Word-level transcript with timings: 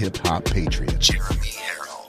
Hip 0.00 0.16
Hop 0.24 0.42
Patriot, 0.46 0.98
Jeremy 0.98 1.50
Herrell. 1.50 2.08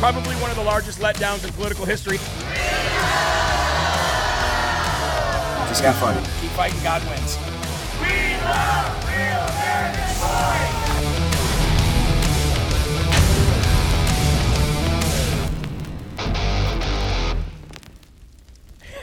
Probably 0.00 0.34
one 0.36 0.48
of 0.48 0.56
the 0.56 0.62
largest 0.64 0.98
letdowns 1.00 1.44
in 1.44 1.52
political 1.52 1.84
history. 1.84 2.16
Just 5.68 5.82
keep 5.82 5.92
fighting. 5.96 6.24
Keep 6.40 6.50
fighting, 6.52 6.82
God 6.82 7.02
wins. 7.10 7.36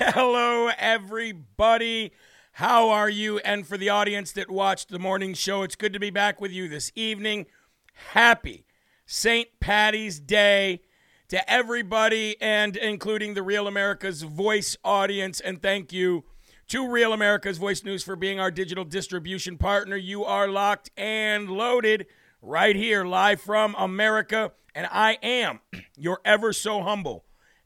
Hello, 0.03 0.71
everybody. 0.79 2.11
How 2.53 2.89
are 2.89 3.07
you? 3.09 3.37
And 3.39 3.67
for 3.67 3.77
the 3.77 3.89
audience 3.89 4.31
that 4.31 4.49
watched 4.49 4.89
the 4.89 4.97
morning 4.97 5.35
show, 5.35 5.61
it's 5.61 5.75
good 5.75 5.93
to 5.93 5.99
be 5.99 6.09
back 6.09 6.41
with 6.41 6.51
you 6.51 6.67
this 6.67 6.91
evening. 6.95 7.45
Happy 7.93 8.65
St. 9.05 9.47
Patty's 9.59 10.19
Day 10.19 10.81
to 11.27 11.47
everybody, 11.47 12.35
and 12.41 12.75
including 12.77 13.35
the 13.35 13.43
Real 13.43 13.67
America's 13.67 14.23
Voice 14.23 14.75
audience. 14.83 15.39
And 15.39 15.61
thank 15.61 15.93
you 15.93 16.23
to 16.69 16.89
Real 16.89 17.13
America's 17.13 17.59
Voice 17.59 17.83
News 17.83 18.01
for 18.03 18.15
being 18.15 18.39
our 18.39 18.49
digital 18.49 18.83
distribution 18.83 19.55
partner. 19.55 19.97
You 19.97 20.25
are 20.25 20.47
locked 20.47 20.89
and 20.97 21.47
loaded 21.47 22.07
right 22.41 22.75
here, 22.75 23.05
live 23.05 23.39
from 23.39 23.75
America. 23.77 24.51
And 24.73 24.87
I 24.91 25.19
am 25.21 25.59
your 25.95 26.21
ever 26.25 26.53
so 26.53 26.81
humble, 26.81 27.23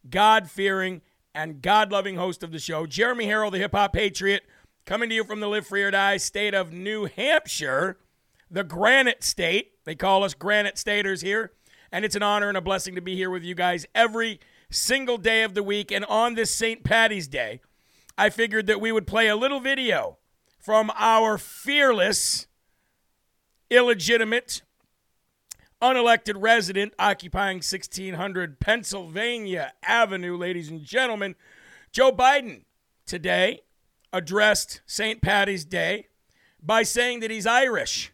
God 0.09 0.52
fearing, 0.52 1.02
and 1.35 1.62
God 1.62 1.91
loving 1.91 2.16
host 2.16 2.41
of 2.44 2.51
the 2.51 2.59
show, 2.59 2.85
Jeremy 2.88 3.25
Herrell, 3.28 3.51
the 3.51 3.57
hip 3.59 3.73
hop 3.73 3.91
patriot, 3.94 4.44
coming 4.85 5.09
to 5.09 5.16
you 5.16 5.25
from 5.25 5.41
the 5.41 5.47
Live 5.47 5.68
Free 5.68 5.84
or 5.84 5.91
Die 5.91 6.18
state 6.18 6.53
of 6.53 6.72
New 6.72 7.06
Hampshire, 7.06 7.97
the 8.50 8.63
Granite 8.63 9.22
State. 9.22 9.73
They 9.84 9.96
call 9.96 10.23
us 10.23 10.34
Granite 10.34 10.78
Staters 10.78 11.22
here. 11.22 11.51
And 11.91 12.06
it's 12.06 12.16
an 12.16 12.23
honor 12.23 12.47
and 12.47 12.57
a 12.57 12.62
blessing 12.62 12.96
to 12.96 13.01
be 13.01 13.16
here 13.16 13.29
with 13.29 13.44
you 13.44 13.53
guys 13.53 13.85
every 13.94 14.40
single 14.72 15.18
day 15.18 15.44
of 15.44 15.53
the 15.53 15.63
week. 15.63 15.91
And 15.91 16.06
on 16.06 16.35
this 16.35 16.56
St. 16.56 16.84
Patty's 16.84 17.28
Day, 17.28 17.59
I 18.17 18.29
figured 18.29 18.66
that 18.67 18.81
we 18.81 18.94
would 18.94 19.06
play 19.06 19.28
a 19.28 19.35
little 19.35 19.59
video 19.59 20.17
from 20.57 20.90
our 20.96 21.38
fearless, 21.38 22.47
illegitimate, 23.69 24.62
unelected 25.85 26.34
resident 26.38 26.94
occupying 26.97 27.57
1600 27.57 28.59
Pennsylvania 28.59 29.73
Avenue, 29.84 30.35
ladies 30.35 30.69
and 30.69 30.84
gentlemen. 30.84 31.35
Joe 31.91 32.12
Biden 32.12 32.63
today 33.06 33.62
addressed 34.12 34.81
St. 34.88 35.22
Patty's 35.22 35.63
Day 35.63 36.07
by 36.62 36.81
saying 36.81 37.19
that 37.19 37.29
he's 37.29 37.46
Irish. 37.46 38.12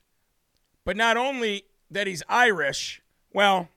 But 0.84 0.98
not 0.98 1.16
only 1.16 1.64
that 1.90 2.08
he's 2.08 2.24
Irish, 2.28 3.02
well, 3.34 3.70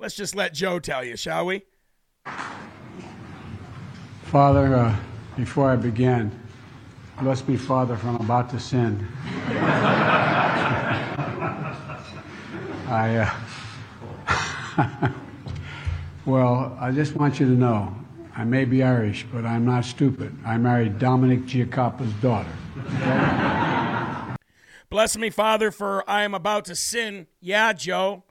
let's 0.00 0.16
just 0.16 0.34
let 0.34 0.52
Joe 0.52 0.80
tell 0.80 1.04
you, 1.04 1.16
shall 1.16 1.46
we? 1.46 1.62
Father, 4.24 4.74
uh, 4.74 4.96
before 5.36 5.70
I 5.70 5.76
begin, 5.76 6.36
bless 7.20 7.46
me, 7.46 7.56
Father, 7.56 7.96
for 7.96 8.08
I'm 8.08 8.16
about 8.16 8.50
to 8.50 8.58
sin. 8.58 9.06
I, 12.88 13.28
uh, 14.26 15.10
well, 16.26 16.74
I 16.80 16.90
just 16.90 17.14
want 17.14 17.38
you 17.38 17.44
to 17.44 17.52
know, 17.52 17.94
I 18.34 18.44
may 18.44 18.64
be 18.64 18.82
Irish, 18.82 19.26
but 19.30 19.44
I'm 19.44 19.66
not 19.66 19.84
stupid. 19.84 20.34
I 20.46 20.56
married 20.56 20.98
Dominic 20.98 21.40
Giacoppa's 21.40 22.12
daughter. 22.22 22.48
Bless 24.88 25.18
me, 25.18 25.28
Father, 25.28 25.70
for 25.70 26.08
I 26.08 26.22
am 26.22 26.32
about 26.32 26.64
to 26.64 26.74
sin. 26.74 27.26
Yeah, 27.40 27.74
Joe, 27.74 28.22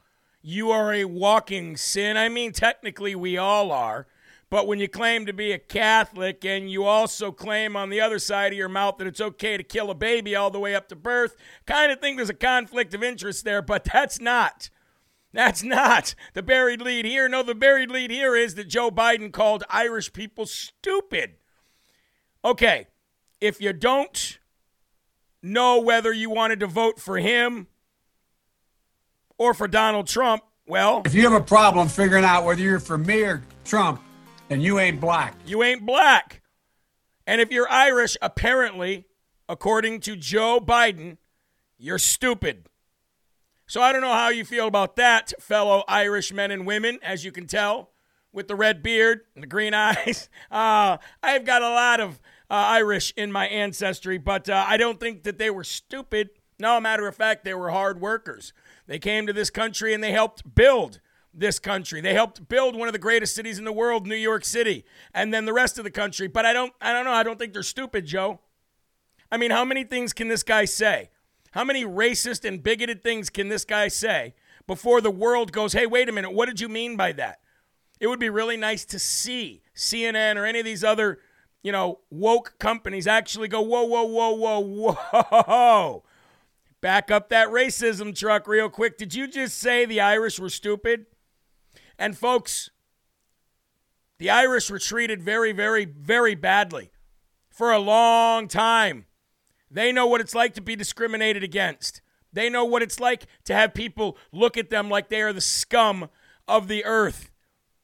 you 0.42 0.72
are 0.72 0.92
a 0.92 1.06
walking 1.06 1.78
sin. 1.78 2.18
I 2.18 2.28
mean, 2.28 2.52
technically, 2.52 3.14
we 3.14 3.38
all 3.38 3.72
are. 3.72 4.08
But 4.50 4.66
when 4.66 4.80
you 4.80 4.88
claim 4.88 5.26
to 5.26 5.34
be 5.34 5.52
a 5.52 5.60
Catholic 5.60 6.46
and 6.46 6.72
you 6.72 6.86
also 6.86 7.32
claim 7.32 7.76
on 7.76 7.90
the 7.90 8.00
other 8.00 8.18
side 8.18 8.54
of 8.54 8.58
your 8.58 8.70
mouth 8.70 8.98
that 8.98 9.08
it's 9.08 9.20
okay 9.20 9.58
to 9.58 9.64
kill 9.64 9.90
a 9.92 9.96
baby 9.96 10.36
all 10.36 10.50
the 10.50 10.60
way 10.60 10.74
up 10.74 10.88
to 10.88 10.96
birth, 10.96 11.36
kind 11.66 11.92
of 11.92 12.00
think 12.00 12.16
there's 12.16 12.30
a 12.30 12.34
conflict 12.34 12.94
of 12.94 13.04
interest 13.04 13.44
there, 13.44 13.62
but 13.62 13.84
that's 13.84 14.22
not. 14.22 14.70
That's 15.34 15.64
not 15.64 16.16
the 16.34 16.42
buried 16.42 16.82
lead 16.82 17.04
here. 17.04 17.28
No, 17.28 17.44
the 17.44 17.54
buried 17.54 17.92
lead 17.92 18.10
here 18.10 18.36
is 18.36 18.56
that 18.56 18.70
Joe 18.70 18.90
Biden 18.90 19.34
called 19.34 19.66
Irish 19.70 20.14
people 20.14 20.46
stupid. 20.46 21.36
Okay, 22.46 22.88
if 23.42 23.60
you 23.60 23.74
don't 23.74 24.40
know 25.44 25.82
whether 25.82 26.14
you 26.14 26.30
wanted 26.30 26.62
to 26.62 26.68
vote 26.68 27.00
for 27.00 27.18
him 27.18 27.68
or 29.38 29.54
for 29.54 29.68
Donald 29.68 30.08
Trump, 30.08 30.44
well, 30.66 31.02
If 31.06 31.14
you 31.14 31.24
have 31.24 31.40
a 31.40 31.44
problem 31.44 31.88
figuring 31.88 32.24
out 32.24 32.44
whether 32.46 32.62
you're 32.62 32.80
for 32.80 32.98
me 32.98 33.22
or 33.24 33.44
Trump, 33.64 34.02
then 34.50 34.62
you 34.62 34.80
ain't 34.80 35.00
black. 35.00 35.36
you 35.46 35.64
ain't 35.64 35.86
black. 35.86 36.42
And 37.26 37.42
if 37.42 37.52
you're 37.52 37.70
Irish, 37.70 38.16
apparently, 38.22 39.06
according 39.50 40.00
to 40.02 40.16
Joe 40.16 40.60
Biden, 40.60 41.18
you're 41.78 42.00
stupid. 42.00 42.68
So 43.68 43.82
I 43.82 43.92
don't 43.92 44.02
know 44.02 44.14
how 44.14 44.30
you 44.30 44.46
feel 44.46 44.68
about 44.68 44.96
that, 44.96 45.34
fellow 45.40 45.84
Irish 45.90 46.32
men 46.32 46.52
and 46.52 46.66
women, 46.66 47.00
as 47.04 47.26
you 47.26 47.34
can 47.34 47.46
tell, 47.46 47.92
with 48.32 48.48
the 48.48 48.56
red 48.56 48.82
beard 48.82 49.22
and 49.36 49.44
the 49.44 49.48
green 49.48 49.74
eyes. 49.74 50.30
Uh, 50.50 50.98
I've 51.22 51.44
got 51.44 51.62
a 51.62 51.70
lot 51.70 52.00
of 52.00 52.22
uh, 52.50 52.54
Irish 52.54 53.14
in 53.18 53.30
my 53.32 53.48
ancestry, 53.48 54.18
but 54.18 54.50
uh, 54.50 54.64
I 54.66 54.78
don't 54.78 55.00
think 55.00 55.24
that 55.24 55.38
they 55.38 55.50
were 55.50 55.66
stupid. 55.66 56.30
No, 56.58 56.80
matter 56.80 57.08
of 57.08 57.16
fact, 57.16 57.44
they 57.44 57.54
were 57.54 57.72
hard 57.72 58.00
workers. 58.00 58.54
They 58.88 59.00
came 59.00 59.28
to 59.28 59.34
this 59.34 59.50
country 59.50 59.94
and 59.94 60.02
they 60.02 60.14
helped 60.14 60.56
build 60.56 61.02
this 61.38 61.60
country. 61.60 62.02
They 62.02 62.14
helped 62.14 62.48
build 62.50 62.76
one 62.76 62.88
of 62.88 62.94
the 62.94 63.00
greatest 63.00 63.36
cities 63.36 63.60
in 63.60 63.66
the 63.66 63.72
world, 63.72 64.08
New 64.08 64.16
York 64.16 64.44
City, 64.44 64.84
and 65.14 65.34
then 65.34 65.46
the 65.46 65.54
rest 65.54 65.78
of 65.78 65.84
the 65.84 65.92
country. 65.92 66.28
But 66.28 66.46
I 66.46 66.54
don't 66.54 66.74
I 66.82 66.92
don't 66.94 67.06
know, 67.06 67.12
I 67.12 67.24
don't 67.24 67.38
think 67.38 67.54
they're 67.54 67.64
stupid, 67.64 68.06
Joe. 68.06 68.40
I 69.32 69.38
mean, 69.38 69.52
how 69.52 69.66
many 69.66 69.84
things 69.84 70.14
can 70.14 70.28
this 70.28 70.44
guy 70.44 70.66
say? 70.66 71.10
How 71.52 71.64
many 71.64 71.86
racist 71.86 72.46
and 72.46 72.62
bigoted 72.62 73.04
things 73.04 73.30
can 73.30 73.50
this 73.50 73.66
guy 73.66 73.88
say 73.88 74.34
before 74.68 75.02
the 75.02 75.12
world 75.12 75.52
goes, 75.52 75.74
hey, 75.74 75.86
wait 75.86 76.10
a 76.10 76.12
minute, 76.12 76.32
what 76.32 76.48
did 76.48 76.60
you 76.60 76.70
mean 76.70 76.96
by 76.96 77.14
that? 77.14 77.40
It 78.00 78.08
would 78.08 78.20
be 78.20 78.30
really 78.30 78.58
nice 78.58 78.86
to 78.86 79.00
see 79.00 79.64
CNN 79.76 80.36
or 80.36 80.46
any 80.46 80.60
of 80.60 80.66
these 80.66 80.84
other, 80.84 81.20
you 81.64 81.72
know, 81.72 82.00
woke 82.10 82.56
companies 82.60 83.08
actually 83.08 83.48
go, 83.48 83.62
whoa, 83.62 83.84
whoa, 83.84 84.04
whoa, 84.04 84.30
whoa, 84.32 84.94
whoa. 84.94 86.04
Back 86.80 87.10
up 87.10 87.30
that 87.30 87.48
racism 87.48 88.16
truck 88.16 88.48
real 88.48 88.70
quick. 88.70 88.98
Did 88.98 89.16
you 89.16 89.28
just 89.28 89.58
say 89.58 89.86
the 89.86 90.00
Irish 90.00 90.40
were 90.40 90.50
stupid? 90.50 91.08
And 92.00 92.18
folks, 92.18 92.70
the 94.20 94.30
Irish 94.30 94.70
were 94.70 94.80
treated 94.80 95.22
very, 95.22 95.52
very, 95.52 95.86
very 95.86 96.36
badly 96.36 96.92
for 97.50 97.72
a 97.72 97.80
long 97.80 98.48
time. 98.48 99.06
They 99.70 99.92
know 99.92 100.08
what 100.08 100.22
it's 100.22 100.36
like 100.36 100.54
to 100.56 100.62
be 100.62 100.76
discriminated 100.76 101.44
against. 101.44 102.02
They 102.32 102.50
know 102.50 102.66
what 102.66 102.84
it's 102.84 103.00
like 103.00 103.26
to 103.46 103.54
have 103.54 103.74
people 103.74 104.18
look 104.32 104.58
at 104.58 104.70
them 104.70 104.90
like 104.90 105.10
they 105.10 105.22
are 105.22 105.34
the 105.34 105.42
scum 105.42 106.10
of 106.48 106.68
the 106.68 106.86
earth. 106.86 107.32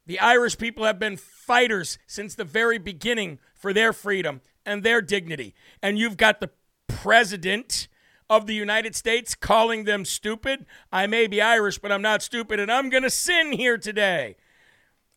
The 0.05 0.19
Irish 0.19 0.57
people 0.57 0.85
have 0.85 0.99
been 0.99 1.17
fighters 1.17 1.97
since 2.07 2.35
the 2.35 2.43
very 2.43 2.77
beginning 2.77 3.39
for 3.55 3.73
their 3.73 3.93
freedom 3.93 4.41
and 4.65 4.83
their 4.83 5.01
dignity. 5.01 5.55
And 5.81 5.97
you've 5.97 6.17
got 6.17 6.39
the 6.39 6.51
president 6.87 7.87
of 8.35 8.47
the 8.47 8.55
United 8.55 8.95
States 8.95 9.35
calling 9.35 9.83
them 9.83 10.05
stupid. 10.05 10.65
I 10.91 11.07
may 11.07 11.27
be 11.27 11.41
Irish, 11.41 11.77
but 11.77 11.91
I'm 11.91 12.01
not 12.01 12.21
stupid, 12.21 12.59
and 12.59 12.71
I'm 12.71 12.89
going 12.89 13.03
to 13.03 13.09
sin 13.09 13.51
here 13.51 13.77
today. 13.77 14.35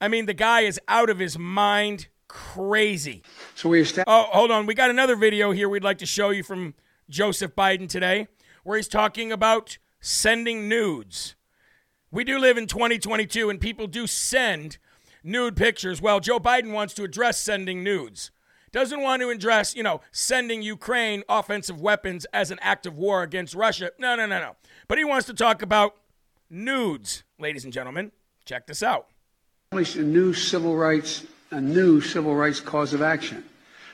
I 0.01 0.09
mean, 0.09 0.27
the 0.27 0.35
guy 0.35 0.61
is 0.61 0.79
out 0.89 1.09
of 1.09 1.19
his 1.19 1.39
mind 1.39 2.09
crazy. 2.29 3.23
So 3.55 3.71
we 3.71 3.81
established. 3.81 4.09
Oh, 4.09 4.27
hold 4.31 4.51
on. 4.51 4.67
We 4.67 4.75
got 4.75 4.91
another 4.91 5.17
video 5.17 5.53
here 5.53 5.69
we'd 5.69 5.85
like 5.85 5.99
to 5.99 6.07
show 6.07 6.31
you 6.31 6.43
from 6.43 6.75
Joseph 7.09 7.55
Biden 7.57 7.89
today 7.89 8.29
where 8.63 8.77
he's 8.77 8.89
talking 8.89 9.33
about 9.33 9.79
sending 10.01 10.69
nudes. 10.69 11.35
We 12.11 12.25
do 12.25 12.39
live 12.39 12.59
in 12.59 12.67
2022 12.67 13.49
and 13.49 13.61
people 13.61 13.87
do 13.87 14.07
send 14.07 14.79
nude 15.25 15.57
pictures. 15.57 16.03
Well, 16.03 16.21
Joe 16.21 16.39
Biden 16.39 16.73
wants 16.73 16.93
to 16.95 17.05
address 17.05 17.41
sending 17.41 17.83
nudes. 17.83 18.31
Doesn't 18.73 19.01
want 19.01 19.23
to 19.23 19.31
address, 19.31 19.75
you 19.75 19.83
know, 19.83 20.01
sending 20.13 20.63
Ukraine 20.63 21.23
offensive 21.29 21.81
weapons 21.81 22.27
as 22.33 22.51
an 22.51 22.59
act 22.61 22.87
of 22.87 22.99
war 22.99 23.23
against 23.23 23.55
Russia. 23.55 23.93
No, 23.99 24.17
no, 24.17 24.27
no, 24.27 24.41
no. 24.41 24.57
But 24.89 24.99
he 24.99 25.05
wants 25.05 25.27
to 25.27 25.35
talk 25.35 25.63
about 25.63 25.97
nudes, 26.51 27.25
ladies 27.39 27.65
and 27.65 27.73
gentlemen. 27.73 28.13
Check 28.45 28.67
this 28.67 28.83
out. 28.83 29.09
a 29.73 29.83
new 29.83 30.33
civil 30.33 30.77
rights 30.77 31.25
a 31.51 31.61
new 31.61 32.01
civil 32.01 32.35
rights 32.35 32.61
cause 32.61 32.93
of 32.93 33.03
action 33.03 33.45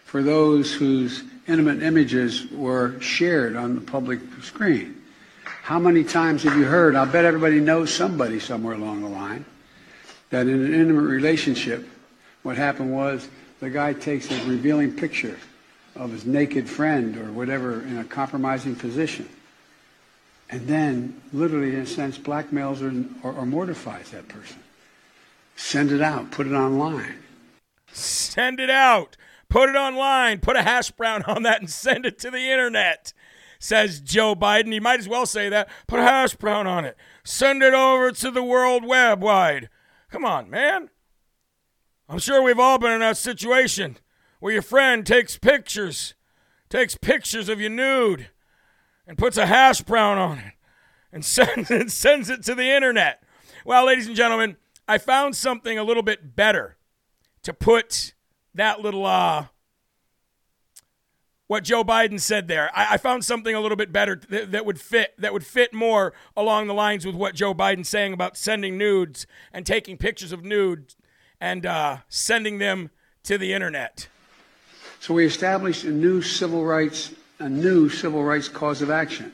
for 0.05 0.23
those 0.23 0.73
whose 0.73 1.23
intimate 1.47 1.83
images 1.83 2.51
were 2.51 2.99
shared 3.01 3.57
on 3.57 3.75
the 3.75 3.81
public 3.81 4.21
screen. 4.43 5.01
How 5.45 5.79
many 5.79 6.03
times 6.03 6.43
have 6.43 6.57
you 6.57 6.65
heard? 6.65 6.97
I'll 6.97 7.07
bet 7.07 7.25
everybody 7.25 7.61
knows 7.61 7.93
somebody 7.93 8.41
somewhere 8.41 8.75
along 8.75 9.03
the 9.03 9.09
line 9.09 9.45
that 10.31 10.47
in 10.47 10.65
an 10.65 10.75
intimate 10.75 11.03
relationship, 11.03 11.87
what 12.43 12.57
happened 12.57 12.93
was 12.93 13.29
the 13.63 13.71
guy 13.71 13.95
takes 13.95 14.31
a 14.31 14.45
revealing 14.45 14.93
picture 14.93 15.39
of 15.97 16.11
his 16.11 16.27
naked 16.27 16.69
friend 16.69 17.17
or 17.17 17.33
whatever 17.33 17.81
in 17.83 17.97
a 17.99 18.05
compromising 18.05 18.77
position 18.77 19.27
and 20.51 20.67
then 20.67 21.19
literally 21.33 21.75
in 21.75 21.81
a 21.81 21.87
sense 21.87 22.19
blackmails 22.19 22.83
or, 22.83 22.93
or, 23.27 23.35
or 23.35 23.47
mortifies 23.47 24.11
that 24.11 24.29
person 24.29 24.59
send 25.57 25.91
it 25.91 26.03
out 26.03 26.31
put 26.31 26.47
it 26.47 26.53
online 26.53 27.17
Send 27.93 28.59
it 28.59 28.71
out. 28.71 29.17
Put 29.49 29.69
it 29.69 29.77
online. 29.77 30.41
Put 30.41 30.57
a 30.57 30.63
hash 30.63 30.91
brown 30.91 31.23
on 31.25 31.43
that 31.43 31.61
and 31.61 31.71
send 31.71 32.07
it 32.07 32.19
to 32.21 32.31
the 32.31 32.51
internet, 32.51 33.13
says 33.59 34.01
Joe 34.01 34.35
Biden. 34.35 34.73
You 34.73 34.81
might 34.81 35.01
as 35.01 35.09
well 35.09 35.27
say 35.27 35.49
that. 35.51 35.69
Put 35.87 36.01
a 36.01 36.05
hash 36.05 36.35
brown 36.35 36.67
on 36.67 36.85
it. 36.85 36.97
Send 37.23 37.63
it 37.63 37.75
over 37.75 38.11
to 38.11 38.31
the 38.31 38.43
world 38.43 38.85
web 38.85 39.23
wide. 39.23 39.69
Come 40.11 40.25
on, 40.25 40.49
man. 40.51 40.89
I'm 42.13 42.19
sure 42.19 42.43
we've 42.43 42.59
all 42.59 42.77
been 42.77 42.93
in 42.93 43.01
that 43.01 43.17
situation 43.17 43.97
where 44.39 44.53
your 44.53 44.61
friend 44.61 45.07
takes 45.07 45.39
pictures, 45.39 46.13
takes 46.69 46.95
pictures 46.95 47.49
of 47.49 47.59
you 47.59 47.71
nude, 47.71 48.29
and 49.07 49.17
puts 49.17 49.39
a 49.39 49.47
hash 49.47 49.81
brown 49.81 50.19
on 50.19 50.39
it 50.39 50.53
and 51.11 51.25
sends 51.25 51.71
it, 51.71 51.91
sends 51.91 52.29
it 52.29 52.43
to 52.43 52.55
the 52.55 52.69
internet. 52.69 53.23
Well, 53.65 53.87
ladies 53.87 54.09
and 54.09 54.15
gentlemen, 54.15 54.59
I 54.87 54.99
found 54.99 55.37
something 55.37 55.79
a 55.79 55.85
little 55.85 56.03
bit 56.03 56.37
better 56.37 56.77
to 57.45 57.55
put 57.55 58.13
that 58.55 58.83
little 58.83 59.07
uh 59.07 59.47
what 61.47 61.65
Joe 61.65 61.83
Biden 61.83 62.21
said 62.21 62.47
there. 62.47 62.71
I, 62.75 62.95
I 62.95 62.97
found 62.99 63.25
something 63.25 63.55
a 63.55 63.61
little 63.61 63.77
bit 63.77 63.91
better 63.91 64.17
th- 64.17 64.51
that 64.51 64.67
would 64.67 64.79
fit 64.79 65.15
that 65.17 65.33
would 65.33 65.47
fit 65.47 65.73
more 65.73 66.13
along 66.37 66.67
the 66.67 66.75
lines 66.75 67.07
with 67.07 67.15
what 67.15 67.35
Joe 67.35 67.55
Biden's 67.55 67.89
saying 67.89 68.13
about 68.13 68.37
sending 68.37 68.77
nudes 68.77 69.27
and 69.51 69.65
taking 69.65 69.97
pictures 69.97 70.33
of 70.33 70.45
nudes 70.45 70.95
and 71.43 71.67
uh, 71.67 71.97
sending 72.09 72.59
them 72.59 72.89
to 73.25 73.37
the 73.37 73.53
internet. 73.53 74.07
So 75.01 75.13
we 75.13 75.27
established 75.27 75.83
a 75.85 75.91
new 75.91 76.23
civil 76.23 76.65
rights 76.65 77.13
a 77.41 77.49
new 77.49 77.89
civil 77.89 78.23
rights 78.23 78.49
cause 78.49 78.83
of 78.83 78.91
action 78.91 79.33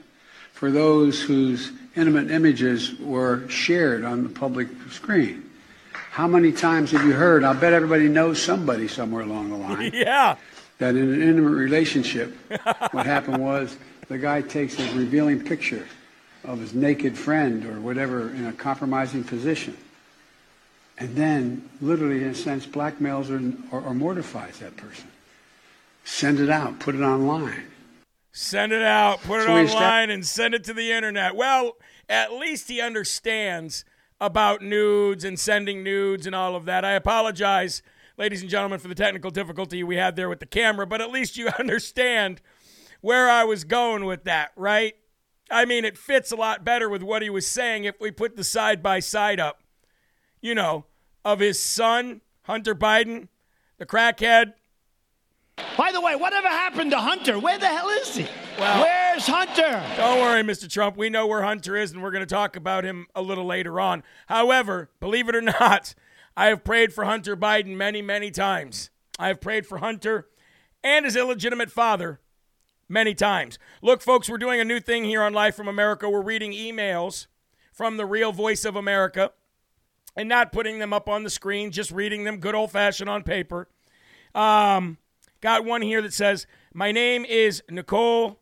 for 0.54 0.70
those 0.70 1.20
whose 1.20 1.72
intimate 1.94 2.30
images 2.30 2.98
were 2.98 3.46
shared 3.50 4.02
on 4.02 4.22
the 4.22 4.30
public 4.30 4.66
screen. 4.90 5.44
How 6.10 6.26
many 6.26 6.52
times 6.52 6.92
have 6.92 7.04
you 7.04 7.12
heard? 7.12 7.44
I'll 7.44 7.52
bet 7.52 7.74
everybody 7.74 8.08
knows 8.08 8.40
somebody 8.40 8.88
somewhere 8.88 9.24
along 9.24 9.50
the 9.50 9.56
line 9.58 9.90
Yeah. 9.94 10.36
that 10.78 10.96
in 10.96 11.12
an 11.12 11.20
intimate 11.20 11.50
relationship, 11.50 12.34
what 12.92 13.04
happened 13.04 13.44
was 13.44 13.76
the 14.08 14.16
guy 14.16 14.40
takes 14.40 14.78
a 14.80 14.94
revealing 14.96 15.44
picture 15.44 15.86
of 16.44 16.58
his 16.60 16.72
naked 16.72 17.18
friend 17.18 17.66
or 17.66 17.78
whatever 17.78 18.30
in 18.30 18.46
a 18.46 18.54
compromising 18.54 19.22
position, 19.22 19.76
and 20.98 21.14
then 21.14 21.68
literally, 21.80 22.22
in 22.22 22.30
a 22.30 22.34
sense, 22.34 22.66
blackmails 22.66 23.30
or, 23.30 23.76
or, 23.76 23.82
or 23.82 23.94
mortifies 23.94 24.58
that 24.58 24.76
person. 24.76 25.08
Send 26.04 26.40
it 26.40 26.50
out, 26.50 26.80
put 26.80 26.94
it 26.94 27.02
online. 27.02 27.66
Send 28.32 28.72
it 28.72 28.82
out, 28.82 29.20
put 29.22 29.40
it 29.40 29.46
So 29.46 29.56
online, 29.56 30.10
and 30.10 30.26
send 30.26 30.54
it 30.54 30.64
to 30.64 30.74
the 30.74 30.92
internet. 30.92 31.36
Well, 31.36 31.76
at 32.08 32.32
least 32.32 32.68
he 32.68 32.80
understands 32.80 33.84
about 34.20 34.62
nudes 34.62 35.24
and 35.24 35.38
sending 35.38 35.84
nudes 35.84 36.26
and 36.26 36.34
all 36.34 36.56
of 36.56 36.64
that. 36.64 36.84
I 36.84 36.92
apologize, 36.92 37.82
ladies 38.16 38.40
and 38.40 38.50
gentlemen, 38.50 38.80
for 38.80 38.88
the 38.88 38.94
technical 38.94 39.30
difficulty 39.30 39.84
we 39.84 39.96
had 39.96 40.16
there 40.16 40.28
with 40.28 40.40
the 40.40 40.46
camera, 40.46 40.86
but 40.86 41.00
at 41.00 41.10
least 41.10 41.36
you 41.36 41.48
understand 41.58 42.40
where 43.00 43.30
I 43.30 43.44
was 43.44 43.64
going 43.64 44.04
with 44.04 44.24
that, 44.24 44.50
right? 44.56 44.94
I 45.50 45.64
mean, 45.64 45.84
it 45.84 45.96
fits 45.96 46.32
a 46.32 46.36
lot 46.36 46.64
better 46.64 46.88
with 46.88 47.02
what 47.02 47.22
he 47.22 47.30
was 47.30 47.46
saying 47.46 47.84
if 47.84 48.00
we 48.00 48.10
put 48.10 48.36
the 48.36 48.44
side 48.44 48.82
by 48.82 49.00
side 49.00 49.38
up, 49.38 49.62
you 50.40 50.54
know, 50.54 50.84
of 51.24 51.40
his 51.40 51.60
son, 51.60 52.20
Hunter 52.44 52.74
Biden, 52.74 53.28
the 53.78 53.86
crackhead, 53.86 54.54
By 55.76 55.90
the 55.92 56.00
way, 56.00 56.14
whatever 56.16 56.48
happened 56.48 56.92
to 56.92 56.98
Hunter? 56.98 57.38
Where 57.38 57.58
the 57.58 57.66
hell 57.66 57.88
is 57.88 58.14
he? 58.16 58.26
Well- 58.58 58.82
Where's 58.82 59.26
Hunter? 59.26 59.82
Don't 59.96 60.20
worry, 60.20 60.42
Mr. 60.42 60.70
Trump. 60.70 60.96
We 60.96 61.10
know 61.10 61.26
where 61.26 61.42
Hunter 61.42 61.76
is, 61.76 61.92
and 61.92 62.02
we're 62.02 62.12
going 62.12 62.26
to 62.26 62.32
talk 62.34 62.54
about 62.56 62.84
him 62.84 63.06
a 63.14 63.22
little 63.22 63.44
later 63.44 63.80
on. 63.80 64.02
However, 64.26 64.90
believe 65.00 65.28
it 65.28 65.34
or 65.34 65.40
not, 65.60 65.94
I 66.36 66.46
have 66.46 66.62
prayed 66.64 66.92
for 66.92 67.04
Hunter 67.04 67.36
Biden 67.36 67.76
many, 67.76 68.00
many 68.02 68.30
times. 68.30 68.90
I 69.18 69.28
have 69.28 69.40
prayed 69.40 69.66
for 69.66 69.78
Hunter 69.78 70.28
and 70.84 71.04
his 71.04 71.16
illegitimate 71.16 71.70
father 71.72 72.20
many 72.88 73.14
times. 73.14 73.58
Look, 73.82 74.00
folks, 74.00 74.30
we're 74.30 74.38
doing 74.38 74.60
a 74.60 74.64
new 74.64 74.78
thing 74.78 75.04
here 75.04 75.22
on 75.22 75.32
Live 75.32 75.56
from 75.56 75.66
America. 75.66 76.08
We're 76.08 76.22
reading 76.22 76.52
emails 76.52 77.26
from 77.72 77.96
the 77.96 78.06
real 78.06 78.30
voice 78.32 78.64
of 78.64 78.76
America 78.76 79.32
and 80.18 80.28
not 80.28 80.50
putting 80.50 80.80
them 80.80 80.92
up 80.92 81.08
on 81.08 81.22
the 81.22 81.30
screen, 81.30 81.70
just 81.70 81.92
reading 81.92 82.24
them 82.24 82.38
good 82.38 82.56
old 82.56 82.72
fashioned 82.72 83.08
on 83.08 83.22
paper. 83.22 83.68
Um, 84.34 84.98
got 85.40 85.64
one 85.64 85.80
here 85.80 86.02
that 86.02 86.12
says, 86.12 86.48
My 86.74 86.90
name 86.90 87.24
is 87.24 87.62
Nicole 87.70 88.40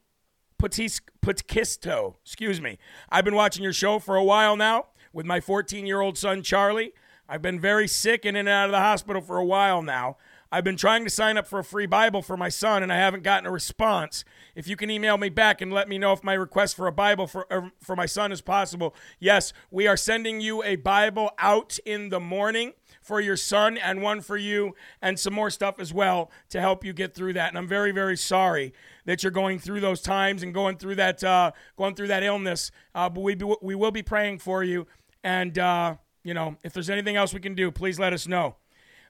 Putis- 0.59 1.03
Putkisto. 1.21 2.15
Excuse 2.25 2.63
me. 2.63 2.79
I've 3.11 3.27
been 3.27 3.35
watching 3.35 3.63
your 3.63 3.75
show 3.75 3.99
for 3.99 4.17
a 4.17 4.25
while 4.25 4.57
now 4.57 4.87
with 5.13 5.27
my 5.27 5.39
14 5.39 5.87
year 5.87 6.01
old 6.01 6.17
son, 6.17 6.43
Charlie. 6.43 6.95
I've 7.29 7.43
been 7.43 7.61
very 7.61 7.89
sick 7.89 8.25
and 8.25 8.39
in 8.39 8.47
and 8.47 8.49
out 8.49 8.65
of 8.67 8.73
the 8.73 8.81
hospital 8.81 9.21
for 9.21 9.37
a 9.37 9.45
while 9.45 9.83
now. 9.83 10.17
I've 10.57 10.65
been 10.65 10.79
trying 10.79 11.05
to 11.05 11.11
sign 11.11 11.37
up 11.37 11.47
for 11.47 11.59
a 11.59 11.65
free 11.65 11.85
Bible 11.85 12.23
for 12.23 12.35
my 12.35 12.49
son, 12.49 12.83
and 12.83 12.91
I 12.91 12.97
haven't 12.97 13.23
gotten 13.23 13.45
a 13.45 13.51
response. 13.51 14.25
If 14.55 14.67
you 14.67 14.75
can 14.75 14.91
email 14.91 15.19
me 15.19 15.29
back 15.29 15.61
and 15.61 15.71
let 15.71 15.87
me 15.87 15.99
know 15.99 16.15
if 16.15 16.25
my 16.25 16.33
request 16.33 16.77
for 16.77 16.87
a 16.87 16.93
Bible 16.93 17.27
for, 17.27 17.47
uh, 17.53 17.69
for 17.79 17.95
my 17.95 18.07
son 18.07 18.33
is 18.33 18.41
possible. 18.41 18.95
Yes, 19.21 19.53
we 19.71 19.87
are 19.87 19.99
sending 19.99 20.41
you 20.41 20.63
a 20.63 20.77
Bible 20.77 21.31
out 21.39 21.79
in 21.85 22.09
the 22.09 22.21
morning 22.21 22.73
for 23.03 23.21
your 23.21 23.37
son 23.37 23.77
and 23.77 24.01
one 24.01 24.23
for 24.23 24.39
you 24.39 24.75
and 25.03 25.21
some 25.21 25.35
more 25.35 25.51
stuff 25.51 25.79
as 25.79 25.93
well 25.93 26.31
to 26.49 26.59
help 26.59 26.87
you 26.87 26.95
get 26.95 27.15
through 27.15 27.35
that. 27.35 27.51
And 27.51 27.59
I'm 27.59 27.69
very, 27.69 27.93
very 27.93 28.17
sorry 28.17 28.73
that 29.05 29.23
you're 29.23 29.33
going 29.33 29.59
through 29.59 29.81
those 29.81 30.01
times 30.01 30.43
and 30.43 30.55
going 30.55 30.79
through 30.79 30.95
that 30.95 31.23
uh, 31.23 31.53
going 31.77 31.95
through 31.95 32.09
that 32.09 32.23
illness. 32.23 32.71
Uh, 32.95 33.11
but 33.11 33.21
we 33.21 33.35
be, 33.35 33.55
we 33.61 33.75
will 33.75 33.93
be 33.93 34.03
praying 34.03 34.39
for 34.39 34.65
you. 34.65 34.87
And 35.23 35.59
uh, 35.59 35.97
you 36.25 36.33
know, 36.33 36.57
if 36.65 36.73
there's 36.73 36.89
anything 36.89 37.17
else 37.17 37.35
we 37.35 37.41
can 37.41 37.55
do, 37.55 37.71
please 37.71 37.99
let 37.99 38.15
us 38.15 38.27
know. 38.27 38.57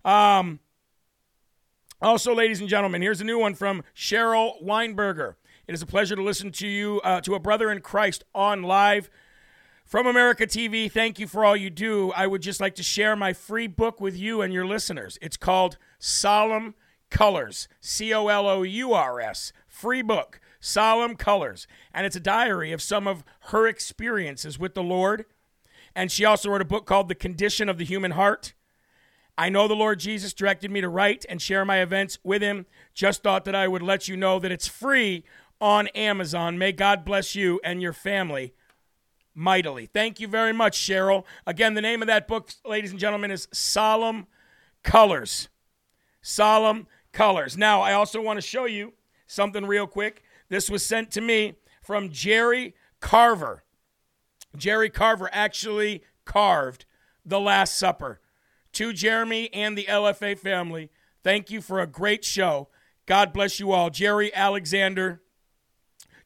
Um, 0.05 0.59
Also, 2.03 2.35
ladies 2.35 2.61
and 2.61 2.69
gentlemen, 2.69 3.01
here's 3.01 3.23
a 3.23 3.25
new 3.25 3.39
one 3.39 3.55
from 3.55 3.83
Cheryl 3.95 4.63
Weinberger. 4.63 5.37
It 5.67 5.75
is 5.75 5.81
a 5.81 5.87
pleasure 5.87 6.15
to 6.15 6.23
listen 6.23 6.53
to 6.53 6.67
you, 6.67 7.01
uh, 7.03 7.23
to 7.23 7.35
a 7.35 7.41
brother 7.41 7.71
in 7.71 7.81
Christ 7.81 8.23
on 8.35 8.63
live 8.63 9.09
from 9.87 10.07
America 10.07 10.47
TV. 10.47 10.93
Thank 10.93 11.19
you 11.19 11.27
for 11.27 11.43
all 11.43 11.57
you 11.57 11.71
do. 11.71 12.13
I 12.13 12.27
would 12.27 12.43
just 12.43 12.61
like 12.61 12.75
to 12.75 12.83
share 12.83 13.17
my 13.17 13.33
free 13.33 13.67
book 13.67 13.99
with 13.99 14.15
you 14.15 14.43
and 14.43 14.53
your 14.53 14.67
listeners. 14.67 15.19
It's 15.23 15.39
called 15.39 15.79
Solemn 15.99 16.75
Colors, 17.09 17.67
C 17.81 18.13
O 18.13 18.29
L 18.29 18.47
O 18.47 18.63
U 18.63 18.93
R 18.93 19.19
S. 19.19 19.55
Free 19.67 20.03
book, 20.03 20.39
Solemn 20.61 21.17
Colors. 21.17 21.67
And 21.95 22.05
it's 22.05 22.17
a 22.17 22.21
diary 22.21 22.73
of 22.73 22.83
some 22.83 23.09
of 23.09 23.25
her 23.49 23.67
experiences 23.67 24.59
with 24.59 24.75
the 24.75 24.83
Lord. 24.83 25.25
And 25.95 26.13
she 26.13 26.27
also 26.27 26.51
wrote 26.51 26.61
a 26.61 26.67
book 26.67 26.85
called 26.85 27.09
The 27.09 27.15
Condition 27.15 27.71
of 27.71 27.79
the 27.79 27.87
Human 27.87 28.11
Heart. 28.11 28.53
I 29.39 29.49
know 29.51 29.69
the 29.69 29.75
Lord 29.75 30.01
Jesus 30.01 30.33
directed 30.33 30.71
me 30.71 30.81
to 30.81 30.89
write 30.89 31.27
and 31.29 31.43
share 31.43 31.65
my 31.65 31.83
events 31.83 32.19
with 32.25 32.43
him. 32.43 32.67
Just 32.95 33.23
thought 33.23 33.45
that 33.45 33.55
I 33.55 33.69
would 33.69 33.83
let 33.83 34.09
you 34.09 34.17
know 34.17 34.39
that 34.39 34.53
it's 34.53 34.67
free 34.67 35.25
on 35.61 35.89
Amazon. 35.89 36.59
May 36.59 36.73
God 36.73 37.05
bless 37.05 37.35
you 37.35 37.61
and 37.63 37.83
your 37.83 37.93
family 37.93 38.55
mightily. 39.35 39.87
Thank 39.87 40.21
you 40.21 40.29
very 40.29 40.53
much, 40.53 40.79
Cheryl. 40.79 41.25
Again, 41.47 41.75
the 41.75 41.83
name 41.83 42.03
of 42.03 42.09
that 42.09 42.27
book, 42.27 42.51
ladies 42.65 42.91
and 42.91 42.99
gentlemen, 42.99 43.31
is 43.31 43.47
Solemn 43.53 44.27
Colors. 44.83 45.49
Solemn 46.23 46.87
Colors. 47.13 47.57
Now, 47.59 47.83
I 47.83 47.93
also 47.93 48.23
want 48.23 48.39
to 48.39 48.47
show 48.47 48.65
you 48.65 48.95
something 49.27 49.67
real 49.67 49.87
quick. 49.87 50.23
This 50.49 50.71
was 50.71 50.85
sent 50.85 51.11
to 51.13 51.21
me 51.21 51.57
from 51.83 52.11
Jerry 52.11 52.75
Carver. 53.01 53.65
Jerry 54.57 54.89
Carver 54.89 55.29
actually 55.33 56.03
carved 56.25 56.87
the 57.25 57.41
Last 57.41 57.77
Supper 57.77 58.21
to 58.77 58.93
Jeremy 58.93 59.49
and 59.55 59.77
the 59.77 59.85
LFA 59.85 60.39
family. 60.39 60.91
Thank 61.25 61.51
you 61.51 61.63
for 61.63 61.81
a 61.81 61.87
great 61.87 62.27
show. 62.27 62.69
God 63.07 63.33
bless 63.33 63.59
you 63.59 63.73
all. 63.73 63.89
Jerry 63.89 64.35
Alexander. 64.35 65.23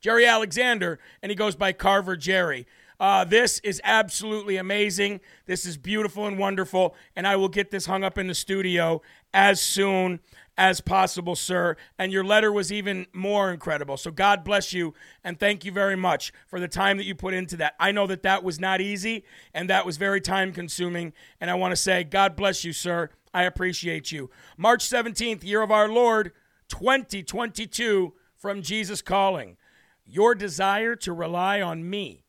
Jerry 0.01 0.27
Alexander, 0.27 0.99
and 1.23 1.31
he 1.31 1.37
goes 1.37 1.55
by 1.55 1.73
Carver 1.73 2.17
Jerry. 2.17 2.67
Uh, 2.99 3.23
this 3.25 3.61
is 3.61 3.81
absolutely 3.85 4.57
amazing. 4.57 5.21
This 5.47 5.65
is 5.65 5.77
beautiful 5.77 6.27
and 6.27 6.39
wonderful, 6.39 6.97
and 7.15 7.25
I 7.25 7.37
will 7.37 7.49
get 7.49 7.71
this 7.71 7.87
hung 7.87 8.03
up 8.03 8.19
in 8.19 8.27
the 8.27 8.35
studio 8.35 9.01
as 9.33 9.61
soon 9.61 10.19
as 10.61 10.83
possible, 10.83 11.35
sir. 11.35 11.75
And 11.99 12.13
your 12.13 12.23
letter 12.23 12.53
was 12.53 12.71
even 12.71 13.07
more 13.15 13.51
incredible. 13.51 13.97
So 13.97 14.11
God 14.11 14.45
bless 14.45 14.75
you, 14.75 14.93
and 15.25 15.41
thank 15.41 15.65
you 15.65 15.73
very 15.73 15.97
much 15.97 16.35
for 16.47 16.61
the 16.61 16.69
time 16.69 16.99
that 16.99 17.07
you 17.07 17.15
put 17.15 17.33
into 17.33 17.57
that. 17.57 17.75
I 17.81 17.93
know 17.93 18.07
that 18.07 18.23
that 18.25 18.45
was 18.45 18.61
not 18.61 18.83
easy, 18.83 19.25
and 19.55 19.71
that 19.71 19.87
was 19.87 19.97
very 19.97 20.21
time 20.21 20.53
consuming. 20.53 21.15
And 21.41 21.51
I 21.51 21.55
want 21.55 21.73
to 21.73 21.77
say, 21.77 22.05
God 22.05 22.37
bless 22.37 22.63
you, 22.63 22.75
sir. 22.75 23.09
I 23.33 23.45
appreciate 23.45 24.13
you. 24.13 24.29
March 24.59 24.87
17th, 24.87 25.43
year 25.43 25.63
of 25.63 25.71
our 25.71 25.89
Lord, 25.89 26.33
2022, 26.69 28.13
from 28.37 28.61
Jesus 28.61 29.01
Calling. 29.01 29.57
Your 30.05 30.35
desire 30.35 30.95
to 30.97 31.13
rely 31.15 31.63
on 31.63 31.89
me, 31.89 32.25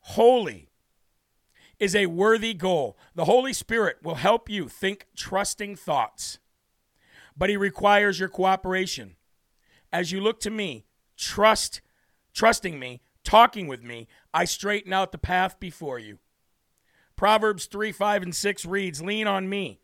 holy, 0.00 0.70
is 1.78 1.94
a 1.94 2.06
worthy 2.06 2.54
goal. 2.54 2.98
The 3.14 3.26
Holy 3.26 3.52
Spirit 3.52 3.98
will 4.02 4.16
help 4.16 4.48
you 4.48 4.68
think 4.68 5.06
trusting 5.14 5.76
thoughts, 5.76 6.40
but 7.36 7.50
He 7.50 7.56
requires 7.56 8.18
your 8.18 8.28
cooperation. 8.28 9.16
As 9.92 10.12
you 10.12 10.20
look 10.20 10.40
to 10.40 10.50
me, 10.50 10.86
trust, 11.16 11.80
trusting 12.32 12.78
me, 12.78 13.02
talking 13.24 13.66
with 13.66 13.82
me, 13.82 14.08
I 14.32 14.44
straighten 14.44 14.92
out 14.92 15.12
the 15.12 15.18
path 15.18 15.60
before 15.60 15.98
you. 15.98 16.18
Proverbs 17.16 17.66
3 17.66 17.92
5 17.92 18.22
and 18.22 18.34
6 18.34 18.66
reads, 18.66 19.02
Lean 19.02 19.26
on 19.26 19.48
me. 19.48 19.80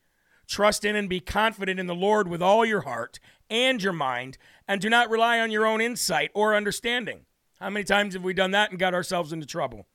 Trust 0.46 0.84
in 0.84 0.96
and 0.96 1.08
be 1.08 1.20
confident 1.20 1.78
in 1.78 1.86
the 1.86 1.94
Lord 1.94 2.26
with 2.26 2.42
all 2.42 2.64
your 2.64 2.80
heart 2.80 3.20
and 3.50 3.82
your 3.82 3.92
mind, 3.92 4.38
and 4.66 4.80
do 4.80 4.88
not 4.88 5.10
rely 5.10 5.38
on 5.40 5.50
your 5.50 5.66
own 5.66 5.80
insight 5.80 6.30
or 6.34 6.54
understanding. 6.54 7.26
How 7.60 7.70
many 7.70 7.84
times 7.84 8.14
have 8.14 8.22
we 8.22 8.34
done 8.34 8.52
that 8.52 8.70
and 8.70 8.78
got 8.78 8.94
ourselves 8.94 9.32
into 9.32 9.46
trouble? 9.46 9.86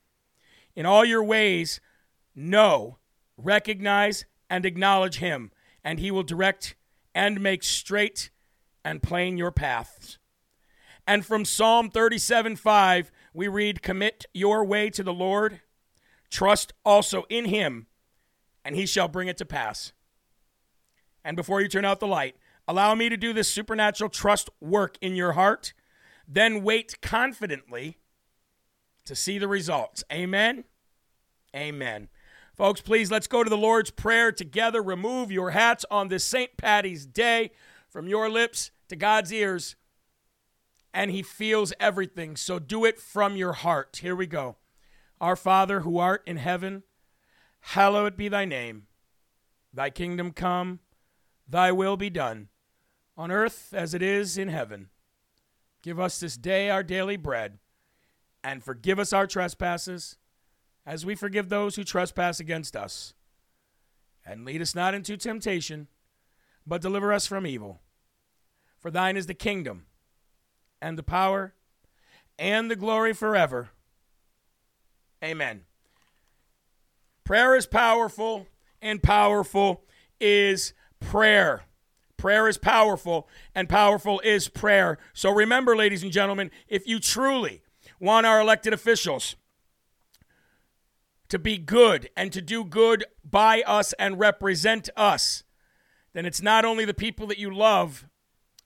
In 0.75 0.85
all 0.85 1.03
your 1.03 1.23
ways, 1.23 1.81
know, 2.35 2.97
recognize, 3.37 4.25
and 4.49 4.65
acknowledge 4.65 5.17
Him, 5.17 5.51
and 5.83 5.99
He 5.99 6.11
will 6.11 6.23
direct 6.23 6.75
and 7.15 7.41
make 7.41 7.63
straight 7.63 8.29
and 8.83 9.01
plain 9.03 9.37
your 9.37 9.51
paths. 9.51 10.17
And 11.05 11.25
from 11.25 11.45
Psalm 11.45 11.89
37 11.89 12.55
5, 12.55 13.11
we 13.33 13.47
read, 13.47 13.81
Commit 13.81 14.25
your 14.33 14.63
way 14.63 14.89
to 14.89 15.03
the 15.03 15.13
Lord, 15.13 15.61
trust 16.29 16.73
also 16.85 17.23
in 17.29 17.45
Him, 17.45 17.87
and 18.63 18.75
He 18.75 18.85
shall 18.85 19.07
bring 19.07 19.27
it 19.27 19.37
to 19.37 19.45
pass. 19.45 19.91
And 21.23 21.35
before 21.35 21.61
you 21.61 21.67
turn 21.67 21.85
out 21.85 21.99
the 21.99 22.07
light, 22.07 22.35
allow 22.67 22.95
me 22.95 23.09
to 23.09 23.17
do 23.17 23.33
this 23.33 23.49
supernatural 23.49 24.09
trust 24.09 24.49
work 24.61 24.97
in 25.01 25.15
your 25.15 25.33
heart, 25.33 25.73
then 26.27 26.63
wait 26.63 27.01
confidently 27.01 27.97
to 29.05 29.15
see 29.15 29.37
the 29.37 29.47
results. 29.47 30.03
Amen. 30.11 30.63
Amen. 31.55 32.09
Folks, 32.55 32.81
please 32.81 33.09
let's 33.09 33.25
go 33.25 33.43
to 33.43 33.49
the 33.49 33.57
Lord's 33.57 33.89
Prayer 33.89 34.31
together. 34.31 34.79
Remove 34.79 35.31
your 35.31 35.51
hats 35.51 35.83
on 35.89 36.09
this 36.09 36.23
St. 36.23 36.55
Patty's 36.55 37.07
Day 37.07 37.49
from 37.89 38.07
your 38.07 38.29
lips 38.29 38.69
to 38.89 38.95
God's 38.95 39.33
ears, 39.33 39.75
and 40.93 41.09
He 41.09 41.23
feels 41.23 41.73
everything. 41.79 42.35
So 42.35 42.59
do 42.59 42.85
it 42.85 42.99
from 42.99 43.35
your 43.35 43.53
heart. 43.53 44.01
Here 44.03 44.15
we 44.15 44.27
go. 44.27 44.57
Our 45.19 45.35
Father 45.35 45.79
who 45.79 45.97
art 45.97 46.21
in 46.27 46.37
heaven, 46.37 46.83
hallowed 47.59 48.15
be 48.15 48.29
thy 48.29 48.45
name. 48.45 48.83
Thy 49.73 49.89
kingdom 49.89 50.31
come, 50.31 50.79
thy 51.49 51.71
will 51.71 51.97
be 51.97 52.11
done, 52.11 52.49
on 53.17 53.31
earth 53.31 53.73
as 53.75 53.95
it 53.95 54.03
is 54.03 54.37
in 54.37 54.49
heaven. 54.49 54.89
Give 55.81 55.99
us 55.99 56.19
this 56.19 56.37
day 56.37 56.69
our 56.69 56.83
daily 56.83 57.17
bread, 57.17 57.57
and 58.43 58.63
forgive 58.63 58.99
us 58.99 59.11
our 59.11 59.25
trespasses 59.25 60.17
as 60.85 61.05
we 61.05 61.15
forgive 61.15 61.49
those 61.49 61.75
who 61.75 61.83
trespass 61.83 62.39
against 62.39 62.75
us. 62.75 63.13
And 64.25 64.45
lead 64.45 64.61
us 64.61 64.75
not 64.75 64.93
into 64.93 65.17
temptation, 65.17 65.87
but 66.65 66.81
deliver 66.81 67.11
us 67.11 67.27
from 67.27 67.45
evil. 67.45 67.81
For 68.79 68.91
thine 68.91 69.17
is 69.17 69.27
the 69.27 69.33
kingdom, 69.33 69.85
and 70.81 70.97
the 70.97 71.03
power, 71.03 71.53
and 72.37 72.69
the 72.69 72.75
glory 72.75 73.13
forever. 73.13 73.69
Amen. 75.23 75.61
Prayer 77.23 77.55
is 77.55 77.65
powerful, 77.65 78.47
and 78.81 79.01
powerful 79.01 79.83
is 80.19 80.73
prayer. 80.99 81.63
Prayer 82.17 82.47
is 82.47 82.57
powerful, 82.57 83.27
and 83.55 83.69
powerful 83.69 84.21
is 84.21 84.49
prayer. 84.49 84.97
So 85.13 85.31
remember, 85.31 85.75
ladies 85.75 86.03
and 86.03 86.11
gentlemen, 86.11 86.51
if 86.67 86.87
you 86.87 86.99
truly 86.99 87.61
want 87.99 88.25
our 88.25 88.41
elected 88.41 88.73
officials, 88.73 89.35
to 91.33 91.39
be 91.39 91.57
good 91.57 92.11
and 92.15 92.31
to 92.31 92.43
do 92.43 92.63
good 92.63 93.03
by 93.27 93.63
us 93.65 93.91
and 93.93 94.19
represent 94.19 94.87
us, 94.95 95.43
then 96.13 96.27
it's 96.27 96.43
not 96.43 96.63
only 96.63 96.85
the 96.85 96.93
people 96.93 97.25
that 97.25 97.39
you 97.39 97.51
love 97.51 98.07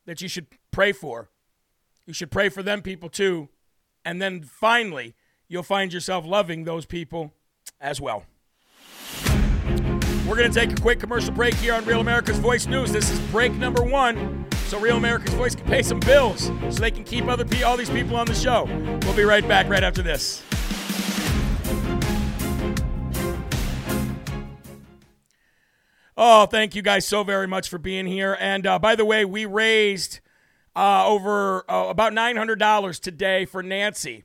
that 0.05 0.21
you 0.21 0.27
should 0.27 0.47
pray 0.69 0.91
for, 0.91 1.29
you 2.05 2.11
should 2.11 2.29
pray 2.29 2.49
for 2.49 2.61
them 2.61 2.81
people 2.81 3.07
too. 3.07 3.47
And 4.03 4.21
then 4.21 4.43
finally, 4.43 5.15
you'll 5.47 5.63
find 5.63 5.93
yourself 5.93 6.25
loving 6.25 6.65
those 6.65 6.85
people 6.85 7.31
as 7.79 8.01
well. 8.01 8.25
We're 10.27 10.35
going 10.35 10.51
to 10.51 10.59
take 10.59 10.77
a 10.77 10.81
quick 10.81 10.99
commercial 10.99 11.31
break 11.31 11.53
here 11.53 11.73
on 11.73 11.85
Real 11.85 12.01
America's 12.01 12.37
Voice 12.37 12.67
News. 12.67 12.91
This 12.91 13.09
is 13.09 13.17
break 13.31 13.53
number 13.53 13.81
one, 13.81 14.45
so 14.65 14.77
Real 14.77 14.97
America's 14.97 15.33
Voice 15.35 15.55
can 15.55 15.65
pay 15.67 15.83
some 15.83 16.01
bills 16.01 16.51
so 16.69 16.81
they 16.81 16.91
can 16.91 17.05
keep 17.05 17.29
other 17.29 17.45
pe- 17.45 17.63
all 17.63 17.77
these 17.77 17.89
people 17.89 18.17
on 18.17 18.25
the 18.25 18.35
show. 18.35 18.65
We'll 19.03 19.15
be 19.15 19.23
right 19.23 19.47
back 19.47 19.69
right 19.69 19.85
after 19.85 20.01
this. 20.01 20.43
Oh, 26.19 26.47
thank 26.47 26.73
you 26.73 26.81
guys 26.81 27.07
so 27.07 27.23
very 27.23 27.45
much 27.45 27.69
for 27.69 27.77
being 27.77 28.07
here. 28.07 28.35
And 28.39 28.65
uh, 28.65 28.79
by 28.79 28.95
the 28.95 29.05
way, 29.05 29.23
we 29.23 29.45
raised 29.45 30.19
uh, 30.75 31.07
over 31.07 31.63
uh, 31.69 31.89
about 31.89 32.11
$900 32.11 32.99
today 32.99 33.45
for 33.45 33.61
Nancy. 33.61 34.23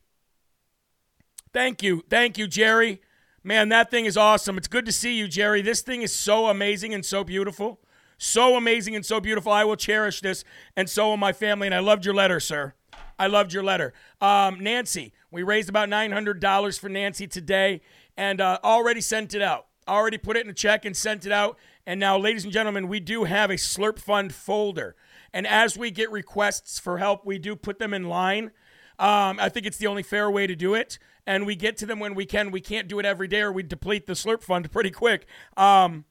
Thank 1.52 1.82
you. 1.82 2.02
Thank 2.08 2.38
you, 2.38 2.46
Jerry. 2.46 3.02
Man, 3.44 3.68
that 3.68 3.90
thing 3.90 4.06
is 4.06 4.16
awesome. 4.16 4.56
It's 4.56 4.68
good 4.68 4.86
to 4.86 4.92
see 4.92 5.14
you, 5.14 5.28
Jerry. 5.28 5.60
This 5.60 5.82
thing 5.82 6.00
is 6.00 6.14
so 6.14 6.46
amazing 6.46 6.94
and 6.94 7.04
so 7.04 7.24
beautiful. 7.24 7.78
So 8.16 8.56
amazing 8.56 8.96
and 8.96 9.04
so 9.04 9.20
beautiful. 9.20 9.52
I 9.52 9.64
will 9.64 9.76
cherish 9.76 10.22
this, 10.22 10.44
and 10.74 10.88
so 10.88 11.08
will 11.08 11.16
my 11.18 11.32
family. 11.34 11.66
And 11.66 11.74
I 11.74 11.80
loved 11.80 12.06
your 12.06 12.14
letter, 12.14 12.40
sir. 12.40 12.72
I 13.18 13.26
loved 13.26 13.52
your 13.52 13.64
letter. 13.64 13.92
Um, 14.20 14.60
Nancy, 14.60 15.12
we 15.30 15.42
raised 15.42 15.68
about 15.68 15.90
$900 15.90 16.78
for 16.78 16.88
Nancy 16.88 17.26
today 17.26 17.82
and 18.16 18.40
uh, 18.40 18.58
already 18.64 19.02
sent 19.02 19.34
it 19.34 19.42
out. 19.42 19.66
Already 19.86 20.16
put 20.16 20.36
it 20.36 20.44
in 20.44 20.50
a 20.50 20.54
check 20.54 20.84
and 20.84 20.96
sent 20.96 21.26
it 21.26 21.32
out. 21.32 21.58
And 21.86 21.98
now, 21.98 22.16
ladies 22.16 22.44
and 22.44 22.52
gentlemen, 22.52 22.88
we 22.88 23.00
do 23.00 23.24
have 23.24 23.50
a 23.50 23.54
Slurp 23.54 23.98
Fund 23.98 24.32
folder. 24.34 24.94
And 25.32 25.46
as 25.46 25.76
we 25.76 25.90
get 25.90 26.10
requests 26.10 26.78
for 26.78 26.98
help, 26.98 27.26
we 27.26 27.38
do 27.38 27.56
put 27.56 27.78
them 27.78 27.92
in 27.92 28.08
line. 28.08 28.52
Um, 28.98 29.40
I 29.40 29.48
think 29.48 29.66
it's 29.66 29.78
the 29.78 29.88
only 29.88 30.02
fair 30.02 30.30
way 30.30 30.46
to 30.46 30.54
do 30.54 30.74
it. 30.74 30.98
And 31.26 31.46
we 31.46 31.56
get 31.56 31.76
to 31.78 31.86
them 31.86 31.98
when 31.98 32.14
we 32.14 32.26
can. 32.26 32.50
We 32.50 32.60
can't 32.60 32.88
do 32.88 32.98
it 32.98 33.04
every 33.04 33.28
day 33.28 33.40
or 33.40 33.52
we 33.52 33.62
deplete 33.62 34.06
the 34.06 34.12
Slurp 34.12 34.42
Fund 34.42 34.70
pretty 34.72 34.90
quick. 34.90 35.26
Um, 35.56 36.04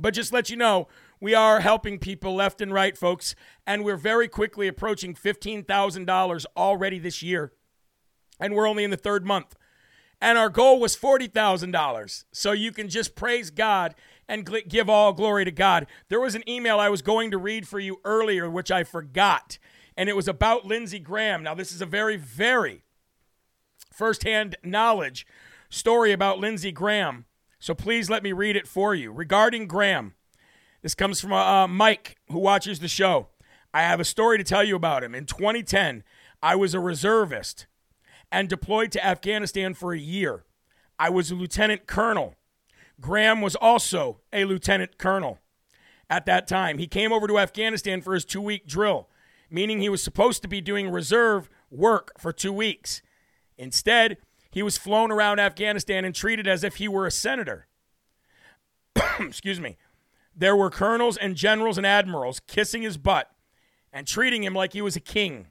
but 0.00 0.14
just 0.14 0.32
let 0.32 0.50
you 0.50 0.56
know, 0.56 0.88
We 1.20 1.34
are 1.34 1.60
helping 1.60 1.98
people 1.98 2.34
left 2.34 2.60
and 2.60 2.72
right, 2.72 2.98
folks, 2.98 3.34
and 3.66 3.84
we're 3.84 3.96
very 3.96 4.28
quickly 4.28 4.68
approaching 4.68 5.14
$15,000 5.14 6.46
already 6.56 6.98
this 6.98 7.22
year. 7.22 7.52
And 8.38 8.54
we're 8.54 8.68
only 8.68 8.84
in 8.84 8.90
the 8.90 8.96
third 8.96 9.24
month. 9.24 9.54
And 10.20 10.36
our 10.36 10.48
goal 10.50 10.80
was 10.80 10.96
$40,000. 10.96 12.24
So 12.32 12.52
you 12.52 12.72
can 12.72 12.88
just 12.88 13.14
praise 13.14 13.50
God 13.50 13.94
and 14.28 14.48
give 14.68 14.88
all 14.88 15.12
glory 15.12 15.44
to 15.44 15.50
God. 15.50 15.86
There 16.08 16.20
was 16.20 16.34
an 16.34 16.48
email 16.48 16.78
I 16.78 16.88
was 16.88 17.02
going 17.02 17.30
to 17.30 17.38
read 17.38 17.68
for 17.68 17.78
you 17.78 18.00
earlier, 18.04 18.50
which 18.50 18.70
I 18.70 18.84
forgot, 18.84 19.58
and 19.96 20.08
it 20.08 20.16
was 20.16 20.28
about 20.28 20.64
Lindsey 20.64 20.98
Graham. 20.98 21.42
Now, 21.42 21.54
this 21.54 21.72
is 21.72 21.80
a 21.80 21.86
very, 21.86 22.16
very 22.16 22.82
firsthand 23.92 24.56
knowledge 24.62 25.26
story 25.70 26.12
about 26.12 26.38
Lindsey 26.38 26.72
Graham. 26.72 27.26
So 27.58 27.74
please 27.74 28.10
let 28.10 28.22
me 28.22 28.32
read 28.32 28.56
it 28.56 28.68
for 28.68 28.94
you. 28.94 29.10
Regarding 29.10 29.66
Graham, 29.66 30.14
this 30.82 30.94
comes 30.94 31.20
from 31.20 31.32
uh, 31.32 31.66
Mike, 31.66 32.16
who 32.30 32.38
watches 32.38 32.80
the 32.80 32.88
show. 32.88 33.28
I 33.72 33.82
have 33.82 34.00
a 34.00 34.04
story 34.04 34.38
to 34.38 34.44
tell 34.44 34.62
you 34.62 34.76
about 34.76 35.02
him. 35.02 35.14
In 35.14 35.24
2010, 35.24 36.04
I 36.42 36.56
was 36.56 36.74
a 36.74 36.80
reservist 36.80 37.66
and 38.30 38.48
deployed 38.48 38.92
to 38.92 39.04
Afghanistan 39.04 39.74
for 39.74 39.92
a 39.92 39.98
year. 39.98 40.44
I 40.98 41.08
was 41.08 41.30
a 41.30 41.34
lieutenant 41.34 41.86
colonel. 41.86 42.34
Graham 43.00 43.40
was 43.40 43.56
also 43.56 44.20
a 44.32 44.44
lieutenant 44.44 44.98
colonel 44.98 45.38
at 46.08 46.26
that 46.26 46.46
time. 46.46 46.78
He 46.78 46.86
came 46.86 47.12
over 47.12 47.26
to 47.26 47.38
Afghanistan 47.38 48.00
for 48.00 48.14
his 48.14 48.24
two 48.24 48.40
week 48.40 48.66
drill, 48.66 49.08
meaning 49.50 49.80
he 49.80 49.88
was 49.88 50.02
supposed 50.02 50.42
to 50.42 50.48
be 50.48 50.60
doing 50.60 50.88
reserve 50.88 51.48
work 51.70 52.12
for 52.18 52.32
two 52.32 52.52
weeks. 52.52 53.02
Instead, 53.56 54.18
he 54.50 54.62
was 54.62 54.78
flown 54.78 55.10
around 55.10 55.40
Afghanistan 55.40 56.04
and 56.04 56.14
treated 56.14 56.46
as 56.46 56.62
if 56.62 56.76
he 56.76 56.86
were 56.86 57.06
a 57.06 57.10
senator. 57.10 57.66
Excuse 59.20 59.60
me. 59.60 59.76
There 60.36 60.56
were 60.56 60.70
colonels 60.70 61.16
and 61.16 61.36
generals 61.36 61.78
and 61.78 61.86
admirals 61.86 62.40
kissing 62.46 62.82
his 62.82 62.96
butt 62.96 63.30
and 63.92 64.06
treating 64.06 64.42
him 64.42 64.54
like 64.54 64.72
he 64.72 64.82
was 64.82 64.96
a 64.96 65.00
king. 65.00 65.48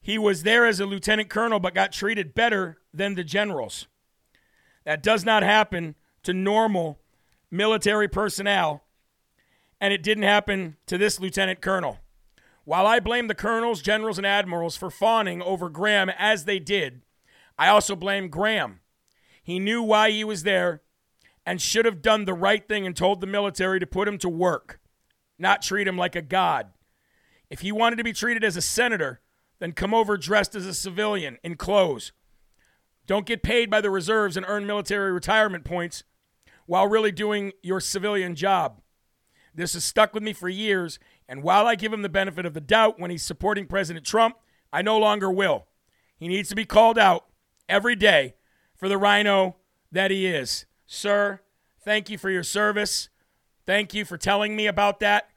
He 0.00 0.18
was 0.18 0.42
there 0.42 0.66
as 0.66 0.80
a 0.80 0.86
lieutenant 0.86 1.28
colonel, 1.28 1.60
but 1.60 1.74
got 1.74 1.92
treated 1.92 2.34
better 2.34 2.78
than 2.92 3.14
the 3.14 3.24
generals. 3.24 3.86
That 4.84 5.02
does 5.02 5.24
not 5.24 5.42
happen 5.42 5.94
to 6.22 6.32
normal 6.32 7.00
military 7.50 8.08
personnel, 8.08 8.84
and 9.80 9.92
it 9.92 10.02
didn't 10.02 10.24
happen 10.24 10.76
to 10.86 10.98
this 10.98 11.20
lieutenant 11.20 11.60
colonel. 11.60 11.98
While 12.64 12.86
I 12.86 13.00
blame 13.00 13.26
the 13.26 13.34
colonels, 13.34 13.82
generals, 13.82 14.18
and 14.18 14.26
admirals 14.26 14.76
for 14.76 14.90
fawning 14.90 15.42
over 15.42 15.68
Graham 15.68 16.08
as 16.10 16.44
they 16.44 16.58
did, 16.58 17.02
I 17.58 17.68
also 17.68 17.96
blame 17.96 18.28
Graham. 18.28 18.80
He 19.42 19.58
knew 19.58 19.82
why 19.82 20.10
he 20.10 20.24
was 20.24 20.44
there 20.44 20.82
and 21.44 21.60
should 21.60 21.84
have 21.84 22.02
done 22.02 22.24
the 22.24 22.34
right 22.34 22.66
thing 22.68 22.86
and 22.86 22.96
told 22.96 23.20
the 23.20 23.26
military 23.26 23.80
to 23.80 23.86
put 23.86 24.06
him 24.06 24.18
to 24.18 24.28
work, 24.28 24.80
not 25.38 25.62
treat 25.62 25.88
him 25.88 25.98
like 25.98 26.14
a 26.14 26.22
god. 26.22 26.68
If 27.50 27.60
he 27.60 27.72
wanted 27.72 27.96
to 27.96 28.04
be 28.04 28.12
treated 28.12 28.44
as 28.44 28.56
a 28.56 28.62
senator, 28.62 29.20
then 29.58 29.72
come 29.72 29.92
over 29.92 30.16
dressed 30.16 30.54
as 30.54 30.66
a 30.66 30.74
civilian 30.74 31.38
in 31.42 31.56
clothes. 31.56 32.12
Don't 33.06 33.26
get 33.26 33.42
paid 33.42 33.70
by 33.70 33.80
the 33.80 33.90
reserves 33.90 34.36
and 34.36 34.46
earn 34.48 34.66
military 34.66 35.12
retirement 35.12 35.64
points 35.64 36.04
while 36.66 36.86
really 36.86 37.12
doing 37.12 37.52
your 37.62 37.80
civilian 37.80 38.34
job. 38.34 38.80
This 39.54 39.74
has 39.74 39.84
stuck 39.84 40.14
with 40.14 40.22
me 40.22 40.32
for 40.32 40.48
years, 40.48 40.98
and 41.28 41.42
while 41.42 41.66
I 41.66 41.74
give 41.74 41.92
him 41.92 42.02
the 42.02 42.08
benefit 42.08 42.46
of 42.46 42.54
the 42.54 42.60
doubt 42.60 42.98
when 42.98 43.10
he's 43.10 43.22
supporting 43.22 43.66
President 43.66 44.06
Trump, 44.06 44.36
I 44.72 44.82
no 44.82 44.98
longer 44.98 45.30
will. 45.30 45.66
He 46.16 46.28
needs 46.28 46.48
to 46.48 46.54
be 46.54 46.64
called 46.64 46.98
out 46.98 47.26
every 47.68 47.96
day 47.96 48.34
for 48.76 48.88
the 48.88 48.96
RINO 48.96 49.56
that 49.90 50.10
he 50.10 50.26
is. 50.26 50.66
Sir, 50.86 51.40
thank 51.84 52.08
you 52.08 52.16
for 52.16 52.30
your 52.30 52.42
service. 52.42 53.08
Thank 53.66 53.92
you 53.92 54.04
for 54.04 54.16
telling 54.16 54.56
me 54.56 54.66
about 54.66 55.00
that. 55.00 55.28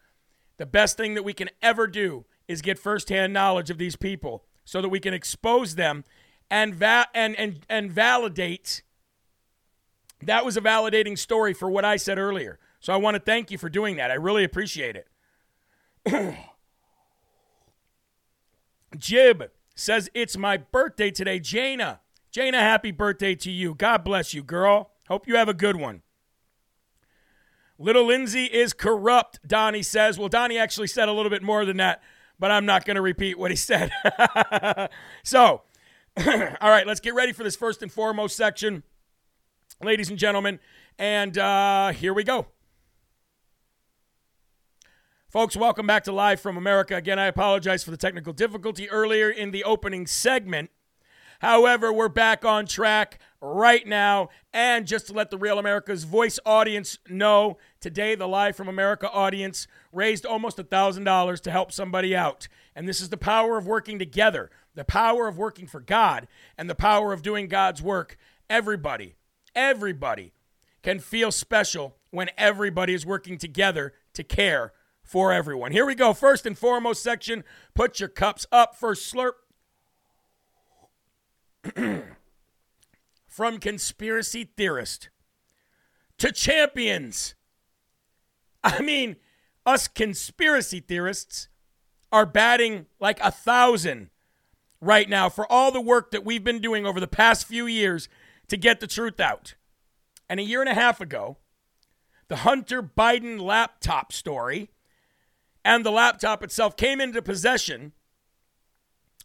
The 0.57 0.65
best 0.65 0.95
thing 0.95 1.15
that 1.15 1.24
we 1.24 1.34
can 1.34 1.50
ever 1.62 1.88
do 1.88 2.25
is 2.48 2.62
get 2.62 2.79
firsthand 2.79 3.34
knowledge 3.34 3.69
of 3.69 3.77
these 3.77 3.95
people 3.95 4.45
so 4.63 4.81
that 4.81 4.89
we 4.89 5.00
can 5.00 5.13
expose 5.13 5.75
them 5.75 6.03
and 6.49 6.75
va- 6.75 7.07
and 7.13 7.36
and 7.36 7.65
and 7.69 7.91
validate 7.91 8.84
that 10.21 10.45
was 10.45 10.58
a 10.58 10.62
validating 10.62 11.17
story 11.17 11.53
for 11.53 11.69
what 11.69 11.86
I 11.86 11.97
said 11.97 12.17
earlier. 12.17 12.60
So 12.79 12.93
I 12.93 12.97
want 12.97 13.15
to 13.15 13.19
thank 13.19 13.51
you 13.51 13.58
for 13.58 13.69
doing 13.69 13.97
that. 13.97 14.12
I 14.12 14.15
really 14.15 14.43
appreciate 14.43 14.95
it. 14.95 15.08
Jib 18.97 19.51
says 19.75 20.10
it's 20.13 20.38
my 20.38 20.58
birthday 20.58 21.12
today. 21.12 21.39
Jana, 21.39 22.01
Jana, 22.31 22.60
happy 22.60 22.91
birthday 22.91 23.36
to 23.36 23.51
you. 23.51 23.75
God 23.75 24.03
bless 24.03 24.34
you, 24.34 24.43
girl. 24.43 24.91
Hope 25.08 25.27
you 25.27 25.36
have 25.36 25.49
a 25.49 25.53
good 25.53 25.75
one. 25.75 26.01
Little 27.77 28.05
Lindsay 28.05 28.45
is 28.45 28.71
corrupt, 28.71 29.39
Donnie 29.45 29.84
says. 29.84 30.17
Well, 30.17 30.29
Donnie 30.29 30.58
actually 30.58 30.88
said 30.88 31.10
a 31.10 31.12
little 31.12 31.29
bit 31.29 31.43
more 31.43 31.65
than 31.65 31.77
that, 31.77 32.01
but 32.39 32.51
I'm 32.51 32.65
not 32.65 32.86
going 32.86 32.95
to 32.95 33.01
repeat 33.01 33.38
what 33.38 33.51
he 33.51 33.58
said. 33.58 33.91
so, 35.23 35.63
all 36.62 36.69
right, 36.69 36.88
let's 36.88 37.01
get 37.01 37.13
ready 37.13 37.34
for 37.34 37.43
this 37.43 37.58
first 37.58 37.84
and 37.84 37.91
foremost 37.91 38.38
section, 38.38 38.84
ladies 39.84 40.10
and 40.10 40.17
gentlemen. 40.17 40.60
And 40.97 41.38
uh, 41.38 41.91
here 41.91 42.13
we 42.13 42.23
go. 42.23 42.47
Folks, 45.28 45.58
welcome 45.58 45.86
back 45.86 46.06
to 46.06 46.13
Live 46.13 46.39
from 46.39 46.56
America. 46.56 46.95
Again, 46.95 47.19
I 47.19 47.25
apologize 47.25 47.84
for 47.84 47.91
the 47.91 47.97
technical 47.97 48.32
difficulty 48.32 48.89
earlier 48.89 49.30
in 49.30 49.51
the 49.51 49.65
opening 49.65 50.08
segment. 50.08 50.69
However, 51.39 51.91
we're 51.91 52.08
back 52.08 52.45
on 52.45 52.65
track 52.65 53.19
right 53.41 53.86
now. 53.86 54.30
And 54.54 54.88
just 54.88 55.08
to 55.08 55.13
let 55.13 55.32
the 55.32 55.38
Real 55.38 55.60
America's 55.60 56.06
Voice 56.06 56.39
audience 56.45 56.97
know, 57.10 57.58
today 57.82 58.15
the 58.15 58.25
Live 58.28 58.56
from 58.56 58.69
America 58.69 59.12
audience 59.12 59.67
raised 59.91 60.25
almost 60.25 60.56
$1,000 60.56 61.41
to 61.41 61.51
help 61.51 61.73
somebody 61.73 62.15
out. 62.15 62.47
And 62.73 62.88
this 62.88 63.01
is 63.01 63.10
the 63.10 63.17
power 63.17 63.58
of 63.58 63.67
working 63.67 63.99
together, 63.99 64.49
the 64.75 64.83
power 64.83 65.27
of 65.27 65.38
working 65.38 65.67
for 65.67 65.79
God, 65.79 66.27
and 66.57 66.69
the 66.69 66.75
power 66.75 67.13
of 67.13 67.21
doing 67.21 67.47
God's 67.47 67.81
work. 67.81 68.17
Everybody, 68.49 69.15
everybody 69.55 70.33
can 70.83 70.99
feel 70.99 71.31
special 71.31 71.95
when 72.11 72.29
everybody 72.38 72.93
is 72.93 73.05
working 73.05 73.38
together 73.38 73.93
to 74.13 74.23
care 74.23 74.73
for 75.01 75.33
everyone. 75.33 75.71
Here 75.71 75.85
we 75.85 75.95
go. 75.95 76.13
First 76.13 76.45
and 76.45 76.57
foremost 76.57 77.01
section 77.01 77.43
put 77.73 77.99
your 77.99 78.09
cups 78.09 78.45
up. 78.51 78.75
First 78.75 79.13
slurp. 79.13 79.33
From 83.27 83.57
conspiracy 83.57 84.49
theorist 84.55 85.09
to 86.17 86.31
champions. 86.31 87.35
I 88.63 88.81
mean, 88.81 89.17
us 89.65 89.88
conspiracy 89.88 90.79
theorists 90.79 91.49
are 92.11 92.25
batting 92.25 92.85
like 92.99 93.19
a 93.21 93.31
thousand 93.31 94.09
right 94.86 95.10
now 95.10 95.30
for 95.30 95.52
all 95.52 95.71
the 95.71 95.82
work 95.82 96.12
that 96.12 96.26
we've 96.26 96.43
been 96.43 96.60
doing 96.60 96.86
over 96.86 97.00
the 97.00 97.08
past 97.08 97.48
few 97.48 97.65
years 97.65 98.08
to 98.48 98.58
get 98.58 98.80
the 98.80 98.88
truth 98.88 99.19
out. 99.19 99.56
And 100.30 100.39
a 100.39 100.43
year 100.43 100.62
and 100.62 100.69
a 100.69 100.74
half 100.74 101.02
ago, 101.02 101.38
the 102.28 102.38
Hunter 102.38 102.82
Biden 102.82 103.39
laptop 103.39 104.12
story 104.12 104.71
and 105.63 105.86
the 105.86 105.91
laptop 105.91 106.43
itself 106.43 106.78
came 106.78 107.02
into 107.02 107.21
possession 107.21 107.93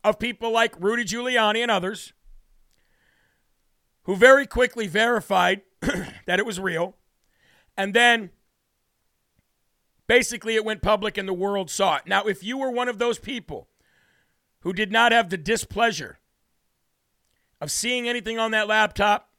of 0.02 0.18
people 0.18 0.50
like 0.50 0.74
Rudy 0.80 1.04
Giuliani 1.04 1.62
and 1.62 1.70
others 1.70 2.12
who 4.04 4.16
very 4.16 4.46
quickly 4.46 4.86
verified 4.86 5.62
that 6.26 6.38
it 6.38 6.46
was 6.46 6.58
real. 6.58 6.96
And 7.76 7.94
then 7.94 8.30
basically 10.06 10.54
it 10.54 10.64
went 10.64 10.82
public 10.82 11.16
and 11.16 11.28
the 11.28 11.34
world 11.34 11.70
saw 11.70 11.96
it. 11.96 12.02
Now, 12.06 12.24
if 12.24 12.42
you 12.42 12.58
were 12.58 12.70
one 12.70 12.88
of 12.88 12.98
those 12.98 13.18
people 13.18 13.68
who 14.62 14.72
did 14.72 14.92
not 14.92 15.12
have 15.12 15.30
the 15.30 15.36
displeasure 15.36 16.18
of 17.60 17.70
seeing 17.70 18.08
anything 18.08 18.38
on 18.38 18.50
that 18.50 18.68
laptop, 18.68 19.30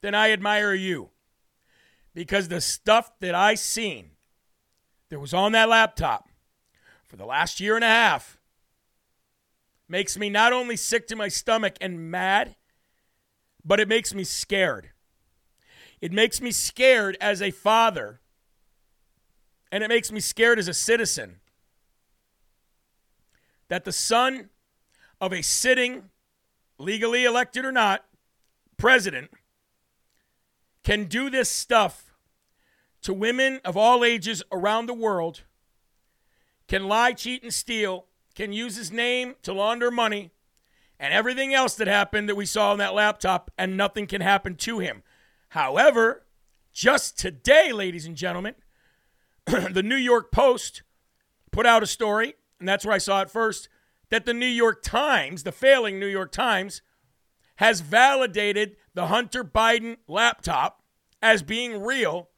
then 0.00 0.14
I 0.14 0.30
admire 0.30 0.74
you. 0.74 1.10
Because 2.14 2.48
the 2.48 2.60
stuff 2.60 3.12
that 3.20 3.34
I 3.34 3.54
seen 3.54 4.12
that 5.10 5.20
was 5.20 5.32
on 5.32 5.52
that 5.52 5.68
laptop 5.68 6.28
for 7.06 7.16
the 7.16 7.26
last 7.26 7.60
year 7.60 7.76
and 7.76 7.84
a 7.84 7.88
half 7.88 8.38
makes 9.88 10.16
me 10.16 10.28
not 10.28 10.52
only 10.52 10.76
sick 10.76 11.06
to 11.08 11.16
my 11.16 11.28
stomach 11.28 11.76
and 11.80 12.10
mad, 12.10 12.56
but 13.64 13.80
it 13.80 13.88
makes 13.88 14.14
me 14.14 14.24
scared. 14.24 14.90
It 16.00 16.12
makes 16.12 16.40
me 16.40 16.50
scared 16.50 17.16
as 17.20 17.42
a 17.42 17.50
father, 17.50 18.20
and 19.70 19.84
it 19.84 19.88
makes 19.88 20.10
me 20.10 20.20
scared 20.20 20.58
as 20.58 20.68
a 20.68 20.74
citizen 20.74 21.40
that 23.70 23.84
the 23.84 23.92
son 23.92 24.50
of 25.20 25.32
a 25.32 25.42
sitting, 25.42 26.10
legally 26.76 27.24
elected 27.24 27.64
or 27.64 27.70
not, 27.70 28.04
president 28.76 29.30
can 30.82 31.04
do 31.04 31.30
this 31.30 31.48
stuff 31.48 32.12
to 33.00 33.14
women 33.14 33.60
of 33.64 33.76
all 33.76 34.04
ages 34.04 34.42
around 34.50 34.86
the 34.86 34.94
world, 34.94 35.44
can 36.66 36.88
lie, 36.88 37.12
cheat, 37.12 37.44
and 37.44 37.54
steal, 37.54 38.06
can 38.34 38.52
use 38.52 38.74
his 38.74 38.90
name 38.90 39.36
to 39.42 39.52
launder 39.52 39.90
money, 39.90 40.32
and 40.98 41.14
everything 41.14 41.54
else 41.54 41.76
that 41.76 41.86
happened 41.86 42.28
that 42.28 42.34
we 42.34 42.44
saw 42.44 42.72
on 42.72 42.78
that 42.78 42.92
laptop, 42.92 43.52
and 43.56 43.76
nothing 43.76 44.06
can 44.06 44.20
happen 44.20 44.56
to 44.56 44.80
him. 44.80 45.02
However, 45.50 46.26
Just 46.72 47.18
today, 47.18 47.72
ladies 47.72 48.06
and 48.06 48.16
gentlemen, 48.16 48.54
the 49.46 49.82
New 49.82 49.96
York 49.96 50.30
Post 50.30 50.82
put 51.50 51.66
out 51.66 51.82
a 51.82 51.86
story, 51.86 52.34
and 52.60 52.68
that's 52.68 52.84
where 52.84 52.94
I 52.94 52.98
saw 52.98 53.22
it 53.22 53.30
first, 53.30 53.68
that 54.10 54.26
the 54.26 54.34
New 54.34 54.46
York 54.46 54.82
Times, 54.82 55.42
the 55.42 55.52
failing 55.52 55.98
New 55.98 56.06
York 56.06 56.30
Times, 56.30 56.82
has 57.56 57.80
validated 57.80 58.76
the 58.94 59.08
Hunter 59.08 59.44
Biden 59.44 59.96
laptop 60.06 60.82
as 61.22 61.42
being 61.42 61.82
real 61.82 62.28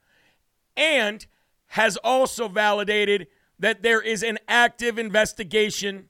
and 0.77 1.27
has 1.69 1.97
also 1.99 2.49
validated 2.49 3.27
that 3.59 3.83
there 3.83 4.01
is 4.01 4.23
an 4.23 4.39
active 4.49 4.99
investigation 4.99 6.09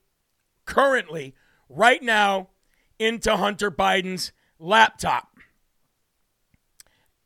currently, 0.64 1.34
right 1.68 2.02
now, 2.02 2.48
into 2.98 3.36
Hunter 3.36 3.70
Biden's 3.70 4.32
laptop. 4.58 5.28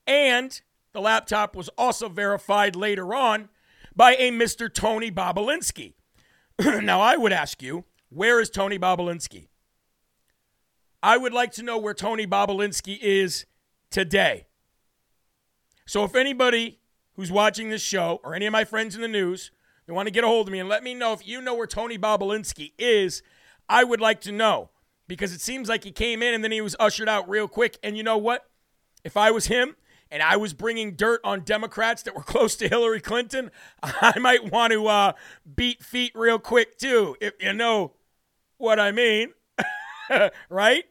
And 0.07 0.61
the 0.93 1.01
laptop 1.01 1.55
was 1.55 1.69
also 1.79 2.09
verified 2.09 2.75
later 2.75 3.15
on 3.15 3.49
by 3.95 4.15
a 4.17 4.31
Mr. 4.31 4.73
Tony 4.73 5.11
Bobulinski. 5.11 5.95
now, 6.83 7.01
I 7.01 7.17
would 7.17 7.33
ask 7.33 7.63
you, 7.63 7.85
where 8.09 8.41
is 8.41 8.51
Tony 8.51 8.79
Bobulinski? 8.79 9.49
I 11.03 11.17
would 11.17 11.33
like 11.33 11.53
to 11.53 11.63
know 11.63 11.79
where 11.79 11.95
Tony 11.95 12.27
Bobulinski 12.27 12.99
is 13.01 13.47
today. 13.91 14.47
So, 15.87 16.05
if 16.05 16.15
anybody 16.15 16.79
who's 17.15 17.31
watching 17.31 17.71
this 17.71 17.83
show 17.83 18.21
or 18.25 18.35
any 18.35 18.47
of 18.47 18.53
my 18.53 18.65
friends 18.65 18.95
in 18.95 19.03
the 19.03 19.09
news 19.09 19.51
they 19.87 19.93
want 19.93 20.09
to 20.09 20.13
get 20.13 20.25
a 20.25 20.27
hold 20.27 20.49
of 20.49 20.53
me 20.53 20.59
and 20.59 20.69
let 20.69 20.83
me 20.83 20.95
know 20.95 21.13
if 21.13 21.27
you 21.27 21.41
know 21.41 21.55
where 21.55 21.67
Tony 21.67 21.97
Bobulinski 21.97 22.73
is, 22.77 23.23
I 23.69 23.85
would 23.85 24.01
like 24.01 24.21
to 24.23 24.33
know 24.33 24.71
because 25.07 25.33
it 25.33 25.41
seems 25.41 25.69
like 25.69 25.85
he 25.85 25.93
came 25.93 26.23
in 26.23 26.35
and 26.35 26.43
then 26.43 26.51
he 26.51 26.61
was 26.61 26.75
ushered 26.81 27.09
out 27.09 27.29
real 27.29 27.47
quick. 27.47 27.79
And 27.83 27.97
you 27.97 28.03
know 28.03 28.19
what? 28.19 28.51
If 29.05 29.17
I 29.17 29.31
was 29.31 29.47
him, 29.47 29.77
and 30.11 30.23
I 30.23 30.37
was 30.37 30.53
bringing 30.53 30.95
dirt 30.95 31.21
on 31.25 31.41
Democrats 31.41 32.03
that 32.03 32.15
were 32.15 32.23
close 32.25 32.57
to 32.57 32.69
Hillary 32.69 33.01
Clinton, 33.01 33.51
I 33.83 34.19
might 34.19 34.53
want 34.53 34.73
to 34.73 34.87
uh, 34.87 35.13
beat 35.55 35.83
feet 35.83 36.13
real 36.15 36.39
quick 36.39 36.79
too, 36.79 37.17
if 37.21 37.35
you 37.41 37.53
know 37.53 37.95
what 38.59 38.81
I 38.81 38.93
mean. 38.93 39.33
right? 40.49 40.85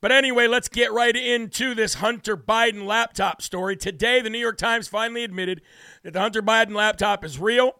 But 0.00 0.10
anyway, 0.10 0.48
let's 0.48 0.68
get 0.68 0.92
right 0.92 1.14
into 1.14 1.74
this 1.74 1.94
Hunter 1.94 2.36
Biden 2.36 2.86
laptop 2.86 3.40
story. 3.40 3.76
Today, 3.76 4.20
the 4.20 4.30
New 4.30 4.38
York 4.38 4.58
Times 4.58 4.88
finally 4.88 5.22
admitted 5.22 5.62
that 6.02 6.12
the 6.12 6.20
Hunter 6.20 6.42
Biden 6.42 6.74
laptop 6.74 7.24
is 7.24 7.38
real. 7.38 7.78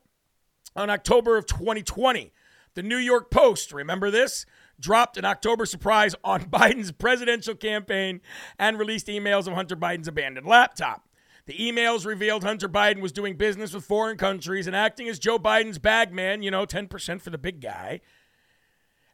On 0.74 0.88
October 0.88 1.36
of 1.36 1.46
2020, 1.46 2.32
the 2.74 2.82
New 2.82 2.96
York 2.96 3.30
Post, 3.30 3.72
remember 3.72 4.10
this? 4.10 4.46
Dropped 4.82 5.16
an 5.16 5.24
October 5.24 5.64
surprise 5.64 6.14
on 6.22 6.44
Biden's 6.50 6.92
presidential 6.92 7.54
campaign 7.54 8.20
and 8.58 8.78
released 8.78 9.06
emails 9.06 9.46
of 9.46 9.54
Hunter 9.54 9.76
Biden's 9.76 10.08
abandoned 10.08 10.46
laptop. 10.46 11.08
The 11.46 11.54
emails 11.54 12.06
revealed 12.06 12.44
Hunter 12.44 12.68
Biden 12.68 13.00
was 13.00 13.10
doing 13.10 13.36
business 13.36 13.72
with 13.72 13.84
foreign 13.84 14.16
countries 14.16 14.66
and 14.66 14.76
acting 14.76 15.08
as 15.08 15.18
Joe 15.18 15.38
Biden's 15.38 15.78
bagman, 15.78 16.42
you 16.42 16.50
know, 16.50 16.66
10% 16.66 17.20
for 17.20 17.30
the 17.30 17.38
big 17.38 17.60
guy, 17.60 18.00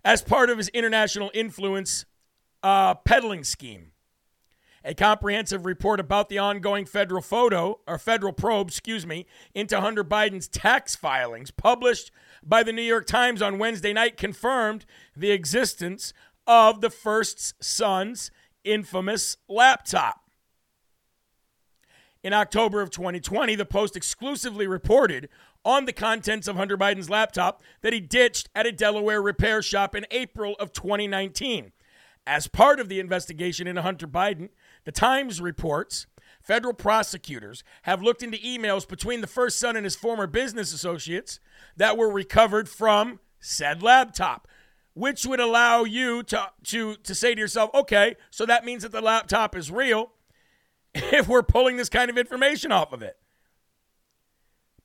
as 0.04 0.20
part 0.20 0.50
of 0.50 0.58
his 0.58 0.68
international 0.68 1.30
influence 1.32 2.04
uh, 2.62 2.94
peddling 2.94 3.44
scheme. 3.44 3.92
A 4.84 4.94
comprehensive 4.94 5.66
report 5.66 6.00
about 6.00 6.28
the 6.28 6.38
ongoing 6.38 6.86
federal 6.86 7.22
photo 7.22 7.80
or 7.86 7.98
federal 7.98 8.32
probe, 8.32 8.68
excuse 8.68 9.06
me, 9.06 9.26
into 9.54 9.80
Hunter 9.80 10.04
Biden's 10.04 10.48
tax 10.48 10.94
filings 10.94 11.50
published 11.50 12.10
by 12.42 12.62
the 12.62 12.72
New 12.72 12.82
York 12.82 13.06
Times 13.06 13.42
on 13.42 13.58
Wednesday 13.58 13.92
night 13.92 14.16
confirmed 14.16 14.84
the 15.16 15.30
existence 15.30 16.12
of 16.46 16.80
the 16.80 16.90
first 16.90 17.54
son's 17.62 18.30
infamous 18.64 19.36
laptop. 19.48 20.22
In 22.22 22.32
October 22.32 22.82
of 22.82 22.90
2020, 22.90 23.54
the 23.54 23.64
Post 23.64 23.96
exclusively 23.96 24.66
reported 24.66 25.28
on 25.64 25.84
the 25.84 25.92
contents 25.92 26.48
of 26.48 26.56
Hunter 26.56 26.76
Biden's 26.76 27.08
laptop 27.08 27.62
that 27.82 27.92
he 27.92 28.00
ditched 28.00 28.48
at 28.54 28.66
a 28.66 28.72
Delaware 28.72 29.22
repair 29.22 29.62
shop 29.62 29.94
in 29.94 30.04
April 30.10 30.56
of 30.58 30.72
2019. 30.72 31.72
As 32.26 32.48
part 32.48 32.80
of 32.80 32.88
the 32.88 33.00
investigation 33.00 33.66
into 33.66 33.82
Hunter 33.82 34.06
Biden, 34.06 34.48
the 34.84 34.92
Times 34.92 35.40
reports 35.40 36.06
federal 36.48 36.72
prosecutors 36.72 37.62
have 37.82 38.02
looked 38.02 38.22
into 38.22 38.38
emails 38.38 38.88
between 38.88 39.20
the 39.20 39.26
first 39.26 39.60
son 39.60 39.76
and 39.76 39.84
his 39.84 39.94
former 39.94 40.26
business 40.26 40.72
associates 40.72 41.40
that 41.76 41.98
were 41.98 42.10
recovered 42.10 42.70
from 42.70 43.20
said 43.38 43.82
laptop, 43.82 44.48
which 44.94 45.26
would 45.26 45.40
allow 45.40 45.84
you 45.84 46.22
to, 46.22 46.50
to, 46.64 46.96
to 46.96 47.14
say 47.14 47.34
to 47.34 47.40
yourself, 47.40 47.70
okay, 47.74 48.16
so 48.30 48.46
that 48.46 48.64
means 48.64 48.82
that 48.82 48.92
the 48.92 49.02
laptop 49.02 49.54
is 49.54 49.70
real 49.70 50.10
if 50.94 51.28
we're 51.28 51.42
pulling 51.42 51.76
this 51.76 51.90
kind 51.90 52.08
of 52.08 52.16
information 52.16 52.72
off 52.72 52.94
of 52.94 53.02
it. 53.02 53.18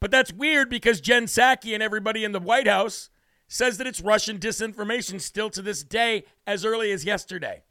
But 0.02 0.12
that's 0.12 0.34
weird 0.34 0.70
because 0.70 1.00
Jen 1.00 1.28
Psaki 1.28 1.74
and 1.74 1.82
everybody 1.82 2.26
in 2.26 2.34
the 2.34 2.42
White 2.42 2.68
House 2.68 3.10
says 3.48 3.78
that 3.78 3.88
it's 3.88 4.02
Russian 4.02 4.38
disinformation 4.38 5.22
still 5.22 5.50
to 5.52 5.62
this 5.62 5.82
day, 5.82 6.26
as 6.46 6.66
early 6.66 6.92
as 6.92 7.06
yesterday. 7.06 7.64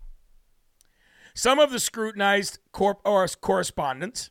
Some 1.34 1.58
of 1.58 1.70
the 1.70 1.80
scrutinized 1.80 2.58
corp- 2.72 3.00
or 3.04 3.26
correspondence 3.28 4.30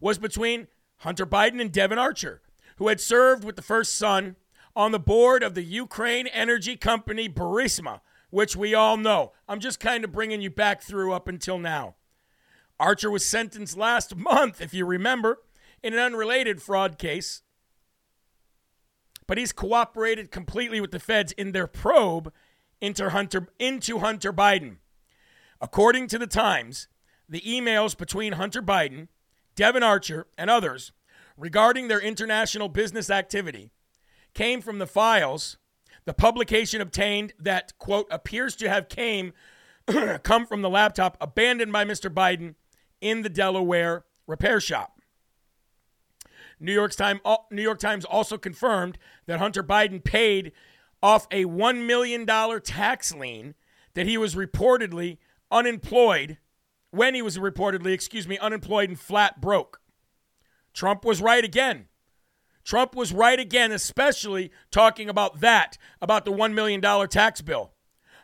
was 0.00 0.18
between 0.18 0.68
Hunter 0.98 1.26
Biden 1.26 1.60
and 1.60 1.72
Devon 1.72 1.98
Archer, 1.98 2.42
who 2.76 2.88
had 2.88 3.00
served 3.00 3.44
with 3.44 3.56
the 3.56 3.62
first 3.62 3.96
son 3.96 4.36
on 4.74 4.92
the 4.92 4.98
board 4.98 5.42
of 5.42 5.54
the 5.54 5.62
Ukraine 5.62 6.26
energy 6.26 6.76
company 6.76 7.28
Burisma, 7.28 8.00
which 8.30 8.56
we 8.56 8.74
all 8.74 8.96
know. 8.96 9.32
I'm 9.48 9.60
just 9.60 9.80
kind 9.80 10.04
of 10.04 10.12
bringing 10.12 10.40
you 10.40 10.50
back 10.50 10.82
through 10.82 11.12
up 11.12 11.28
until 11.28 11.58
now. 11.58 11.96
Archer 12.80 13.10
was 13.10 13.24
sentenced 13.24 13.76
last 13.76 14.16
month, 14.16 14.60
if 14.60 14.74
you 14.74 14.84
remember, 14.84 15.38
in 15.82 15.92
an 15.92 15.98
unrelated 15.98 16.62
fraud 16.62 16.98
case, 16.98 17.42
but 19.26 19.38
he's 19.38 19.52
cooperated 19.52 20.30
completely 20.30 20.80
with 20.80 20.90
the 20.90 20.98
feds 20.98 21.32
in 21.32 21.52
their 21.52 21.66
probe 21.66 22.32
into 22.80 23.10
Hunter, 23.10 23.48
into 23.58 24.00
Hunter 24.00 24.32
Biden. 24.32 24.78
According 25.62 26.08
to 26.08 26.18
the 26.18 26.26
Times, 26.26 26.88
the 27.28 27.40
emails 27.42 27.96
between 27.96 28.32
Hunter 28.32 28.60
Biden, 28.60 29.06
Devon 29.54 29.84
Archer, 29.84 30.26
and 30.36 30.50
others 30.50 30.92
regarding 31.38 31.86
their 31.86 32.00
international 32.00 32.68
business 32.68 33.08
activity 33.08 33.70
came 34.34 34.60
from 34.60 34.78
the 34.78 34.86
files 34.86 35.56
the 36.04 36.12
publication 36.12 36.80
obtained 36.80 37.32
that 37.38 37.78
quote 37.78 38.08
appears 38.10 38.56
to 38.56 38.68
have 38.68 38.88
came 38.88 39.32
come 40.24 40.46
from 40.46 40.62
the 40.62 40.70
laptop 40.70 41.16
abandoned 41.20 41.72
by 41.72 41.84
Mr. 41.84 42.12
Biden 42.12 42.56
in 43.00 43.22
the 43.22 43.28
Delaware 43.28 44.04
repair 44.26 44.60
shop. 44.60 45.00
New 46.58 46.72
York 46.72 46.92
Times 46.92 47.20
uh, 47.24 47.36
New 47.50 47.62
York 47.62 47.78
Times 47.78 48.04
also 48.04 48.36
confirmed 48.36 48.98
that 49.26 49.38
Hunter 49.38 49.62
Biden 49.62 50.02
paid 50.02 50.52
off 51.02 51.26
a 51.30 51.44
1 51.44 51.86
million 51.86 52.24
dollar 52.24 52.58
tax 52.58 53.14
lien 53.14 53.54
that 53.94 54.06
he 54.06 54.18
was 54.18 54.34
reportedly 54.34 55.18
unemployed 55.52 56.38
when 56.90 57.14
he 57.14 57.22
was 57.22 57.38
reportedly, 57.38 57.92
excuse 57.92 58.26
me, 58.26 58.38
unemployed 58.38 58.88
and 58.88 58.98
flat 58.98 59.40
broke. 59.40 59.80
Trump 60.74 61.04
was 61.04 61.22
right 61.22 61.44
again. 61.44 61.86
Trump 62.64 62.94
was 62.94 63.12
right 63.12 63.38
again, 63.38 63.72
especially 63.72 64.50
talking 64.70 65.08
about 65.08 65.40
that, 65.40 65.78
about 66.00 66.24
the 66.24 66.32
$1 66.32 66.54
million 66.54 66.80
tax 67.08 67.40
bill. 67.40 67.72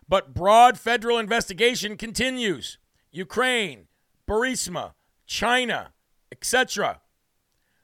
But 0.09 0.33
broad 0.33 0.79
federal 0.79 1.19
investigation 1.19 1.97
continues. 1.97 2.79
Ukraine, 3.11 3.89
Burisma, 4.29 4.93
China, 5.27 5.93
etc. 6.31 7.01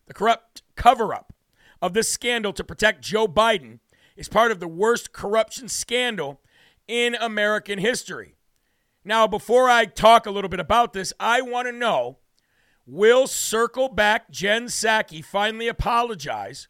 The 0.07 0.15
corrupt 0.15 0.63
cover 0.77 1.13
up 1.13 1.35
of 1.83 1.93
this 1.93 2.09
scandal 2.09 2.53
to 2.55 2.65
protect 2.65 3.03
Joe 3.03 3.27
Biden 3.27 3.81
is 4.17 4.29
part 4.29 4.53
of 4.53 4.61
the 4.61 4.69
worst 4.69 5.13
corruption 5.13 5.69
scandal 5.69 6.41
in 6.87 7.15
American 7.17 7.79
history. 7.79 8.37
Now, 9.05 9.27
before 9.27 9.69
I 9.69 9.85
talk 9.85 10.27
a 10.27 10.31
little 10.31 10.49
bit 10.49 10.61
about 10.61 10.93
this, 10.93 11.13
I 11.21 11.43
want 11.43 11.69
to 11.69 11.73
know 11.73 12.19
Will 12.87 13.27
circle 13.27 13.89
back 13.89 14.31
Jen 14.31 14.67
Psaki 14.67 15.25
finally 15.25 15.69
apologize 15.69 16.69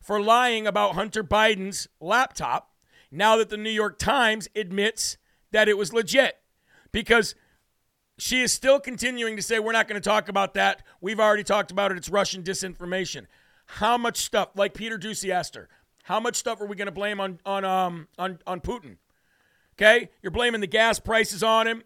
for 0.00 0.20
lying 0.20 0.66
about 0.66 0.94
Hunter 0.94 1.22
Biden's 1.22 1.88
laptop 2.00 2.72
now 3.10 3.36
that 3.36 3.48
the 3.50 3.56
New 3.56 3.70
York 3.70 3.98
Times 3.98 4.48
admits 4.56 5.16
that 5.52 5.68
it 5.68 5.78
was 5.78 5.92
legit? 5.92 6.38
Because 6.90 7.34
she 8.18 8.42
is 8.42 8.52
still 8.52 8.80
continuing 8.80 9.36
to 9.36 9.42
say, 9.42 9.58
We're 9.58 9.72
not 9.72 9.88
going 9.88 10.00
to 10.00 10.08
talk 10.08 10.28
about 10.28 10.54
that. 10.54 10.82
We've 11.00 11.20
already 11.20 11.44
talked 11.44 11.70
about 11.70 11.92
it. 11.92 11.98
It's 11.98 12.08
Russian 12.08 12.42
disinformation. 12.42 13.26
How 13.66 13.96
much 13.96 14.18
stuff, 14.18 14.50
like 14.54 14.74
Peter 14.74 14.98
Doocy 14.98 15.30
asked 15.30 15.54
her, 15.54 15.68
how 16.04 16.20
much 16.20 16.36
stuff 16.36 16.60
are 16.60 16.66
we 16.66 16.76
going 16.76 16.86
to 16.86 16.92
blame 16.92 17.18
on, 17.18 17.40
on, 17.46 17.64
um, 17.64 18.08
on, 18.18 18.38
on 18.46 18.60
Putin? 18.60 18.98
Okay? 19.74 20.10
You're 20.22 20.30
blaming 20.30 20.60
the 20.60 20.66
gas 20.66 20.98
prices 20.98 21.42
on 21.42 21.66
him. 21.66 21.82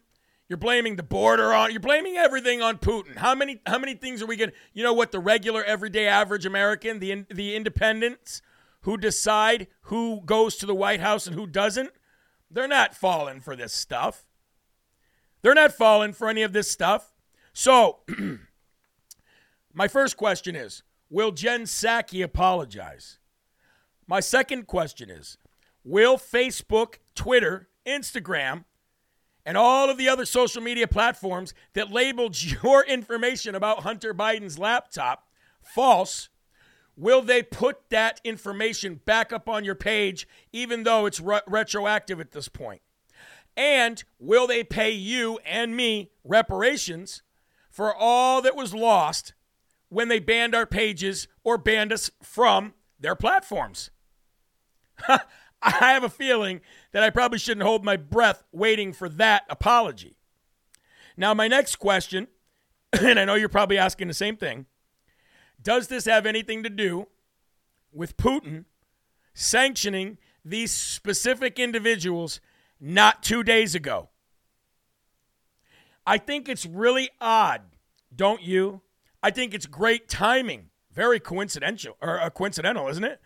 You're 0.49 0.57
blaming 0.57 0.97
the 0.97 1.03
border 1.03 1.53
on. 1.53 1.71
You're 1.73 1.81
blaming 1.81 2.17
everything 2.17 2.63
on 2.63 2.79
Putin. 2.79 3.17
How 3.17 3.35
many 3.35 3.61
how 3.67 3.79
many 3.79 3.95
things 3.95 4.23
are 4.23 4.27
we 4.27 4.37
going? 4.37 4.51
to 4.51 4.57
You 4.73 4.83
know 4.83 4.95
what? 4.95 5.13
The 5.13 5.19
regular, 5.19 5.63
everyday, 5.63 6.07
average 6.07 6.47
American, 6.47 7.01
the 7.01 7.27
the 7.31 7.55
independents 7.55 8.41
who 8.83 8.97
decide 8.97 9.67
who 9.83 10.23
goes 10.25 10.57
to 10.57 10.67
the 10.67 10.75
White 10.75 11.01
House 11.01 11.27
and 11.27 11.37
who 11.37 11.47
doesn't, 11.47 11.91
they're 12.51 12.69
not 12.69 12.95
falling 12.95 13.41
for 13.41 13.55
this 13.55 13.75
stuff. 13.75 14.25
They're 15.43 15.55
not 15.55 15.73
falling 15.73 16.13
for 16.13 16.29
any 16.29 16.43
of 16.43 16.53
this 16.53 16.71
stuff. 16.71 17.13
So, 17.53 18.01
my 19.75 19.89
first 19.89 20.17
question 20.17 20.57
is 20.57 20.83
Will 21.11 21.33
Jen 21.33 21.63
Psaki 21.63 22.23
apologize? 22.23 23.19
My 24.07 24.21
second 24.21 24.67
question 24.67 25.11
is 25.11 25.37
Will 25.85 26.17
Facebook, 26.17 26.95
Twitter, 27.15 27.69
Instagram, 27.89 28.65
and 29.45 29.57
all 29.57 29.89
of 29.89 29.97
the 29.97 30.09
other 30.09 30.27
social 30.27 30.63
media 30.63 30.87
platforms 30.87 31.55
that 31.73 31.91
labeled 31.91 32.41
your 32.63 32.85
information 32.85 33.55
about 33.55 33.81
Hunter 33.81 34.13
Biden's 34.13 34.59
laptop 34.59 35.27
false, 35.63 36.29
will 36.97 37.23
they 37.23 37.43
put 37.43 37.89
that 37.91 38.21
information 38.25 39.01
back 39.05 39.33
up 39.33 39.49
on 39.49 39.65
your 39.65 39.75
page 39.75 40.27
even 40.53 40.83
though 40.83 41.07
it's 41.07 41.21
re- 41.21 41.41
retroactive 41.47 42.21
at 42.21 42.33
this 42.33 42.49
point? 42.49 42.83
And 43.57 44.05
will 44.19 44.47
they 44.47 44.63
pay 44.63 44.91
you 44.91 45.39
and 45.45 45.77
me 45.77 46.11
reparations 46.25 47.23
for 47.71 47.95
all 47.95 48.41
that 48.43 48.55
was 48.55 48.75
lost 48.75 49.35
when 49.89 50.09
they 50.09 50.21
banned 50.21 50.55
our 50.55 50.67
pages 50.67 51.27
or 51.43 51.59
banned 51.59 51.93
us 51.93 52.11
from 52.23 52.75
their 53.01 53.17
platforms? 53.17 53.91
I 55.63 55.93
have 55.93 56.05
a 56.05 56.09
feeling 56.09 56.61
that 56.93 57.03
I 57.03 57.11
probably 57.11 57.39
shouldn't 57.39 57.67
hold 57.67 57.85
my 57.85 57.97
breath 57.97 58.45
waiting 58.53 58.93
for 58.93 59.09
that 59.11 59.45
apology. 59.51 60.17
Now, 61.17 61.35
my 61.35 61.49
next 61.49 61.77
question, 61.77 62.29
and 62.93 63.19
I 63.19 63.25
know 63.25 63.35
you're 63.35 63.49
probably 63.49 63.79
asking 63.79 64.09
the 64.09 64.15
same 64.15 64.37
thing 64.37 64.67
does 65.61 65.89
this 65.89 66.05
have 66.05 66.25
anything 66.25 66.63
to 66.63 66.71
do 66.71 67.09
with 67.93 68.17
Putin 68.17 68.65
sanctioning 69.35 70.19
these 70.45 70.71
specific 70.71 71.59
individuals 71.59 72.41
not 72.81 73.25
two 73.25 73.43
days 73.43 73.75
ago? 73.75 74.09
I 76.07 76.17
think 76.17 76.49
it's 76.49 76.65
really 76.65 77.11
odd, 77.21 77.63
don't 78.15 78.41
you? 78.41 78.83
I 79.23 79.31
think 79.31 79.53
it's 79.53 79.67
great 79.67 80.09
timing. 80.09 80.71
Very 80.93 81.21
coincidental, 81.21 81.97
or 82.01 82.21
uh, 82.21 82.31
coincidental, 82.31 82.89
isn't 82.89 83.05
it? 83.05 83.21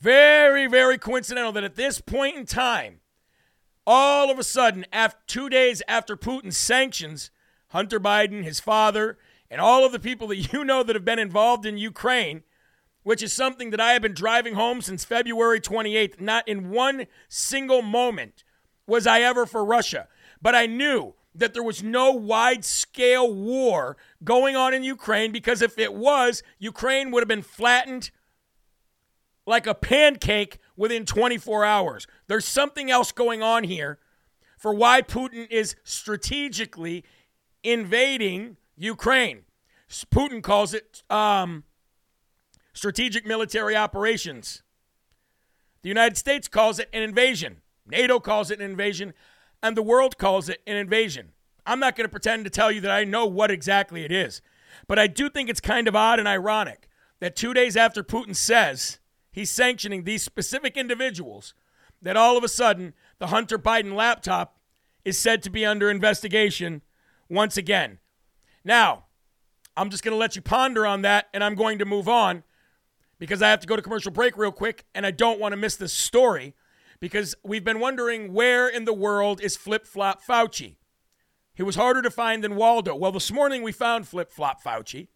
Very, 0.00 0.66
very 0.66 0.96
coincidental 0.96 1.52
that 1.52 1.64
at 1.64 1.74
this 1.74 2.00
point 2.00 2.36
in 2.36 2.46
time, 2.46 3.00
all 3.86 4.30
of 4.30 4.38
a 4.38 4.44
sudden, 4.44 4.84
after 4.92 5.18
two 5.26 5.48
days 5.48 5.82
after 5.88 6.16
Putin's 6.16 6.56
sanctions, 6.56 7.30
Hunter 7.68 7.98
Biden, 7.98 8.44
his 8.44 8.60
father, 8.60 9.18
and 9.50 9.60
all 9.60 9.84
of 9.84 9.92
the 9.92 9.98
people 9.98 10.28
that 10.28 10.52
you 10.52 10.64
know 10.64 10.82
that 10.82 10.94
have 10.94 11.04
been 11.04 11.18
involved 11.18 11.66
in 11.66 11.78
Ukraine, 11.78 12.42
which 13.02 13.22
is 13.22 13.32
something 13.32 13.70
that 13.70 13.80
I 13.80 13.92
have 13.92 14.02
been 14.02 14.14
driving 14.14 14.54
home 14.54 14.82
since 14.82 15.04
February 15.04 15.60
28th, 15.60 16.20
not 16.20 16.46
in 16.46 16.70
one 16.70 17.06
single 17.28 17.82
moment 17.82 18.44
was 18.86 19.06
I 19.06 19.20
ever 19.20 19.46
for 19.46 19.64
Russia. 19.64 20.06
But 20.40 20.54
I 20.54 20.66
knew 20.66 21.14
that 21.34 21.54
there 21.54 21.62
was 21.62 21.82
no 21.82 22.10
wide 22.10 22.64
scale 22.64 23.32
war 23.32 23.96
going 24.22 24.56
on 24.56 24.74
in 24.74 24.84
Ukraine 24.84 25.32
because 25.32 25.62
if 25.62 25.78
it 25.78 25.94
was, 25.94 26.42
Ukraine 26.58 27.10
would 27.10 27.20
have 27.20 27.28
been 27.28 27.42
flattened 27.42 28.10
like 29.48 29.66
a 29.66 29.74
pancake 29.74 30.58
within 30.76 31.04
24 31.04 31.64
hours. 31.64 32.06
There's 32.26 32.44
something 32.44 32.90
else 32.90 33.10
going 33.12 33.42
on 33.42 33.64
here 33.64 33.98
for 34.58 34.74
why 34.74 35.02
Putin 35.02 35.50
is 35.50 35.74
strategically 35.84 37.04
invading 37.62 38.58
Ukraine. 38.76 39.44
Putin 39.88 40.42
calls 40.42 40.74
it 40.74 41.02
um, 41.08 41.64
strategic 42.72 43.26
military 43.26 43.74
operations. 43.74 44.62
The 45.82 45.88
United 45.88 46.16
States 46.16 46.46
calls 46.46 46.78
it 46.78 46.90
an 46.92 47.02
invasion. 47.02 47.62
NATO 47.86 48.20
calls 48.20 48.50
it 48.50 48.60
an 48.60 48.70
invasion. 48.70 49.14
And 49.62 49.76
the 49.76 49.82
world 49.82 50.18
calls 50.18 50.48
it 50.48 50.60
an 50.66 50.76
invasion. 50.76 51.30
I'm 51.64 51.80
not 51.80 51.96
going 51.96 52.04
to 52.04 52.10
pretend 52.10 52.44
to 52.44 52.50
tell 52.50 52.70
you 52.70 52.80
that 52.82 52.90
I 52.90 53.04
know 53.04 53.26
what 53.26 53.50
exactly 53.50 54.04
it 54.04 54.12
is. 54.12 54.42
But 54.86 54.98
I 54.98 55.06
do 55.06 55.30
think 55.30 55.48
it's 55.48 55.60
kind 55.60 55.88
of 55.88 55.96
odd 55.96 56.18
and 56.18 56.28
ironic 56.28 56.88
that 57.20 57.34
two 57.34 57.54
days 57.54 57.76
after 57.76 58.04
Putin 58.04 58.36
says 58.36 58.98
he's 59.38 59.50
sanctioning 59.50 60.02
these 60.02 60.22
specific 60.22 60.76
individuals, 60.76 61.54
that 62.02 62.16
all 62.16 62.36
of 62.36 62.42
a 62.42 62.48
sudden 62.48 62.92
the 63.20 63.28
Hunter 63.28 63.58
Biden 63.58 63.94
laptop 63.94 64.58
is 65.04 65.16
said 65.16 65.44
to 65.44 65.50
be 65.50 65.64
under 65.64 65.88
investigation 65.88 66.82
once 67.28 67.56
again. 67.56 67.98
Now, 68.64 69.04
I'm 69.76 69.90
just 69.90 70.02
going 70.02 70.12
to 70.12 70.18
let 70.18 70.34
you 70.34 70.42
ponder 70.42 70.84
on 70.84 71.02
that 71.02 71.28
and 71.32 71.44
I'm 71.44 71.54
going 71.54 71.78
to 71.78 71.84
move 71.84 72.08
on 72.08 72.42
because 73.20 73.40
I 73.40 73.50
have 73.50 73.60
to 73.60 73.66
go 73.68 73.76
to 73.76 73.82
commercial 73.82 74.10
break 74.10 74.36
real 74.36 74.50
quick 74.50 74.84
and 74.92 75.06
I 75.06 75.12
don't 75.12 75.38
want 75.38 75.52
to 75.52 75.56
miss 75.56 75.76
this 75.76 75.92
story 75.92 76.54
because 76.98 77.36
we've 77.44 77.64
been 77.64 77.78
wondering 77.78 78.32
where 78.32 78.68
in 78.68 78.86
the 78.86 78.92
world 78.92 79.40
is 79.40 79.56
Flip 79.56 79.86
Flop 79.86 80.20
Fauci? 80.20 80.76
He 81.54 81.62
was 81.62 81.76
harder 81.76 82.02
to 82.02 82.10
find 82.10 82.42
than 82.42 82.56
Waldo. 82.56 82.96
Well, 82.96 83.12
this 83.12 83.30
morning 83.30 83.62
we 83.62 83.70
found 83.70 84.08
Flip 84.08 84.32
Flop 84.32 84.62
Fauci. 84.62 85.06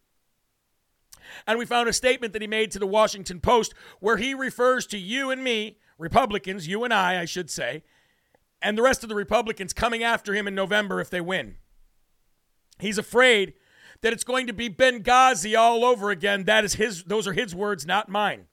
And 1.47 1.59
we 1.59 1.65
found 1.65 1.89
a 1.89 1.93
statement 1.93 2.33
that 2.33 2.43
he 2.43 2.49
made 2.49 2.71
to 2.73 2.79
the 2.79 2.87
Washington 2.87 3.41
Post 3.41 3.75
where 4.01 4.17
he 4.17 4.35
refers 4.35 4.87
to 4.89 4.99
you 4.99 5.31
and 5.31 5.43
me, 5.43 5.79
Republicans, 5.99 6.69
you 6.69 6.85
and 6.85 6.93
I, 6.93 7.21
I 7.21 7.25
should 7.25 7.51
say, 7.51 7.83
and 8.61 8.79
the 8.79 8.83
rest 8.83 9.03
of 9.03 9.09
the 9.09 9.15
Republicans 9.15 9.73
coming 9.73 10.03
after 10.03 10.35
him 10.35 10.47
in 10.47 10.55
November 10.55 11.01
if 11.01 11.11
they 11.11 11.21
win. 11.21 11.57
He's 12.79 12.99
afraid 12.99 13.55
that 14.01 14.13
it's 14.13 14.25
going 14.25 14.47
to 14.47 14.53
be 14.53 14.69
Benghazi 14.69 15.57
all 15.57 15.85
over 15.85 16.11
again. 16.11 16.45
That 16.45 16.65
is 16.65 16.75
his 16.75 17.05
those 17.05 17.27
are 17.27 17.33
his 17.33 17.55
words, 17.55 17.87
not 17.87 18.09
mine. 18.09 18.47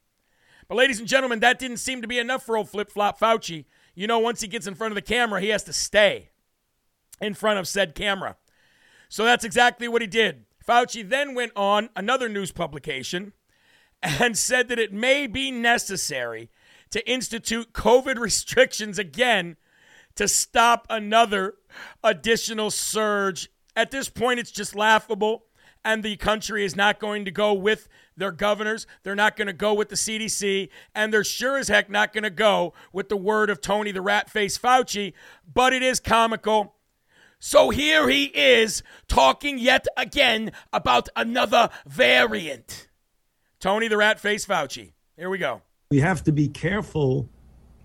But 0.68 0.78
ladies 0.78 1.00
and 1.00 1.08
gentlemen, 1.08 1.40
that 1.40 1.58
didn't 1.58 1.78
seem 1.78 2.02
to 2.04 2.08
be 2.08 2.20
enough 2.20 2.44
for 2.44 2.56
old 2.56 2.70
flip-flop 2.70 3.20
Fauci. 3.20 3.66
You 3.96 4.06
know, 4.06 4.20
once 4.20 4.42
he 4.42 4.48
gets 4.48 4.68
in 4.68 4.76
front 4.76 4.92
of 4.92 4.96
the 4.96 5.02
camera, 5.02 5.42
he 5.42 5.50
has 5.50 5.64
to 5.64 5.74
stay 5.74 6.30
in 7.20 7.34
front 7.34 7.58
of 7.58 7.68
said 7.68 7.96
camera. 7.96 8.38
So 9.10 9.26
that's 9.26 9.44
exactly 9.44 9.88
what 9.88 10.02
he 10.04 10.08
did. 10.08 10.46
Fauci 10.70 11.08
then 11.08 11.34
went 11.34 11.52
on 11.56 11.90
another 11.96 12.30
news 12.30 12.52
publication 12.52 13.34
and 14.04 14.38
said 14.38 14.68
that 14.68 14.78
it 14.78 14.94
may 14.94 15.26
be 15.26 15.50
necessary 15.50 16.52
to 16.92 17.10
institute 17.10 17.74
COVID 17.74 18.20
restrictions 18.20 19.00
again 19.00 19.58
to 20.14 20.28
stop 20.28 20.86
another 20.88 21.56
additional 22.04 22.70
surge. 22.70 23.50
At 23.76 23.90
this 23.90 24.10
point, 24.10 24.40
it's 24.40 24.52
just 24.52 24.76
laughable. 24.76 25.46
And 25.84 26.04
the 26.04 26.18
country 26.18 26.64
is 26.64 26.76
not 26.76 27.00
going 27.00 27.26
to 27.26 27.32
go 27.32 27.52
with 27.54 27.88
their 28.16 28.32
governors. 28.32 28.86
They're 29.02 29.16
not 29.16 29.38
going 29.38 29.48
to 29.48 29.54
go 29.54 29.74
with 29.74 29.90
the 29.90 29.96
CDC. 29.96 30.70
And 30.94 31.12
they're 31.12 31.24
sure 31.24 31.58
as 31.58 31.70
heck 31.70 31.90
not 31.90 32.14
going 32.14 32.26
to 32.26 32.30
go 32.30 32.74
with 32.94 33.10
the 33.10 33.18
word 33.18 33.50
of 33.50 33.60
Tony 33.60 33.92
the 33.92 34.02
rat 34.02 34.30
face 34.30 34.58
Fauci. 34.58 35.14
But 35.52 35.74
it 35.74 35.82
is 35.82 36.00
comical 36.00 36.76
so 37.40 37.70
here 37.70 38.10
he 38.10 38.26
is 38.26 38.84
talking 39.08 39.58
yet 39.58 39.88
again 39.96 40.52
about 40.74 41.08
another 41.16 41.70
variant. 41.88 42.90
Tony 43.62 43.88
the 43.88 43.98
Rat 43.98 44.20
Face 44.20 44.46
Fauci. 44.46 44.92
Here 45.16 45.30
we 45.30 45.38
go. 45.38 45.62
We 45.90 46.02
have 46.02 46.24
to 46.26 46.34
be 46.34 46.50
careful 46.50 47.30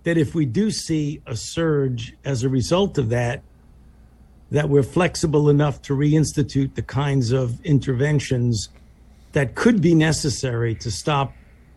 that 0.02 0.18
if 0.18 0.34
we 0.34 0.44
do 0.44 0.70
see 0.70 1.22
a 1.24 1.36
surge 1.36 2.14
as 2.24 2.42
a 2.42 2.48
result 2.48 2.98
of 2.98 3.08
that, 3.10 3.42
that 4.50 4.68
we're 4.68 4.82
flexible 4.82 5.48
enough 5.48 5.80
to 5.82 5.94
reinstitute 5.94 6.74
the 6.74 6.82
kinds 6.82 7.32
of 7.32 7.64
interventions 7.64 8.68
that 9.32 9.54
could 9.54 9.80
be 9.80 9.94
necessary 9.94 10.74
to 10.76 10.90
stop 10.90 11.32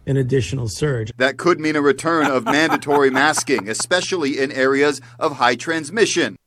an 0.07 0.17
additional 0.17 0.67
surge. 0.67 1.11
That 1.17 1.37
could 1.37 1.59
mean 1.59 1.75
a 1.75 1.81
return 1.81 2.25
of 2.25 2.43
mandatory 2.45 3.11
masking, 3.11 3.69
especially 3.69 4.39
in 4.39 4.51
areas 4.51 4.99
of 5.19 5.37
high 5.37 5.55
transmission 5.55 6.37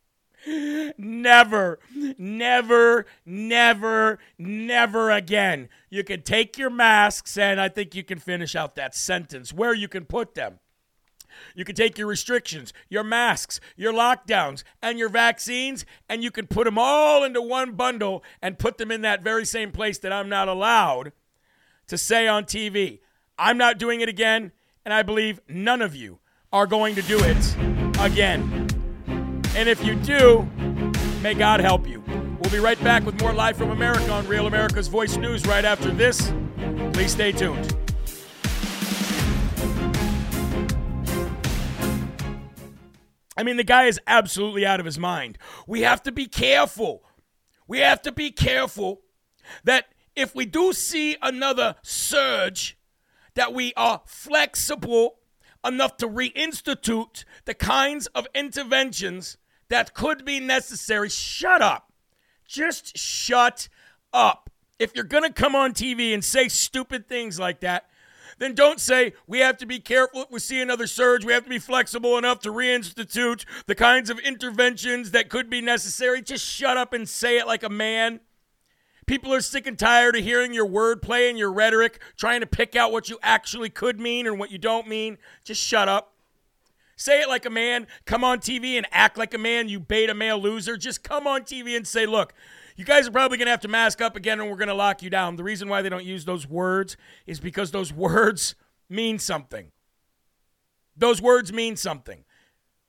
never, 0.46 1.78
never, 2.18 3.06
never, 3.26 4.18
never 4.38 5.10
again. 5.10 5.68
You 5.88 6.04
can 6.04 6.22
take 6.22 6.58
your 6.58 6.70
masks, 6.70 7.36
and 7.36 7.60
I 7.60 7.68
think 7.68 7.94
you 7.94 8.02
can 8.02 8.18
finish 8.18 8.54
out 8.54 8.74
that 8.76 8.94
sentence 8.94 9.52
where 9.52 9.74
you 9.74 9.88
can 9.88 10.04
put 10.04 10.34
them. 10.34 10.58
You 11.54 11.64
can 11.64 11.74
take 11.74 11.98
your 11.98 12.06
restrictions, 12.06 12.72
your 12.88 13.04
masks, 13.04 13.60
your 13.76 13.92
lockdowns, 13.92 14.62
and 14.82 14.98
your 14.98 15.08
vaccines, 15.08 15.86
and 16.08 16.22
you 16.22 16.30
can 16.30 16.46
put 16.46 16.64
them 16.64 16.78
all 16.78 17.24
into 17.24 17.40
one 17.40 17.72
bundle 17.72 18.24
and 18.42 18.58
put 18.58 18.78
them 18.78 18.90
in 18.90 19.02
that 19.02 19.22
very 19.22 19.44
same 19.44 19.72
place 19.72 19.98
that 19.98 20.12
I'm 20.12 20.28
not 20.28 20.48
allowed 20.48 21.12
to 21.86 21.98
say 21.98 22.26
on 22.26 22.44
TV. 22.44 23.00
I'm 23.38 23.58
not 23.58 23.78
doing 23.78 24.00
it 24.00 24.08
again, 24.08 24.52
and 24.84 24.92
I 24.92 25.02
believe 25.02 25.40
none 25.48 25.82
of 25.82 25.94
you 25.94 26.18
are 26.52 26.66
going 26.66 26.94
to 26.96 27.02
do 27.02 27.18
it 27.22 27.56
again. 28.00 28.59
And 29.56 29.68
if 29.68 29.84
you 29.84 29.94
do, 29.96 30.48
may 31.22 31.34
God 31.34 31.60
help 31.60 31.86
you. 31.86 32.02
We'll 32.40 32.50
be 32.50 32.58
right 32.58 32.82
back 32.82 33.04
with 33.04 33.20
more 33.20 33.32
Live 33.32 33.56
from 33.56 33.70
America 33.70 34.10
on 34.10 34.26
Real 34.26 34.46
America's 34.46 34.88
Voice 34.88 35.16
News 35.16 35.46
right 35.46 35.64
after 35.64 35.90
this. 35.90 36.32
Please 36.92 37.12
stay 37.12 37.32
tuned. 37.32 37.76
I 43.36 43.42
mean, 43.42 43.56
the 43.56 43.64
guy 43.64 43.84
is 43.84 44.00
absolutely 44.06 44.66
out 44.66 44.80
of 44.80 44.86
his 44.86 44.98
mind. 44.98 45.38
We 45.66 45.80
have 45.80 46.02
to 46.02 46.12
be 46.12 46.26
careful. 46.26 47.02
We 47.66 47.78
have 47.78 48.02
to 48.02 48.12
be 48.12 48.30
careful 48.30 49.00
that 49.64 49.86
if 50.14 50.34
we 50.34 50.44
do 50.44 50.72
see 50.72 51.16
another 51.22 51.76
surge, 51.82 52.76
that 53.34 53.54
we 53.54 53.72
are 53.76 54.02
flexible 54.04 55.19
enough 55.64 55.96
to 55.98 56.08
reinstitute 56.08 57.24
the 57.44 57.54
kinds 57.54 58.06
of 58.08 58.26
interventions 58.34 59.36
that 59.68 59.94
could 59.94 60.24
be 60.24 60.40
necessary. 60.40 61.08
Shut 61.08 61.62
up. 61.62 61.92
Just 62.46 62.96
shut 62.96 63.68
up. 64.12 64.50
If 64.78 64.94
you're 64.94 65.04
going 65.04 65.24
to 65.24 65.32
come 65.32 65.54
on 65.54 65.72
TV 65.72 66.14
and 66.14 66.24
say 66.24 66.48
stupid 66.48 67.06
things 67.08 67.38
like 67.38 67.60
that, 67.60 67.86
then 68.38 68.54
don't 68.54 68.80
say 68.80 69.12
we 69.26 69.40
have 69.40 69.58
to 69.58 69.66
be 69.66 69.78
careful 69.78 70.22
if 70.22 70.30
we 70.30 70.40
see 70.40 70.60
another 70.60 70.86
surge. 70.86 71.24
We 71.24 71.34
have 71.34 71.44
to 71.44 71.50
be 71.50 71.58
flexible 71.58 72.16
enough 72.16 72.40
to 72.40 72.50
reinstitute 72.50 73.44
the 73.66 73.74
kinds 73.74 74.08
of 74.08 74.18
interventions 74.18 75.10
that 75.10 75.28
could 75.28 75.50
be 75.50 75.60
necessary. 75.60 76.22
Just 76.22 76.44
shut 76.44 76.78
up 76.78 76.94
and 76.94 77.08
say 77.08 77.38
it 77.38 77.46
like 77.46 77.62
a 77.62 77.68
man. 77.68 78.20
People 79.10 79.34
are 79.34 79.40
sick 79.40 79.66
and 79.66 79.76
tired 79.76 80.14
of 80.14 80.22
hearing 80.22 80.54
your 80.54 80.68
wordplay 80.68 81.28
and 81.28 81.36
your 81.36 81.52
rhetoric, 81.52 82.00
trying 82.16 82.42
to 82.42 82.46
pick 82.46 82.76
out 82.76 82.92
what 82.92 83.08
you 83.08 83.18
actually 83.24 83.68
could 83.68 83.98
mean 83.98 84.24
and 84.24 84.38
what 84.38 84.52
you 84.52 84.56
don't 84.56 84.86
mean. 84.86 85.18
Just 85.42 85.60
shut 85.60 85.88
up. 85.88 86.14
Say 86.94 87.20
it 87.20 87.28
like 87.28 87.44
a 87.44 87.50
man. 87.50 87.88
Come 88.04 88.22
on 88.22 88.38
TV 88.38 88.74
and 88.74 88.86
act 88.92 89.18
like 89.18 89.34
a 89.34 89.38
man, 89.38 89.68
you 89.68 89.80
beta 89.80 90.14
male 90.14 90.38
loser. 90.38 90.76
Just 90.76 91.02
come 91.02 91.26
on 91.26 91.42
TV 91.42 91.76
and 91.76 91.84
say, 91.88 92.06
look, 92.06 92.34
you 92.76 92.84
guys 92.84 93.08
are 93.08 93.10
probably 93.10 93.36
going 93.36 93.46
to 93.46 93.50
have 93.50 93.62
to 93.62 93.68
mask 93.68 94.00
up 94.00 94.14
again 94.14 94.38
and 94.38 94.48
we're 94.48 94.56
going 94.56 94.68
to 94.68 94.74
lock 94.74 95.02
you 95.02 95.10
down. 95.10 95.34
The 95.34 95.42
reason 95.42 95.68
why 95.68 95.82
they 95.82 95.88
don't 95.88 96.04
use 96.04 96.24
those 96.24 96.46
words 96.48 96.96
is 97.26 97.40
because 97.40 97.72
those 97.72 97.92
words 97.92 98.54
mean 98.88 99.18
something. 99.18 99.72
Those 100.96 101.20
words 101.20 101.52
mean 101.52 101.74
something. 101.74 102.24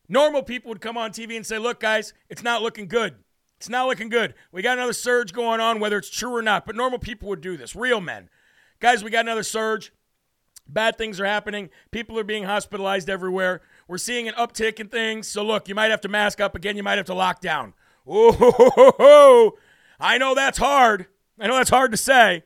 Normal 0.08 0.44
people 0.44 0.70
would 0.70 0.82
come 0.82 1.00
on 1.00 1.14
TV 1.14 1.36
and 1.36 1.48
say, 1.48 1.58
look, 1.58 1.80
guys, 1.80 2.14
it's 2.30 2.44
not 2.44 2.62
looking 2.62 2.88
good. 2.88 3.16
It's 3.62 3.70
not 3.70 3.86
looking 3.86 4.10
good. 4.10 4.34
We 4.52 4.64
got 4.64 4.80
another 4.80 4.92
surge 4.92 5.34
going 5.34 5.60
on, 5.60 5.80
whether 5.80 6.00
it's 6.00 6.10
true 6.10 6.36
or 6.36 6.42
not. 6.42 6.66
But 6.66 6.76
normal 6.76 6.98
people 6.98 7.30
would 7.30 7.42
do 7.42 7.58
this. 7.58 7.76
Real 7.76 8.02
men. 8.02 8.28
Guys, 8.80 9.04
we 9.04 9.12
got 9.12 9.24
another 9.24 9.44
surge. 9.44 9.94
Bad 10.68 10.98
things 10.98 11.20
are 11.20 11.28
happening. 11.28 11.70
People 11.92 12.18
are 12.18 12.24
being 12.24 12.46
hospitalized 12.46 13.08
everywhere. 13.08 13.62
We're 13.88 14.00
seeing 14.00 14.28
an 14.28 14.34
uptick 14.34 14.80
in 14.80 14.88
things. 14.88 15.28
So, 15.28 15.44
look, 15.44 15.70
you 15.70 15.76
might 15.76 15.92
have 15.92 16.02
to 16.02 16.08
mask 16.08 16.42
up 16.42 16.56
again. 16.56 16.76
You 16.76 16.82
might 16.82 16.98
have 16.98 17.06
to 17.06 17.14
lock 17.14 17.40
down. 17.40 17.76
Oh, 18.08 18.32
ho! 18.98 19.60
I 20.00 20.18
know 20.18 20.34
that's 20.34 20.58
hard. 20.58 21.06
I 21.40 21.46
know 21.46 21.58
that's 21.58 21.70
hard 21.70 21.92
to 21.92 21.98
say. 21.98 22.42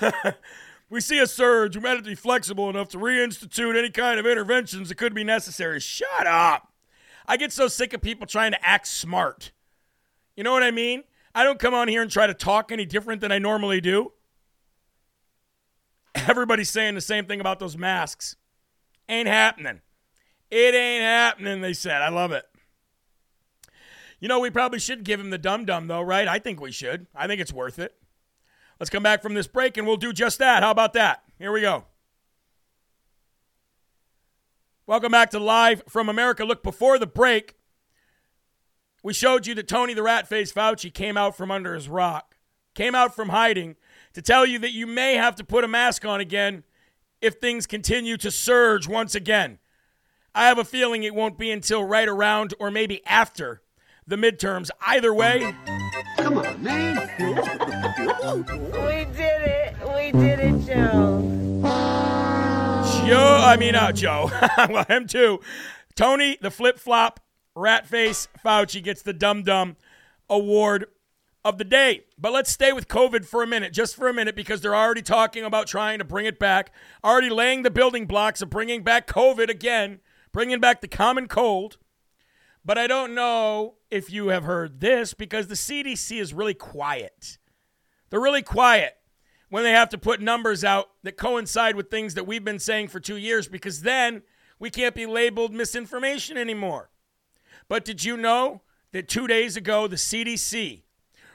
we 0.88 1.00
see 1.00 1.18
a 1.18 1.26
surge. 1.26 1.76
We 1.76 1.82
might 1.82 1.90
have 1.90 2.04
to 2.04 2.10
be 2.10 2.14
flexible 2.14 2.70
enough 2.70 2.88
to 2.90 2.98
reinstitute 2.98 3.76
any 3.76 3.90
kind 3.90 4.20
of 4.20 4.26
interventions 4.26 4.88
that 4.88 4.96
could 4.96 5.14
be 5.14 5.24
necessary. 5.24 5.80
Shut 5.80 6.26
up. 6.26 6.72
I 7.26 7.36
get 7.36 7.52
so 7.52 7.68
sick 7.68 7.92
of 7.92 8.00
people 8.00 8.26
trying 8.26 8.52
to 8.52 8.66
act 8.66 8.86
smart. 8.86 9.52
You 10.36 10.44
know 10.44 10.52
what 10.52 10.62
I 10.62 10.70
mean? 10.70 11.02
I 11.34 11.42
don't 11.44 11.58
come 11.58 11.74
on 11.74 11.88
here 11.88 12.02
and 12.02 12.10
try 12.10 12.26
to 12.26 12.34
talk 12.34 12.70
any 12.70 12.86
different 12.86 13.20
than 13.20 13.32
I 13.32 13.38
normally 13.38 13.80
do. 13.80 14.12
Everybody's 16.14 16.70
saying 16.70 16.94
the 16.94 17.00
same 17.00 17.26
thing 17.26 17.40
about 17.40 17.58
those 17.58 17.76
masks. 17.76 18.36
Ain't 19.08 19.28
happening. 19.28 19.80
It 20.50 20.74
ain't 20.74 21.02
happening, 21.02 21.60
they 21.60 21.72
said. 21.72 22.00
I 22.00 22.08
love 22.08 22.32
it. 22.32 22.44
You 24.18 24.28
know, 24.28 24.40
we 24.40 24.50
probably 24.50 24.78
should 24.78 25.04
give 25.04 25.20
him 25.20 25.30
the 25.30 25.38
dum 25.38 25.66
dum, 25.66 25.88
though, 25.88 26.00
right? 26.00 26.26
I 26.26 26.38
think 26.38 26.60
we 26.60 26.72
should. 26.72 27.06
I 27.14 27.26
think 27.26 27.40
it's 27.40 27.52
worth 27.52 27.78
it. 27.78 27.94
Let's 28.78 28.90
come 28.90 29.02
back 29.02 29.22
from 29.22 29.34
this 29.34 29.46
break 29.46 29.76
and 29.76 29.86
we'll 29.86 29.96
do 29.96 30.12
just 30.12 30.38
that. 30.38 30.62
How 30.62 30.70
about 30.70 30.92
that? 30.92 31.22
Here 31.38 31.52
we 31.52 31.60
go. 31.60 31.84
Welcome 34.86 35.10
back 35.10 35.30
to 35.30 35.38
Live 35.38 35.82
from 35.88 36.08
America. 36.08 36.44
Look, 36.44 36.62
before 36.62 36.98
the 36.98 37.06
break, 37.06 37.56
we 39.02 39.12
showed 39.12 39.46
you 39.46 39.54
that 39.54 39.66
Tony 39.66 39.94
the 39.94 40.02
Rat 40.02 40.28
Face 40.28 40.52
Fauci 40.52 40.92
came 40.92 41.16
out 41.16 41.36
from 41.36 41.50
under 41.50 41.74
his 41.74 41.88
rock, 41.88 42.36
came 42.74 42.94
out 42.94 43.14
from 43.14 43.30
hiding 43.30 43.76
to 44.12 44.22
tell 44.22 44.46
you 44.46 44.58
that 44.60 44.72
you 44.72 44.86
may 44.86 45.14
have 45.14 45.34
to 45.36 45.44
put 45.44 45.64
a 45.64 45.68
mask 45.68 46.04
on 46.04 46.20
again 46.20 46.62
if 47.20 47.34
things 47.34 47.66
continue 47.66 48.16
to 48.18 48.30
surge 48.30 48.86
once 48.86 49.14
again. 49.14 49.58
I 50.34 50.46
have 50.48 50.58
a 50.58 50.64
feeling 50.64 51.02
it 51.02 51.14
won't 51.14 51.38
be 51.38 51.50
until 51.50 51.82
right 51.82 52.08
around 52.08 52.54
or 52.60 52.70
maybe 52.70 53.04
after 53.06 53.62
the 54.06 54.16
midterms. 54.16 54.70
Either 54.86 55.12
way, 55.12 55.54
Come 56.18 56.38
on, 56.38 56.62
man. 56.62 57.72
We 57.98 58.04
did 58.04 59.42
it. 59.42 59.74
We 59.94 60.12
did 60.12 60.38
it, 60.40 60.66
Joe. 60.66 61.62
Joe, 63.06 63.40
I 63.42 63.56
mean, 63.58 63.74
uh, 63.74 63.92
Joe, 63.92 64.30
well, 64.68 64.84
him 64.84 65.06
too. 65.06 65.40
Tony, 65.94 66.36
the 66.40 66.50
flip 66.50 66.78
flop 66.78 67.20
rat 67.54 67.86
face 67.86 68.28
Fauci 68.44 68.82
gets 68.82 69.00
the 69.00 69.14
dum 69.14 69.42
dum 69.44 69.76
award 70.28 70.86
of 71.42 71.56
the 71.56 71.64
day. 71.64 72.04
But 72.18 72.32
let's 72.32 72.50
stay 72.50 72.72
with 72.72 72.86
COVID 72.88 73.24
for 73.24 73.42
a 73.42 73.46
minute, 73.46 73.72
just 73.72 73.96
for 73.96 74.08
a 74.08 74.12
minute, 74.14 74.36
because 74.36 74.60
they're 74.60 74.76
already 74.76 75.02
talking 75.02 75.44
about 75.44 75.66
trying 75.66 75.98
to 75.98 76.04
bring 76.04 76.26
it 76.26 76.38
back, 76.38 76.72
already 77.02 77.30
laying 77.30 77.62
the 77.62 77.70
building 77.70 78.06
blocks 78.06 78.42
of 78.42 78.50
bringing 78.50 78.82
back 78.82 79.06
COVID 79.06 79.48
again, 79.48 80.00
bringing 80.32 80.60
back 80.60 80.82
the 80.82 80.88
common 80.88 81.28
cold. 81.28 81.78
But 82.64 82.76
I 82.76 82.88
don't 82.88 83.14
know 83.14 83.76
if 83.90 84.10
you 84.10 84.28
have 84.28 84.44
heard 84.44 84.80
this 84.80 85.14
because 85.14 85.46
the 85.46 85.54
CDC 85.54 86.20
is 86.20 86.34
really 86.34 86.54
quiet. 86.54 87.38
They're 88.10 88.20
really 88.20 88.42
quiet 88.42 88.96
when 89.48 89.62
they 89.62 89.72
have 89.72 89.88
to 89.90 89.98
put 89.98 90.20
numbers 90.20 90.64
out 90.64 90.90
that 91.02 91.16
coincide 91.16 91.76
with 91.76 91.90
things 91.90 92.14
that 92.14 92.26
we've 92.26 92.44
been 92.44 92.58
saying 92.58 92.88
for 92.88 93.00
two 93.00 93.16
years 93.16 93.48
because 93.48 93.82
then 93.82 94.22
we 94.58 94.70
can't 94.70 94.94
be 94.94 95.06
labeled 95.06 95.52
misinformation 95.52 96.36
anymore. 96.36 96.90
But 97.68 97.84
did 97.84 98.04
you 98.04 98.16
know 98.16 98.62
that 98.92 99.08
two 99.08 99.26
days 99.26 99.56
ago 99.56 99.86
the 99.86 99.96
CDC 99.96 100.82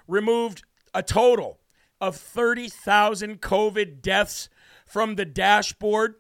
removed 0.08 0.64
a 0.94 1.04
total 1.04 1.60
of 2.00 2.16
30,000 2.16 3.42
COVID 3.42 4.02
deaths 4.02 4.50
from 4.86 5.16
the 5.16 5.26
dashboard 5.26 6.16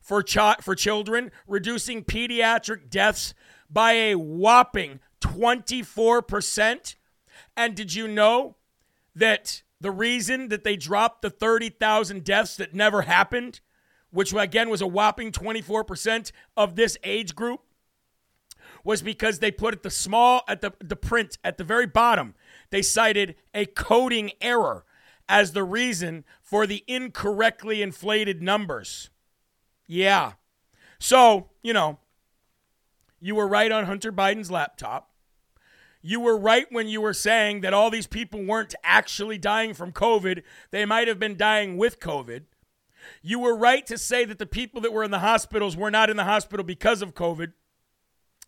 for, 0.00 0.22
ch- 0.22 0.60
for 0.60 0.74
children, 0.74 1.30
reducing 1.46 2.04
pediatric 2.04 2.90
deaths 2.90 3.34
by 3.70 3.92
a 3.92 4.14
whopping 4.14 5.00
24%. 5.20 6.94
And 7.56 7.74
did 7.74 7.94
you 7.94 8.06
know 8.06 8.56
that 9.14 9.62
the 9.80 9.90
reason 9.90 10.48
that 10.48 10.64
they 10.64 10.76
dropped 10.76 11.22
the 11.22 11.30
30,000 11.30 12.24
deaths 12.24 12.56
that 12.56 12.74
never 12.74 13.02
happened, 13.02 13.60
which 14.10 14.32
again 14.32 14.68
was 14.68 14.80
a 14.80 14.86
whopping 14.86 15.32
24% 15.32 16.32
of 16.56 16.76
this 16.76 16.96
age 17.04 17.34
group, 17.34 17.60
was 18.84 19.02
because 19.02 19.38
they 19.38 19.50
put 19.50 19.74
at 19.74 19.82
the 19.82 19.90
small 19.90 20.42
at 20.48 20.60
the, 20.60 20.72
the 20.80 20.96
print 20.96 21.38
at 21.44 21.58
the 21.58 21.64
very 21.64 21.86
bottom, 21.86 22.34
they 22.70 22.82
cited 22.82 23.34
a 23.54 23.66
coding 23.66 24.30
error 24.40 24.84
as 25.28 25.52
the 25.52 25.64
reason 25.64 26.24
for 26.42 26.66
the 26.66 26.84
incorrectly 26.86 27.82
inflated 27.82 28.42
numbers. 28.42 29.10
Yeah. 29.86 30.32
So, 30.98 31.50
you 31.62 31.72
know, 31.72 31.98
you 33.20 33.34
were 33.34 33.46
right 33.46 33.70
on 33.70 33.84
Hunter 33.84 34.12
Biden's 34.12 34.50
laptop. 34.50 35.10
You 36.08 36.20
were 36.20 36.38
right 36.38 36.66
when 36.70 36.88
you 36.88 37.02
were 37.02 37.12
saying 37.12 37.60
that 37.60 37.74
all 37.74 37.90
these 37.90 38.06
people 38.06 38.42
weren't 38.42 38.74
actually 38.82 39.36
dying 39.36 39.74
from 39.74 39.92
COVID. 39.92 40.42
They 40.70 40.86
might 40.86 41.06
have 41.06 41.18
been 41.18 41.36
dying 41.36 41.76
with 41.76 42.00
COVID. 42.00 42.44
You 43.20 43.38
were 43.38 43.54
right 43.54 43.84
to 43.84 43.98
say 43.98 44.24
that 44.24 44.38
the 44.38 44.46
people 44.46 44.80
that 44.80 44.92
were 44.94 45.04
in 45.04 45.10
the 45.10 45.18
hospitals 45.18 45.76
were 45.76 45.90
not 45.90 46.08
in 46.08 46.16
the 46.16 46.24
hospital 46.24 46.64
because 46.64 47.02
of 47.02 47.12
COVID. 47.12 47.52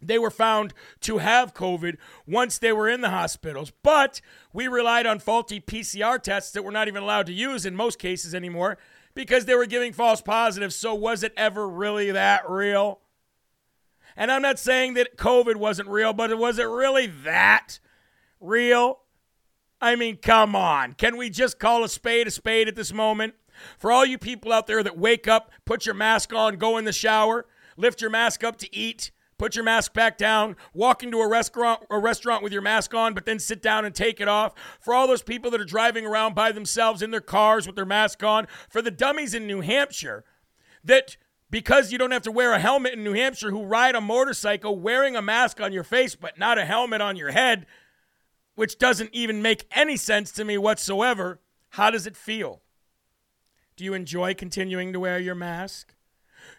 They 0.00 0.18
were 0.18 0.30
found 0.30 0.72
to 1.00 1.18
have 1.18 1.52
COVID 1.52 1.98
once 2.26 2.56
they 2.56 2.72
were 2.72 2.88
in 2.88 3.02
the 3.02 3.10
hospitals. 3.10 3.72
But 3.82 4.22
we 4.54 4.66
relied 4.66 5.04
on 5.04 5.18
faulty 5.18 5.60
PCR 5.60 6.18
tests 6.18 6.52
that 6.52 6.64
we're 6.64 6.70
not 6.70 6.88
even 6.88 7.02
allowed 7.02 7.26
to 7.26 7.34
use 7.34 7.66
in 7.66 7.76
most 7.76 7.98
cases 7.98 8.34
anymore 8.34 8.78
because 9.12 9.44
they 9.44 9.54
were 9.54 9.66
giving 9.66 9.92
false 9.92 10.22
positives. 10.22 10.76
So, 10.76 10.94
was 10.94 11.22
it 11.22 11.34
ever 11.36 11.68
really 11.68 12.10
that 12.10 12.48
real? 12.48 13.00
And 14.16 14.30
I'm 14.30 14.42
not 14.42 14.58
saying 14.58 14.94
that 14.94 15.16
COVID 15.16 15.56
wasn't 15.56 15.88
real, 15.88 16.12
but 16.12 16.36
was 16.38 16.58
it 16.58 16.64
really 16.64 17.06
that 17.06 17.78
real? 18.40 19.00
I 19.80 19.96
mean, 19.96 20.16
come 20.16 20.54
on. 20.54 20.92
Can 20.92 21.16
we 21.16 21.30
just 21.30 21.58
call 21.58 21.84
a 21.84 21.88
spade 21.88 22.26
a 22.26 22.30
spade 22.30 22.68
at 22.68 22.76
this 22.76 22.92
moment? 22.92 23.34
For 23.78 23.90
all 23.90 24.04
you 24.04 24.18
people 24.18 24.52
out 24.52 24.66
there 24.66 24.82
that 24.82 24.98
wake 24.98 25.28
up, 25.28 25.50
put 25.64 25.86
your 25.86 25.94
mask 25.94 26.32
on, 26.32 26.56
go 26.56 26.76
in 26.76 26.84
the 26.84 26.92
shower, 26.92 27.46
lift 27.76 28.00
your 28.00 28.10
mask 28.10 28.44
up 28.44 28.56
to 28.58 28.74
eat, 28.74 29.10
put 29.38 29.54
your 29.54 29.64
mask 29.64 29.94
back 29.94 30.18
down, 30.18 30.56
walk 30.74 31.02
into 31.02 31.18
a 31.18 31.28
restaurant 31.28 31.82
a 31.90 31.98
restaurant 31.98 32.42
with 32.42 32.52
your 32.52 32.62
mask 32.62 32.94
on, 32.94 33.14
but 33.14 33.24
then 33.24 33.38
sit 33.38 33.62
down 33.62 33.84
and 33.84 33.94
take 33.94 34.20
it 34.20 34.28
off. 34.28 34.54
For 34.80 34.94
all 34.94 35.06
those 35.06 35.22
people 35.22 35.50
that 35.50 35.60
are 35.60 35.66
driving 35.66 36.06
around 36.06 36.34
by 36.34 36.52
themselves 36.52 37.02
in 37.02 37.10
their 37.10 37.20
cars 37.20 37.66
with 37.66 37.76
their 37.76 37.86
mask 37.86 38.22
on, 38.22 38.46
for 38.68 38.82
the 38.82 38.90
dummies 38.90 39.34
in 39.34 39.46
New 39.46 39.60
Hampshire 39.60 40.24
that 40.84 41.16
because 41.50 41.90
you 41.90 41.98
don't 41.98 42.12
have 42.12 42.22
to 42.22 42.32
wear 42.32 42.52
a 42.52 42.58
helmet 42.58 42.94
in 42.94 43.04
New 43.04 43.12
Hampshire 43.12 43.50
who 43.50 43.64
ride 43.64 43.94
a 43.94 44.00
motorcycle 44.00 44.78
wearing 44.78 45.16
a 45.16 45.22
mask 45.22 45.60
on 45.60 45.72
your 45.72 45.84
face 45.84 46.14
but 46.14 46.38
not 46.38 46.58
a 46.58 46.64
helmet 46.64 47.00
on 47.00 47.16
your 47.16 47.32
head, 47.32 47.66
which 48.54 48.78
doesn't 48.78 49.10
even 49.12 49.42
make 49.42 49.66
any 49.72 49.96
sense 49.96 50.30
to 50.32 50.44
me 50.44 50.56
whatsoever. 50.56 51.40
How 51.70 51.90
does 51.90 52.06
it 52.06 52.16
feel? 52.16 52.62
Do 53.76 53.84
you 53.84 53.94
enjoy 53.94 54.34
continuing 54.34 54.92
to 54.92 55.00
wear 55.00 55.18
your 55.18 55.34
mask? 55.34 55.94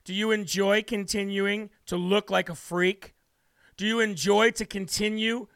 Do 0.04 0.14
you 0.14 0.32
enjoy 0.32 0.84
continuing 0.84 1.70
to 1.86 1.96
look 1.96 2.32
like 2.32 2.50
a 2.50 2.56
freak? 2.56 3.14
Do 3.78 3.86
you 3.86 4.00
enjoy 4.00 4.52
to 4.52 4.66
continue 4.66 5.48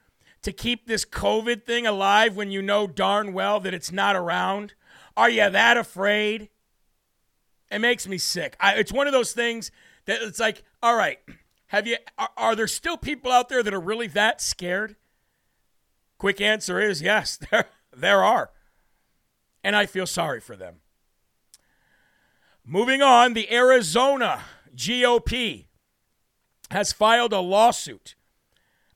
to 0.41 0.51
keep 0.51 0.86
this 0.86 1.05
COVID 1.05 1.63
thing 1.65 1.88
alive 1.88 2.36
when 2.36 2.51
you 2.51 2.61
know 2.61 2.86
darn 2.86 3.33
well 3.33 3.59
that 3.59 3.73
it's 3.73 3.91
not 3.91 4.15
around? 4.15 4.75
Are 5.17 5.29
you 5.29 5.49
that 5.49 5.77
afraid? 5.77 6.49
It 7.72 7.80
makes 7.80 8.07
me 8.07 8.18
sick. 8.18 8.55
I, 8.59 8.76
it's 8.76 8.91
one 8.91 9.07
of 9.07 9.13
those 9.13 9.34
things 9.34 9.72
That 10.05 10.22
it's 10.22 10.39
like, 10.39 10.63
all 10.84 10.95
right, 10.95 11.20
have 11.68 11.88
you? 11.88 11.97
Are, 12.18 12.30
are 12.38 12.55
there 12.55 12.68
still 12.68 12.97
people 12.97 13.32
out 13.32 13.49
there 13.49 13.63
that 13.63 13.74
are 13.74 13.80
really 13.80 14.07
that 14.07 14.41
scared? 14.41 14.95
Quick 16.18 16.39
answer 16.39 16.80
is 16.80 17.01
yes. 17.01 17.39
There, 17.51 17.66
there 17.95 18.24
are, 18.24 18.51
and 19.63 19.76
I 19.76 19.86
feel 19.86 20.05
sorry 20.05 20.41
for 20.41 20.57
them. 20.57 20.82
Moving 22.66 23.01
on, 23.01 23.34
the 23.34 23.51
Arizona 23.53 24.41
GOP 24.76 25.68
has 26.72 26.91
filed 26.91 27.32
a 27.32 27.39
lawsuit 27.39 28.16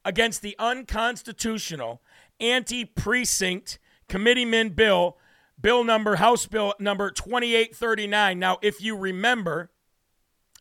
against 0.03 0.41
the 0.41 0.55
unconstitutional 0.59 2.01
anti 2.39 2.83
precinct 2.83 3.79
committeeman 4.07 4.69
bill, 4.69 5.17
bill 5.59 5.83
number, 5.83 6.15
House 6.15 6.45
bill 6.45 6.73
number 6.79 7.11
2839. 7.11 8.39
Now, 8.39 8.57
if 8.61 8.81
you 8.81 8.95
remember, 8.95 9.71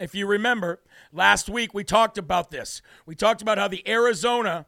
if 0.01 0.15
you 0.15 0.27
remember, 0.27 0.81
last 1.13 1.49
week 1.49 1.75
we 1.75 1.85
talked 1.85 2.19
about 2.19 2.51
this. 2.51 2.83
We 3.07 3.15
talked 3.15 3.43
about 3.43 3.59
how 3.59 3.69
the 3.69 3.87
Arizona 3.89 4.67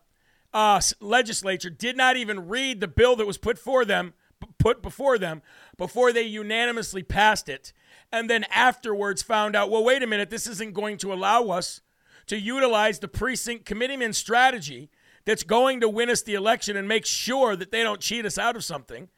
uh, 0.52 0.80
legislature 1.00 1.70
did 1.70 1.96
not 1.96 2.16
even 2.16 2.48
read 2.48 2.80
the 2.80 2.88
bill 2.88 3.16
that 3.16 3.26
was 3.26 3.38
put 3.38 3.58
for 3.58 3.84
them, 3.84 4.14
put 4.58 4.82
before 4.82 5.18
them, 5.18 5.42
before 5.76 6.12
they 6.12 6.22
unanimously 6.22 7.02
passed 7.02 7.48
it, 7.48 7.72
and 8.12 8.28
then 8.28 8.44
afterwards 8.50 9.22
found 9.22 9.54
out, 9.54 9.70
well, 9.70 9.84
wait 9.84 10.02
a 10.02 10.06
minute, 10.06 10.30
this 10.30 10.46
isn't 10.46 10.74
going 10.74 10.96
to 10.98 11.12
allow 11.12 11.48
us 11.48 11.80
to 12.26 12.38
utilize 12.38 12.98
the 12.98 13.08
precinct 13.08 13.64
committeeman 13.64 14.12
strategy 14.12 14.90
that's 15.24 15.42
going 15.42 15.80
to 15.80 15.88
win 15.88 16.10
us 16.10 16.22
the 16.22 16.34
election 16.34 16.76
and 16.76 16.88
make 16.88 17.06
sure 17.06 17.54
that 17.54 17.70
they 17.70 17.82
don't 17.82 18.00
cheat 18.00 18.24
us 18.24 18.38
out 18.38 18.56
of 18.56 18.64
something. 18.64 19.08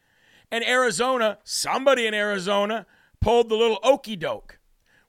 And 0.52 0.62
Arizona, 0.64 1.38
somebody 1.42 2.06
in 2.06 2.12
Arizona, 2.12 2.84
pulled 3.22 3.48
the 3.48 3.56
little 3.56 3.78
okey 3.82 4.16
doke. 4.16 4.58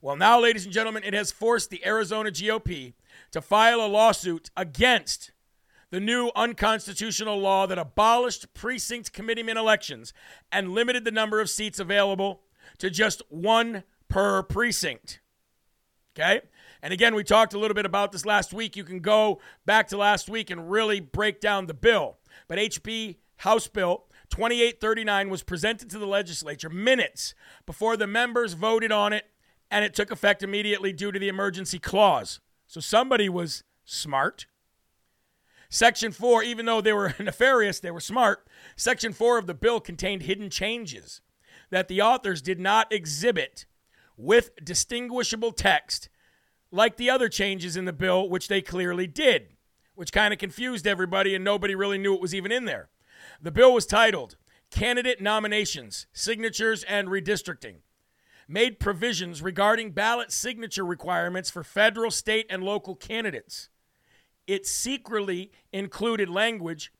Well, 0.01 0.15
now, 0.15 0.39
ladies 0.39 0.63
and 0.63 0.73
gentlemen, 0.73 1.03
it 1.03 1.13
has 1.13 1.31
forced 1.33 1.69
the 1.69 1.85
Arizona 1.85 2.31
GOP 2.31 2.93
to 3.31 3.41
file 3.41 3.81
a 3.81 3.87
lawsuit 3.87 4.49
against 4.55 5.31
the 5.89 5.99
new 5.99 6.31
unconstitutional 6.33 7.37
law 7.37 7.67
that 7.67 7.77
abolished 7.77 8.53
precinct 8.53 9.11
committeeman 9.11 9.57
elections 9.57 10.13
and 10.49 10.69
limited 10.69 11.03
the 11.03 11.11
number 11.11 11.41
of 11.41 11.49
seats 11.49 11.77
available 11.77 12.41
to 12.77 12.89
just 12.89 13.21
one 13.29 13.83
per 14.07 14.43
precinct. 14.43 15.19
Okay? 16.15 16.41
And 16.81 16.93
again, 16.93 17.15
we 17.15 17.23
talked 17.23 17.53
a 17.53 17.59
little 17.59 17.75
bit 17.75 17.85
about 17.85 18.13
this 18.13 18.25
last 18.25 18.53
week. 18.53 18.77
You 18.77 18.83
can 18.85 18.99
go 18.99 19.41
back 19.65 19.89
to 19.89 19.97
last 19.97 20.29
week 20.29 20.49
and 20.49 20.71
really 20.71 21.01
break 21.01 21.41
down 21.41 21.65
the 21.65 21.73
bill. 21.73 22.17
But 22.47 22.59
HB 22.59 23.17
House 23.37 23.67
Bill 23.67 24.05
2839 24.33 25.29
was 25.29 25.43
presented 25.43 25.91
to 25.91 25.99
the 25.99 26.07
legislature 26.07 26.67
minutes 26.67 27.35
before 27.67 27.95
the 27.95 28.07
members 28.07 28.53
voted 28.53 28.91
on 28.91 29.13
it, 29.13 29.25
and 29.69 29.85
it 29.85 29.93
took 29.93 30.09
effect 30.09 30.41
immediately 30.41 30.91
due 30.91 31.11
to 31.11 31.19
the 31.19 31.27
emergency 31.27 31.77
clause. 31.77 32.39
So 32.65 32.79
somebody 32.79 33.29
was 33.29 33.63
smart. 33.85 34.47
Section 35.69 36.11
4, 36.11 36.41
even 36.41 36.65
though 36.65 36.81
they 36.81 36.93
were 36.93 37.13
nefarious, 37.19 37.79
they 37.79 37.91
were 37.91 37.99
smart. 37.99 38.47
Section 38.75 39.13
4 39.13 39.37
of 39.37 39.45
the 39.45 39.53
bill 39.53 39.79
contained 39.79 40.23
hidden 40.23 40.49
changes 40.49 41.21
that 41.69 41.87
the 41.87 42.01
authors 42.01 42.41
did 42.41 42.59
not 42.59 42.91
exhibit 42.91 43.67
with 44.17 44.49
distinguishable 44.65 45.51
text 45.51 46.09
like 46.71 46.97
the 46.97 47.11
other 47.11 47.29
changes 47.29 47.77
in 47.77 47.85
the 47.85 47.93
bill, 47.93 48.27
which 48.27 48.47
they 48.47 48.63
clearly 48.63 49.05
did, 49.05 49.49
which 49.93 50.11
kind 50.11 50.33
of 50.33 50.39
confused 50.39 50.87
everybody 50.87 51.35
and 51.35 51.43
nobody 51.43 51.75
really 51.75 51.99
knew 51.99 52.15
it 52.15 52.21
was 52.21 52.33
even 52.33 52.51
in 52.51 52.65
there. 52.65 52.89
The 53.43 53.51
bill 53.51 53.73
was 53.73 53.85
titled 53.85 54.37
Candidate 54.71 55.19
Nominations, 55.19 56.07
Signatures, 56.13 56.85
and 56.85 57.09
Redistricting. 57.09 57.79
Made 58.47 58.79
provisions 58.79 59.41
regarding 59.41 59.91
ballot 59.91 60.31
signature 60.31 60.85
requirements 60.85 61.49
for 61.49 61.61
federal, 61.61 62.09
state, 62.09 62.45
and 62.49 62.63
local 62.63 62.95
candidates. 62.95 63.67
It 64.47 64.65
secretly 64.65 65.51
included 65.73 66.29
language 66.29 66.93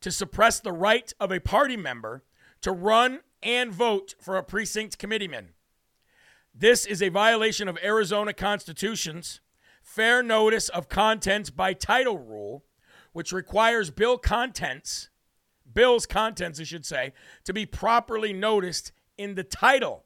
to 0.00 0.10
suppress 0.10 0.60
the 0.60 0.72
right 0.72 1.12
of 1.20 1.30
a 1.30 1.40
party 1.40 1.76
member 1.76 2.24
to 2.62 2.72
run 2.72 3.20
and 3.42 3.70
vote 3.70 4.14
for 4.18 4.38
a 4.38 4.42
precinct 4.42 4.96
committeeman. 4.96 5.50
This 6.54 6.86
is 6.86 7.02
a 7.02 7.10
violation 7.10 7.68
of 7.68 7.78
Arizona 7.84 8.32
Constitution's 8.32 9.42
fair 9.82 10.22
notice 10.22 10.70
of 10.70 10.88
contents 10.88 11.50
by 11.50 11.74
title 11.74 12.16
rule, 12.16 12.64
which 13.12 13.30
requires 13.30 13.90
bill 13.90 14.16
contents, 14.16 15.10
bill's 15.74 16.06
contents, 16.06 16.60
I 16.60 16.64
should 16.64 16.86
say, 16.86 17.12
to 17.44 17.52
be 17.52 17.66
properly 17.66 18.32
noticed 18.32 18.92
in 19.16 19.34
the 19.34 19.44
title 19.44 20.04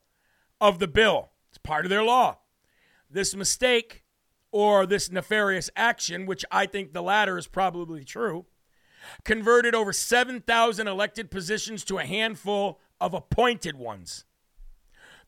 of 0.61 0.79
the 0.79 0.89
bill. 0.89 1.31
It's 1.51 1.59
part 1.59 1.85
of 1.85 1.91
their 1.91 2.03
law. 2.03 2.39
This 3.11 3.35
mistake 3.35 4.05
or 4.51 4.87
this 4.87 5.11
nefarious 5.11 5.71
action, 5.77 6.27
which 6.27 6.45
I 6.51 6.67
think 6.67 6.93
the 6.93 7.03
latter 7.03 7.39
is 7.39 7.47
probably 7.47 8.05
true, 8.05 8.47
converted 9.25 9.75
over 9.75 9.93
7,000 9.93 10.89
elected 10.89 11.31
positions 11.31 11.85
to 11.85 11.99
a 11.99 12.05
handful 12.05 12.81
of 13.01 13.15
appointed 13.15 13.77
ones. 13.77 14.25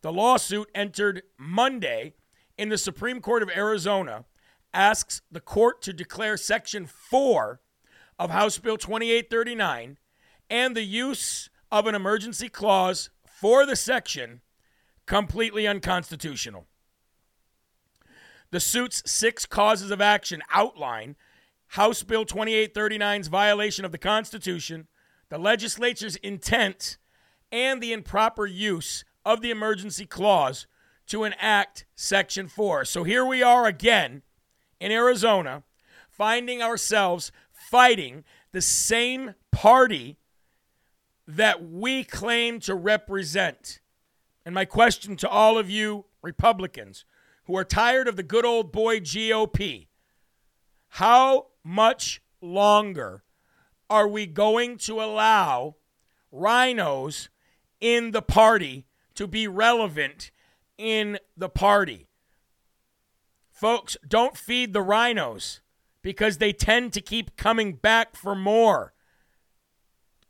The 0.00 0.12
lawsuit 0.12 0.70
entered 0.74 1.22
Monday 1.36 2.14
in 2.56 2.68
the 2.68 2.78
Supreme 2.78 3.20
Court 3.20 3.42
of 3.42 3.50
Arizona 3.50 4.24
asks 4.72 5.22
the 5.30 5.40
court 5.40 5.82
to 5.82 5.92
declare 5.92 6.36
Section 6.36 6.86
4 6.86 7.60
of 8.18 8.30
House 8.30 8.58
Bill 8.58 8.76
2839 8.76 9.98
and 10.50 10.76
the 10.76 10.82
use 10.82 11.50
of 11.70 11.86
an 11.86 11.94
emergency 11.94 12.48
clause 12.48 13.10
for 13.26 13.66
the 13.66 13.76
section 13.76 14.40
completely 15.06 15.66
unconstitutional. 15.66 16.66
The 18.50 18.60
suit's 18.60 19.02
six 19.10 19.46
causes 19.46 19.90
of 19.90 20.00
action 20.00 20.42
outline 20.50 21.16
House 21.72 22.02
Bill 22.02 22.24
2839's 22.24 23.28
violation 23.28 23.84
of 23.84 23.92
the 23.92 23.98
Constitution, 23.98 24.88
the 25.28 25.38
legislature's 25.38 26.16
intent, 26.16 26.96
and 27.52 27.82
the 27.82 27.92
improper 27.92 28.46
use 28.46 29.04
of 29.24 29.42
the 29.42 29.50
emergency 29.50 30.06
clause 30.06 30.66
to 31.08 31.24
enact 31.24 31.84
Section 31.94 32.48
4. 32.48 32.86
So 32.86 33.04
here 33.04 33.24
we 33.24 33.42
are 33.42 33.66
again 33.66 34.22
in 34.80 34.92
Arizona, 34.92 35.62
finding 36.10 36.62
ourselves 36.62 37.32
fighting 37.52 38.24
the 38.52 38.62
same 38.62 39.34
party 39.52 40.16
that 41.28 41.70
we 41.70 42.02
claim 42.02 42.58
to 42.60 42.74
represent. 42.74 43.78
And 44.44 44.54
my 44.54 44.64
question 44.64 45.14
to 45.16 45.28
all 45.28 45.58
of 45.58 45.70
you 45.70 46.06
Republicans 46.22 47.04
who 47.44 47.56
are 47.56 47.64
tired 47.64 48.08
of 48.08 48.16
the 48.16 48.24
good 48.24 48.44
old 48.44 48.72
boy 48.72 48.98
GOP 48.98 49.86
how 50.88 51.48
much 51.62 52.22
longer 52.40 53.22
are 53.90 54.08
we 54.08 54.26
going 54.26 54.78
to 54.78 55.00
allow 55.02 55.76
RINOs 56.32 57.28
in 57.80 58.10
the 58.10 58.22
party 58.22 58.86
to 59.14 59.26
be 59.26 59.46
relevant 59.46 60.30
in 60.76 61.18
the 61.36 61.48
party. 61.48 62.06
Folks, 63.50 63.96
don't 64.06 64.36
feed 64.36 64.72
the 64.72 64.84
RINOs 64.84 65.60
because 66.02 66.38
they 66.38 66.52
tend 66.52 66.92
to 66.92 67.00
keep 67.00 67.36
coming 67.36 67.72
back 67.72 68.14
for 68.14 68.34
more. 68.34 68.92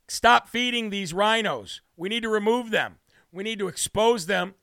Stop 0.09 0.49
feeding 0.49 0.89
these 0.89 1.13
RINOs. 1.13 1.81
We 1.95 2.09
need 2.09 2.23
to 2.23 2.29
remove 2.29 2.71
them. 2.71 2.97
We 3.31 3.43
need 3.43 3.59
to 3.59 3.67
expose 3.67 4.25
them, 4.25 4.55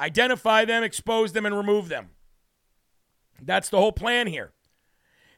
identify 0.00 0.64
them, 0.64 0.82
expose 0.82 1.32
them, 1.32 1.44
and 1.44 1.56
remove 1.56 1.88
them. 1.88 2.10
That's 3.40 3.68
the 3.68 3.78
whole 3.78 3.92
plan 3.92 4.26
here. 4.26 4.52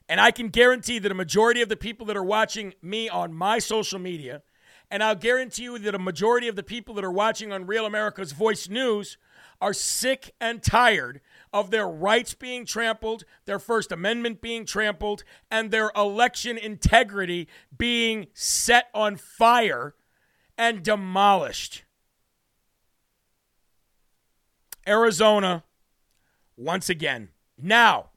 And 0.07 0.21
I 0.21 0.31
can 0.31 0.47
guarantee 0.49 0.99
that 0.99 1.11
a 1.11 1.15
majority 1.15 1.61
of 1.61 1.67
the 1.67 1.75
people 1.75 2.05
that 2.07 2.15
are 2.15 2.23
watching 2.23 2.73
me 2.81 3.09
on 3.09 3.33
my 3.33 3.59
social 3.59 3.99
media 3.99 4.41
and 4.89 5.03
I'll 5.03 5.15
guarantee 5.15 5.63
you 5.63 5.79
that 5.79 5.95
a 5.95 5.99
majority 5.99 6.47
of 6.47 6.55
the 6.55 6.63
people 6.63 6.95
that 6.95 7.03
are 7.03 7.11
watching 7.11 7.51
on 7.51 7.67
Real 7.67 7.85
America's 7.85 8.31
Voice 8.31 8.69
News 8.69 9.17
are 9.59 9.73
sick 9.73 10.33
and 10.39 10.63
tired 10.63 11.19
of 11.53 11.71
their 11.71 11.87
rights 11.87 12.33
being 12.33 12.65
trampled, 12.65 13.23
their 13.45 13.59
First 13.59 13.91
Amendment 13.91 14.41
being 14.41 14.65
trampled, 14.65 15.23
and 15.49 15.71
their 15.71 15.91
election 15.95 16.57
integrity 16.57 17.47
being 17.75 18.27
set 18.33 18.87
on 18.93 19.15
fire 19.15 19.95
and 20.57 20.83
demolished. 20.83 21.83
Arizona, 24.87 25.63
once 26.55 26.89
again. 26.89 27.29
Now, 27.57 28.11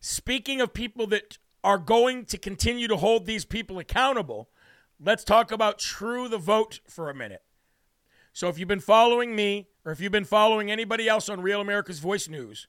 speaking 0.00 0.60
of 0.60 0.74
people 0.74 1.06
that 1.08 1.38
are 1.62 1.78
going 1.78 2.24
to 2.26 2.38
continue 2.38 2.88
to 2.88 2.96
hold 2.96 3.26
these 3.26 3.44
people 3.44 3.78
accountable, 3.78 4.50
let's 5.00 5.24
talk 5.24 5.50
about 5.50 5.78
True 5.78 6.28
the 6.28 6.38
Vote 6.38 6.80
for 6.88 7.08
a 7.08 7.14
minute. 7.14 7.42
So, 8.36 8.48
if 8.48 8.58
you've 8.58 8.68
been 8.68 8.80
following 8.80 9.34
me, 9.34 9.68
or 9.82 9.92
if 9.92 9.98
you've 9.98 10.12
been 10.12 10.26
following 10.26 10.70
anybody 10.70 11.08
else 11.08 11.30
on 11.30 11.40
Real 11.40 11.62
America's 11.62 12.00
Voice 12.00 12.28
News, 12.28 12.66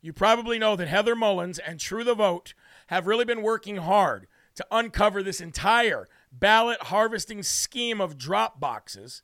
you 0.00 0.14
probably 0.14 0.58
know 0.58 0.76
that 0.76 0.88
Heather 0.88 1.14
Mullins 1.14 1.58
and 1.58 1.78
True 1.78 2.04
the 2.04 2.14
Vote 2.14 2.54
have 2.86 3.06
really 3.06 3.26
been 3.26 3.42
working 3.42 3.76
hard 3.76 4.28
to 4.54 4.66
uncover 4.70 5.22
this 5.22 5.42
entire 5.42 6.08
ballot 6.32 6.84
harvesting 6.84 7.42
scheme 7.42 8.00
of 8.00 8.16
drop 8.16 8.60
boxes 8.60 9.20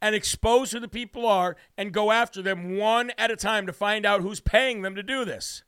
and 0.00 0.14
expose 0.14 0.70
who 0.70 0.80
the 0.80 0.88
people 0.88 1.26
are 1.26 1.56
and 1.76 1.92
go 1.92 2.10
after 2.10 2.40
them 2.40 2.78
one 2.78 3.12
at 3.18 3.30
a 3.30 3.36
time 3.36 3.66
to 3.66 3.72
find 3.74 4.06
out 4.06 4.22
who's 4.22 4.40
paying 4.40 4.80
them 4.80 4.94
to 4.94 5.02
do 5.02 5.26
this. 5.26 5.62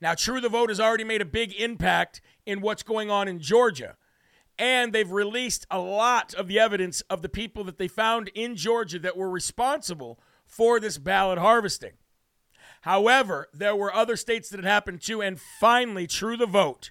Now, 0.00 0.14
True 0.14 0.40
the 0.40 0.48
Vote 0.48 0.70
has 0.70 0.80
already 0.80 1.04
made 1.04 1.20
a 1.20 1.26
big 1.26 1.52
impact 1.60 2.22
in 2.46 2.62
what's 2.62 2.82
going 2.82 3.10
on 3.10 3.28
in 3.28 3.38
Georgia. 3.38 3.98
And 4.58 4.92
they've 4.92 5.10
released 5.10 5.66
a 5.70 5.78
lot 5.78 6.32
of 6.34 6.46
the 6.46 6.60
evidence 6.60 7.00
of 7.02 7.22
the 7.22 7.28
people 7.28 7.64
that 7.64 7.78
they 7.78 7.88
found 7.88 8.28
in 8.34 8.54
Georgia 8.54 8.98
that 9.00 9.16
were 9.16 9.30
responsible 9.30 10.20
for 10.46 10.78
this 10.78 10.98
ballot 10.98 11.38
harvesting. 11.38 11.94
However, 12.82 13.48
there 13.52 13.74
were 13.74 13.94
other 13.94 14.14
states 14.14 14.50
that 14.50 14.60
it 14.60 14.66
happened 14.66 15.00
to, 15.02 15.22
And 15.22 15.40
finally, 15.40 16.06
True 16.06 16.36
the 16.36 16.46
Vote 16.46 16.90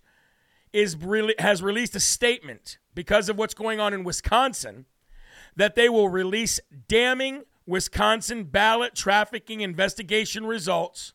is 0.74 0.98
has 1.38 1.62
released 1.62 1.96
a 1.96 2.00
statement 2.00 2.80
because 2.96 3.30
of 3.30 3.38
what's 3.38 3.54
going 3.54 3.80
on 3.80 3.94
in 3.94 4.04
Wisconsin 4.04 4.86
that 5.56 5.76
they 5.76 5.88
will 5.88 6.10
release 6.10 6.60
damning 6.88 7.44
Wisconsin 7.66 8.46
ballot 8.46 8.96
trafficking 8.96 9.62
investigation 9.62 10.46
results 10.46 11.14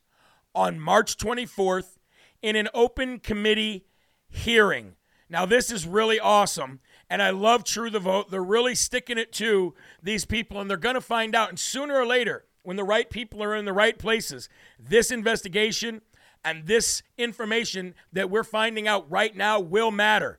on 0.54 0.80
March 0.80 1.16
24th 1.16 1.98
in 2.40 2.56
an 2.56 2.68
open 2.72 3.18
committee 3.18 3.84
hearing. 4.28 4.94
Now, 5.30 5.44
this 5.44 5.70
is 5.70 5.86
really 5.86 6.18
awesome, 6.18 6.80
and 7.10 7.22
I 7.22 7.30
love 7.30 7.62
True 7.62 7.90
the 7.90 8.00
Vote. 8.00 8.30
They're 8.30 8.42
really 8.42 8.74
sticking 8.74 9.18
it 9.18 9.32
to 9.34 9.74
these 10.02 10.24
people, 10.24 10.60
and 10.60 10.70
they're 10.70 10.76
going 10.76 10.94
to 10.94 11.00
find 11.00 11.34
out. 11.34 11.50
And 11.50 11.58
sooner 11.58 11.96
or 11.96 12.06
later, 12.06 12.46
when 12.62 12.76
the 12.76 12.84
right 12.84 13.08
people 13.08 13.42
are 13.42 13.54
in 13.54 13.64
the 13.64 13.72
right 13.72 13.98
places, 13.98 14.48
this 14.78 15.10
investigation 15.10 16.00
and 16.44 16.66
this 16.66 17.02
information 17.18 17.94
that 18.12 18.30
we're 18.30 18.44
finding 18.44 18.88
out 18.88 19.10
right 19.10 19.36
now 19.36 19.60
will 19.60 19.90
matter. 19.90 20.38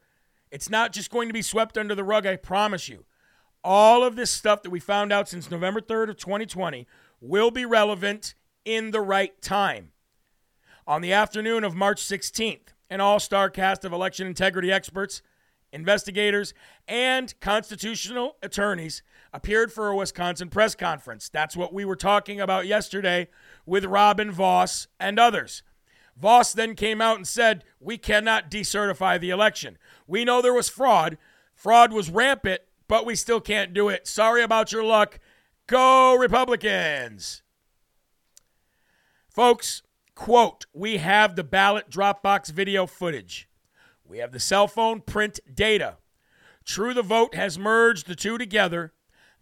It's 0.52 0.70
not 0.70 0.92
just 0.94 1.12
going 1.12 1.30
to 1.30 1.34
be 1.34 1.42
swept 1.42 1.78
under 1.78 1.94
the 1.94 2.04
rug, 2.04 2.26
I 2.26 2.36
promise 2.36 2.90
you. 2.90 3.06
All 3.64 4.04
of 4.04 4.16
this 4.16 4.32
stuff 4.32 4.64
that 4.64 4.70
we 4.70 4.80
found 4.80 5.12
out 5.12 5.30
since 5.30 5.52
November 5.52 5.82
3rd 5.82 6.10
of 6.10 6.18
2020 6.18 6.88
will 7.22 7.52
be 7.52 7.66
relevant 7.66 8.34
in 8.66 8.92
the 8.92 9.02
right 9.02 9.40
time. 9.42 9.92
On 10.88 11.02
the 11.02 11.14
afternoon 11.14 11.64
of 11.64 11.76
March 11.76 12.02
16th, 12.02 12.70
an 12.90 13.02
all 13.02 13.20
star 13.20 13.50
cast 13.50 13.86
of 13.86 13.94
election 13.94 14.28
integrity 14.28 14.72
experts, 14.72 15.22
investigators, 15.72 16.54
and 16.88 17.34
constitutional 17.40 18.38
attorneys 18.42 19.04
appeared 19.32 19.72
for 19.72 19.90
a 19.90 19.96
Wisconsin 19.96 20.50
press 20.50 20.76
conference. 20.76 21.30
That's 21.30 21.56
what 21.56 21.74
we 21.74 21.86
were 21.86 21.96
talking 21.96 22.42
about 22.42 22.66
yesterday 22.66 23.28
with 23.66 23.86
Robin 23.86 24.32
Vos 24.32 24.88
and 25.00 25.20
others. 25.20 25.64
Voss 26.20 26.52
then 26.54 26.76
came 26.76 27.02
out 27.02 27.16
and 27.16 27.28
said, 27.28 27.64
We 27.80 27.98
cannot 27.98 28.52
decertify 28.52 29.20
the 29.20 29.30
election. 29.30 29.78
We 30.08 30.26
know 30.26 30.42
there 30.42 30.54
was 30.54 30.68
fraud. 30.68 31.18
Fraud 31.56 31.94
was 31.94 32.10
rampant, 32.10 32.62
but 32.88 33.06
we 33.06 33.16
still 33.16 33.40
can't 33.40 33.74
do 33.74 33.90
it. 33.90 34.08
Sorry 34.08 34.42
about 34.44 34.72
your 34.72 34.84
luck. 34.84 35.20
Go, 35.68 36.16
Republicans. 36.16 37.44
Folks, 39.30 39.84
quote, 40.20 40.66
we 40.74 40.98
have 40.98 41.38
the 41.38 41.46
ballot 41.46 41.90
Dropbox 41.90 42.52
video 42.52 42.86
footage. 42.86 43.48
We 44.04 44.18
have 44.18 44.34
the 44.34 44.40
cell 44.40 44.68
phone 44.68 45.00
print 45.00 45.40
data. 45.52 45.96
True 46.66 46.94
the 46.94 47.02
Vote 47.02 47.36
has 47.36 47.58
merged 47.58 48.06
the 48.06 48.18
two 48.18 48.38
together. 48.38 48.92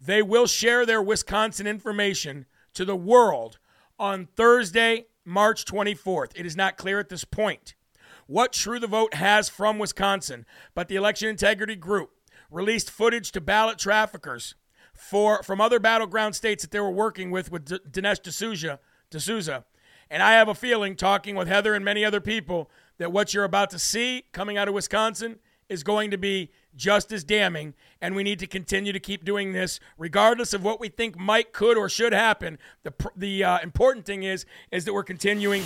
They 0.00 0.22
will 0.22 0.46
share 0.46 0.86
their 0.86 1.02
Wisconsin 1.02 1.66
information 1.66 2.46
to 2.74 2.84
the 2.84 2.94
world 2.94 3.58
on 3.98 4.28
Thursday, 4.36 5.06
March 5.24 5.64
24th. 5.64 6.30
It 6.36 6.46
is 6.46 6.56
not 6.56 6.76
clear 6.76 7.00
at 7.00 7.08
this 7.08 7.24
point 7.24 7.74
what 8.28 8.52
True 8.52 8.78
the 8.78 8.86
Vote 8.86 9.14
has 9.14 9.48
from 9.48 9.80
Wisconsin, 9.80 10.46
but 10.76 10.86
the 10.86 10.94
Election 10.94 11.28
Integrity 11.28 11.74
Group 11.74 12.12
released 12.52 12.88
footage 12.88 13.32
to 13.32 13.40
ballot 13.40 13.78
traffickers 13.78 14.54
for 14.94 15.42
from 15.42 15.60
other 15.60 15.80
battleground 15.80 16.36
states 16.36 16.62
that 16.62 16.70
they 16.70 16.78
were 16.78 16.88
working 16.88 17.32
with 17.32 17.50
with 17.50 17.64
D- 17.64 17.80
Dinesh 17.90 18.22
D'Souza, 18.22 18.78
D'Souza. 19.10 19.64
And 20.10 20.22
I 20.22 20.32
have 20.32 20.48
a 20.48 20.54
feeling, 20.54 20.96
talking 20.96 21.34
with 21.34 21.48
Heather 21.48 21.74
and 21.74 21.84
many 21.84 22.04
other 22.04 22.20
people, 22.20 22.70
that 22.98 23.12
what 23.12 23.34
you're 23.34 23.44
about 23.44 23.70
to 23.70 23.78
see 23.78 24.24
coming 24.32 24.56
out 24.56 24.68
of 24.68 24.74
Wisconsin 24.74 25.38
is 25.68 25.82
going 25.82 26.10
to 26.10 26.18
be 26.18 26.50
just 26.74 27.12
as 27.12 27.24
damning. 27.24 27.74
And 28.00 28.14
we 28.14 28.22
need 28.22 28.38
to 28.38 28.46
continue 28.46 28.92
to 28.92 29.00
keep 29.00 29.24
doing 29.24 29.52
this, 29.52 29.80
regardless 29.98 30.54
of 30.54 30.64
what 30.64 30.80
we 30.80 30.88
think 30.88 31.18
might, 31.18 31.52
could, 31.52 31.76
or 31.76 31.88
should 31.88 32.12
happen. 32.12 32.58
The 32.84 32.92
the 33.16 33.44
uh, 33.44 33.58
important 33.60 34.06
thing 34.06 34.22
is 34.22 34.46
is 34.70 34.84
that 34.84 34.94
we're 34.94 35.02
continuing 35.02 35.64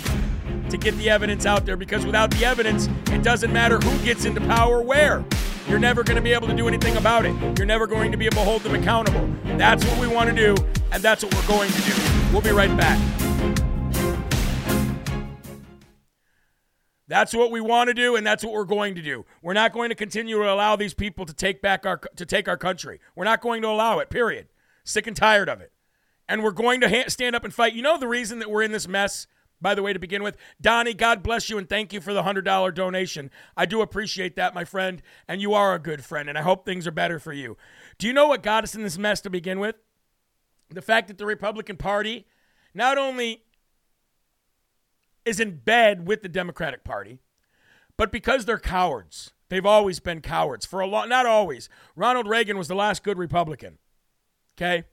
to 0.69 0.77
get 0.77 0.95
the 0.97 1.09
evidence 1.09 1.45
out 1.45 1.65
there 1.65 1.77
because 1.77 2.05
without 2.05 2.31
the 2.31 2.43
evidence, 2.45 2.89
it 3.11 3.23
doesn't 3.23 3.53
matter 3.53 3.79
who 3.79 4.05
gets 4.05 4.25
into 4.25 4.41
power 4.41 4.81
where. 4.81 5.23
You're 5.69 5.79
never 5.79 6.03
going 6.03 6.17
to 6.17 6.21
be 6.21 6.33
able 6.33 6.47
to 6.47 6.55
do 6.55 6.67
anything 6.67 6.97
about 6.97 7.25
it. 7.25 7.33
You're 7.57 7.65
never 7.65 7.87
going 7.87 8.11
to 8.11 8.17
be 8.17 8.25
able 8.25 8.37
to 8.37 8.43
hold 8.43 8.63
them 8.63 8.75
accountable. 8.75 9.29
That's 9.57 9.85
what 9.85 9.97
we 9.99 10.07
want 10.07 10.29
to 10.29 10.35
do, 10.35 10.55
and 10.91 11.01
that's 11.01 11.23
what 11.23 11.33
we're 11.33 11.47
going 11.47 11.71
to 11.71 11.81
do. 11.81 11.93
We'll 12.33 12.41
be 12.41 12.51
right 12.51 12.75
back. 12.75 13.22
That's 17.07 17.33
what 17.33 17.51
we 17.51 17.59
want 17.59 17.89
to 17.89 17.93
do, 17.93 18.15
and 18.15 18.25
that's 18.25 18.43
what 18.43 18.53
we're 18.53 18.63
going 18.63 18.95
to 18.95 19.01
do. 19.01 19.25
We're 19.41 19.53
not 19.53 19.73
going 19.73 19.89
to 19.89 19.95
continue 19.95 20.37
to 20.37 20.51
allow 20.53 20.75
these 20.75 20.93
people 20.93 21.25
to 21.25 21.33
take 21.33 21.61
back 21.61 21.85
our 21.85 21.97
to 22.15 22.25
take 22.25 22.47
our 22.47 22.57
country. 22.57 22.99
We're 23.15 23.25
not 23.25 23.41
going 23.41 23.61
to 23.63 23.67
allow 23.67 23.99
it. 23.99 24.09
Period. 24.09 24.47
Sick 24.85 25.07
and 25.07 25.15
tired 25.15 25.49
of 25.49 25.61
it. 25.61 25.71
And 26.27 26.43
we're 26.43 26.51
going 26.51 26.79
to 26.81 26.89
ha- 26.89 27.09
stand 27.09 27.35
up 27.35 27.43
and 27.43 27.53
fight. 27.53 27.73
You 27.73 27.81
know 27.81 27.97
the 27.97 28.07
reason 28.07 28.39
that 28.39 28.49
we're 28.49 28.63
in 28.63 28.71
this 28.71 28.87
mess. 28.87 29.27
By 29.61 29.75
the 29.75 29.81
way, 29.81 29.93
to 29.93 29.99
begin 29.99 30.23
with, 30.23 30.35
Donnie, 30.59 30.93
God 30.93 31.23
bless 31.23 31.49
you 31.49 31.57
and 31.57 31.69
thank 31.69 31.93
you 31.93 32.01
for 32.01 32.13
the 32.13 32.23
hundred 32.23 32.43
dollar 32.43 32.69
donation. 32.69 33.31
I 33.55 33.65
do 33.65 33.81
appreciate 33.81 34.35
that, 34.35 34.53
my 34.53 34.65
friend, 34.65 35.01
and 35.25 35.39
you 35.39 35.53
are 35.53 35.73
a 35.73 35.79
good 35.79 36.03
friend, 36.03 36.27
and 36.27 36.37
I 36.37 36.41
hope 36.41 36.65
things 36.65 36.85
are 36.85 36.91
better 36.91 37.17
for 37.17 37.31
you. 37.31 37.55
Do 37.97 38.07
you 38.07 38.11
know 38.11 38.27
what 38.27 38.43
got 38.43 38.65
us 38.65 38.75
in 38.75 38.83
this 38.83 38.97
mess 38.97 39.21
to 39.21 39.29
begin 39.29 39.61
with? 39.61 39.75
The 40.69 40.81
fact 40.81 41.07
that 41.07 41.17
the 41.17 41.25
Republican 41.25 41.77
Party 41.77 42.25
not 42.73 42.97
only 42.97 43.43
is 45.25 45.39
in 45.39 45.57
bed 45.57 46.07
with 46.07 46.21
the 46.21 46.29
Democratic 46.29 46.83
Party, 46.83 47.19
but 47.97 48.11
because 48.11 48.45
they're 48.45 48.59
cowards. 48.59 49.31
They've 49.49 49.65
always 49.65 49.99
been 49.99 50.21
cowards 50.21 50.65
for 50.65 50.79
a 50.79 50.87
long 50.87 51.09
not 51.09 51.25
always. 51.25 51.69
Ronald 51.95 52.27
Reagan 52.27 52.57
was 52.57 52.67
the 52.67 52.75
last 52.75 53.03
good 53.03 53.17
Republican. 53.17 53.77
Okay? 54.57 54.85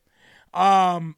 Um 0.53 1.17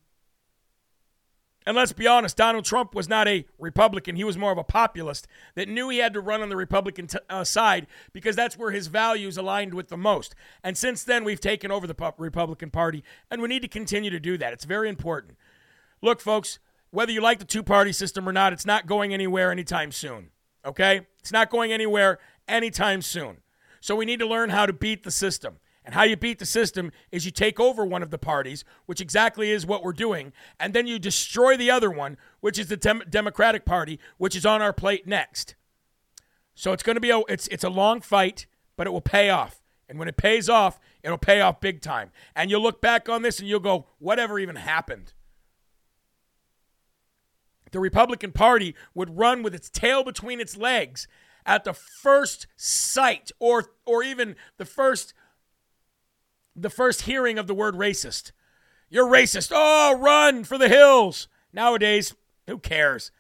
and 1.65 1.77
let's 1.77 1.93
be 1.93 2.07
honest, 2.07 2.37
Donald 2.37 2.65
Trump 2.65 2.95
was 2.95 3.09
not 3.09 3.29
a 3.29 3.47
Republican. 3.59 4.17
He 4.17 4.25
was 4.25 4.37
more 4.37 4.53
of 4.53 4.59
a 4.59 4.65
populist 4.65 5.29
that 5.55 5.69
knew 5.69 5.89
he 5.89 5.99
had 5.99 6.13
to 6.15 6.21
run 6.21 6.43
on 6.43 6.49
the 6.49 6.57
Republican 6.57 7.07
t- 7.07 7.19
uh, 7.31 7.45
side 7.45 7.87
because 8.13 8.35
that's 8.35 8.59
where 8.59 8.73
his 8.73 8.89
values 8.89 9.37
aligned 9.37 9.75
with 9.75 9.89
the 9.89 9.97
most. 9.97 10.35
And 10.65 10.77
since 10.77 11.05
then, 11.05 11.23
we've 11.23 11.41
taken 11.41 11.71
over 11.71 11.87
the 11.87 11.95
pu- 11.95 12.15
Republican 12.19 12.71
Party, 12.71 13.05
and 13.31 13.41
we 13.41 13.49
need 13.49 13.63
to 13.63 13.69
continue 13.69 14.11
to 14.11 14.19
do 14.19 14.37
that. 14.39 14.53
It's 14.53 14.65
very 14.65 14.89
important. 14.89 15.37
Look, 16.01 16.21
folks, 16.21 16.59
whether 16.93 17.11
you 17.11 17.21
like 17.21 17.41
the 17.41 17.45
two 17.45 17.65
party 17.65 17.93
system 17.93 18.29
or 18.29 18.33
not, 18.33 18.53
it's 18.53 18.67
not 18.67 18.87
going 18.87 19.13
anywhere 19.13 19.51
anytime 19.51 19.91
soon. 19.91 20.31
Okay? 20.65 21.07
It's 21.19 21.33
not 21.33 21.51
going 21.51 21.73
anywhere 21.73 22.21
anytime 22.47 23.03
soon. 23.03 23.39
So 23.81 23.97
we 23.97 24.05
need 24.05 24.21
to 24.21 24.29
learn 24.29 24.51
how 24.51 24.67
to 24.67 24.73
beat 24.73 25.03
the 25.03 25.11
system. 25.11 25.57
And 25.85 25.95
how 25.97 26.05
you 26.05 26.17
beat 26.17 26.39
the 26.39 26.47
system 26.47 26.93
is 27.11 27.25
you 27.25 27.33
take 27.33 27.59
over 27.59 27.85
one 27.85 28.05
of 28.05 28.11
the 28.11 28.19
parties, 28.19 28.65
which 28.87 29.01
exactly 29.01 29.51
is 29.51 29.67
what 29.67 29.83
we're 29.83 29.93
doing, 29.93 30.33
and 30.61 30.75
then 30.75 30.87
you 30.87 31.01
destroy 31.01 31.57
the 31.57 31.73
other 31.73 31.91
one, 31.91 32.19
which 32.39 32.57
is 32.57 32.69
the 32.69 32.77
Dem- 32.77 33.03
Democratic 33.11 33.65
Party, 33.65 33.99
which 34.17 34.37
is 34.37 34.47
on 34.47 34.63
our 34.63 34.73
plate 34.73 35.09
next. 35.09 35.57
So 36.55 36.73
it's 36.73 36.85
going 36.85 36.95
to 36.95 37.01
be 37.01 37.11
a 37.11 37.23
it's 37.29 37.49
it's 37.49 37.65
a 37.65 37.69
long 37.69 38.01
fight, 38.01 38.47
but 38.77 38.87
it 38.87 38.91
will 38.91 39.01
pay 39.01 39.29
off. 39.31 39.61
And 39.89 39.99
when 39.99 40.07
it 40.07 40.17
pays 40.17 40.49
off, 40.49 40.79
it'll 41.03 41.19
pay 41.19 41.41
off 41.41 41.61
big 41.61 41.81
time. 41.81 42.13
And 42.37 42.49
you'll 42.49 42.63
look 42.63 42.81
back 42.81 43.09
on 43.09 43.23
this 43.23 43.41
and 43.41 43.49
you'll 43.49 43.61
go, 43.61 43.87
whatever 43.99 44.39
even 44.39 44.57
happened? 44.57 45.13
The 47.73 47.81
Republican 47.81 48.33
Party 48.33 48.77
would 48.95 49.19
run 49.19 49.43
with 49.43 49.55
its 49.55 49.69
tail 49.69 50.05
between 50.05 50.41
its 50.41 50.57
legs 50.57 51.09
at 51.45 51.65
the 51.65 51.73
first 51.75 52.47
sight 52.57 53.33
or 53.41 53.73
or 53.85 54.03
even 54.03 54.37
the 54.59 54.65
first 54.65 55.15
the 56.55 56.71
first 56.71 57.03
hearing 57.03 57.39
of 57.39 57.47
the 57.47 57.55
word 57.55 57.75
racist. 57.75 58.33
You're 58.89 59.09
racist. 59.09 59.51
Oh, 59.55 59.99
run 59.99 60.45
for 60.45 60.59
the 60.59 60.69
hills. 60.69 61.29
Nowadays, 61.53 62.15
who 62.47 62.59
cares? 62.59 63.11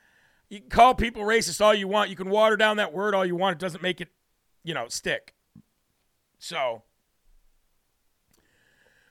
You 0.50 0.60
can 0.60 0.68
call 0.68 0.94
people 0.94 1.22
racist 1.22 1.62
all 1.62 1.74
you 1.74 1.88
want. 1.88 2.10
You 2.10 2.16
can 2.16 2.28
water 2.28 2.56
down 2.56 2.76
that 2.76 2.92
word 2.92 3.14
all 3.14 3.24
you 3.24 3.36
want. 3.36 3.54
It 3.54 3.58
doesn't 3.58 3.82
make 3.82 4.02
it, 4.02 4.08
you 4.62 4.74
know, 4.74 4.86
stick. 4.88 5.34
So, 6.38 6.82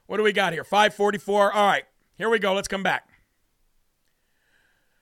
what 0.06 0.18
do 0.18 0.24
we 0.24 0.34
got 0.34 0.54
here? 0.54 0.64
544. 0.64 1.52
All 1.52 1.68
right, 1.68 1.86
here 2.14 2.30
we 2.30 2.38
go. 2.38 2.54
Let's 2.54 2.68
come 2.68 2.84
back. 2.84 3.11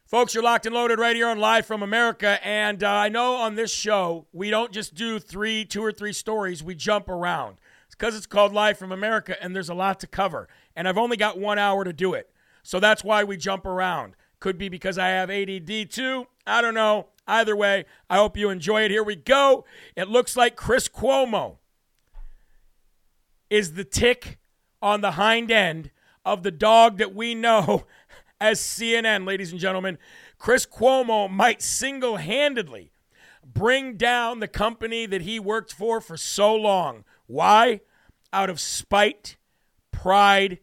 Folks, 0.09 0.33
you're 0.33 0.41
locked 0.41 0.65
and 0.65 0.73
loaded 0.73 0.97
right 0.97 1.15
here 1.15 1.27
on 1.27 1.37
Live 1.37 1.67
from 1.67 1.83
America. 1.83 2.39
And 2.43 2.83
uh, 2.83 2.89
I 2.89 3.09
know 3.09 3.35
on 3.35 3.53
this 3.53 3.71
show, 3.71 4.25
we 4.33 4.49
don't 4.49 4.71
just 4.71 4.95
do 4.95 5.19
three, 5.19 5.63
two 5.63 5.83
or 5.83 5.91
three 5.91 6.13
stories, 6.13 6.63
we 6.63 6.73
jump 6.73 7.07
around 7.07 7.57
because 7.91 8.15
it's 8.15 8.25
called 8.25 8.51
Live 8.51 8.79
from 8.79 8.91
America 8.91 9.35
and 9.39 9.55
there's 9.55 9.69
a 9.69 9.75
lot 9.75 9.99
to 9.99 10.07
cover. 10.07 10.49
And 10.75 10.87
I've 10.87 10.97
only 10.97 11.15
got 11.15 11.37
one 11.37 11.59
hour 11.59 11.83
to 11.83 11.93
do 11.93 12.15
it. 12.15 12.31
So 12.63 12.79
that's 12.79 13.03
why 13.03 13.23
we 13.23 13.37
jump 13.37 13.67
around. 13.67 14.15
Could 14.39 14.57
be 14.57 14.67
because 14.67 14.97
I 14.97 15.09
have 15.09 15.29
ADD 15.29 15.91
too. 15.91 16.25
I 16.47 16.63
don't 16.63 16.73
know. 16.73 17.09
Either 17.27 17.55
way, 17.55 17.85
I 18.09 18.17
hope 18.17 18.35
you 18.35 18.49
enjoy 18.49 18.81
it. 18.81 18.89
Here 18.89 19.03
we 19.03 19.15
go. 19.15 19.63
It 19.95 20.07
looks 20.07 20.35
like 20.35 20.55
Chris 20.55 20.87
Cuomo 20.87 21.57
is 23.51 23.73
the 23.73 23.83
tick 23.83 24.39
on 24.81 25.01
the 25.01 25.11
hind 25.11 25.51
end 25.51 25.91
of 26.25 26.41
the 26.41 26.51
dog 26.51 26.97
that 26.97 27.13
we 27.13 27.35
know 27.35 27.85
as 28.39 28.59
CNN, 28.59 29.25
ladies 29.25 29.51
and 29.51 29.59
gentlemen, 29.59 29.97
Chris 30.37 30.65
Cuomo 30.65 31.29
might 31.29 31.61
single 31.61 32.17
handedly 32.17 32.91
bring 33.43 33.97
down 33.97 34.39
the 34.39 34.47
company 34.47 35.05
that 35.05 35.21
he 35.21 35.39
worked 35.39 35.73
for 35.73 35.99
for 35.99 36.17
so 36.17 36.55
long. 36.55 37.03
Why? 37.27 37.81
Out 38.31 38.49
of 38.49 38.59
spite, 38.59 39.37
pride, 39.91 40.59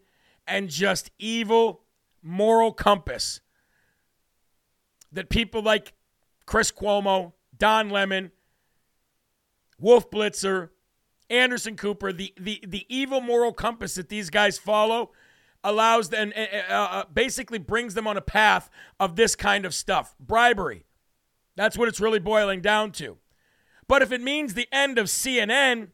and 0.47 0.71
just 0.71 1.11
evil 1.19 1.83
moral 2.23 2.73
compass 2.73 3.41
that 5.13 5.29
people 5.29 5.63
like 5.63 5.93
Chris 6.45 6.71
Cuomo, 6.71 7.33
Don 7.57 7.91
Lemon, 7.91 8.31
Wolf 9.79 10.11
Blitzer, 10.11 10.71
Anderson 11.29 11.77
Cooper, 11.77 12.13
the, 12.13 12.33
the, 12.39 12.63
the 12.67 12.87
evil 12.89 13.21
moral 13.21 13.53
compass 13.53 13.95
that 13.97 14.09
these 14.09 14.31
guys 14.31 14.59
follow 14.59 15.11
allows 15.65 16.11
them, 16.11 16.33
uh, 16.37 16.73
uh, 16.73 17.05
basically 17.13 17.59
brings 17.59 17.95
them 17.95 18.07
on 18.07 18.17
a 18.17 18.23
path 18.23 18.71
of 19.01 19.17
this 19.17 19.35
kind 19.35 19.65
of 19.65 19.75
stuff 19.75 20.15
bribery. 20.21 20.85
That's 21.57 21.79
what 21.79 21.89
it's 21.89 22.01
really 22.01 22.19
boiling 22.19 22.61
down 22.61 22.93
to. 22.93 23.17
But 23.89 24.03
if 24.03 24.13
it 24.13 24.21
means 24.21 24.55
the 24.55 24.69
end 24.73 24.99
of 24.99 25.07
CNN 25.07 25.89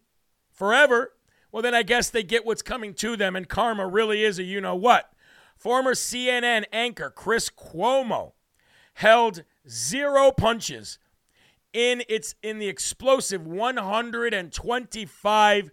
forever, 0.51 1.13
well, 1.51 1.63
then 1.63 1.75
I 1.75 1.83
guess 1.83 2.11
they 2.11 2.23
get 2.23 2.47
what's 2.47 2.63
coming 2.63 2.95
to 2.95 3.17
them, 3.17 3.37
and 3.37 3.49
karma 3.49 3.87
really 3.87 4.25
is 4.25 4.39
a 4.39 4.43
you 4.43 4.61
know 4.61 4.75
what. 4.75 5.13
Former 5.57 5.95
CNN 5.95 6.65
anchor 6.73 7.11
Chris 7.11 7.51
Cuomo 7.51 8.33
held 8.95 9.45
zero 9.69 10.33
punches 10.33 10.99
in 11.73 12.03
its 12.09 12.35
in 12.43 12.59
the 12.59 12.69
explosive 12.69 13.47
125 13.47 15.71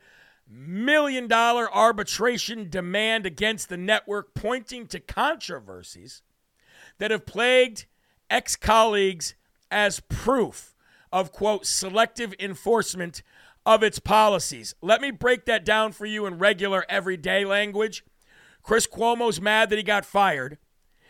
million 0.50 1.28
dollar 1.28 1.72
arbitration 1.74 2.70
demand 2.70 3.26
against 3.26 3.70
the 3.70 3.78
network 3.78 4.34
pointing 4.34 4.88
to 4.88 5.00
controversies 5.00 6.22
that 6.98 7.12
have 7.12 7.26
plagued 7.26 7.86
ex-colleagues 8.30 9.36
as 9.72 10.00
proof 10.02 10.76
of 11.12 11.32
quote 11.32 11.66
selective 11.66 12.34
enforcement 12.40 13.22
of 13.66 13.84
its 13.84 14.00
policies. 14.00 14.74
Let 14.82 15.02
me 15.02 15.12
break 15.12 15.46
that 15.46 15.66
down 15.66 15.92
for 15.92 16.06
you 16.06 16.26
in 16.26 16.40
regular 16.40 16.86
everyday 16.90 17.46
language. 17.46 18.04
Chris 18.64 18.88
Cuomo's 18.88 19.40
mad 19.40 19.70
that 19.70 19.78
he 19.78 19.84
got 19.84 20.06
fired. 20.06 20.58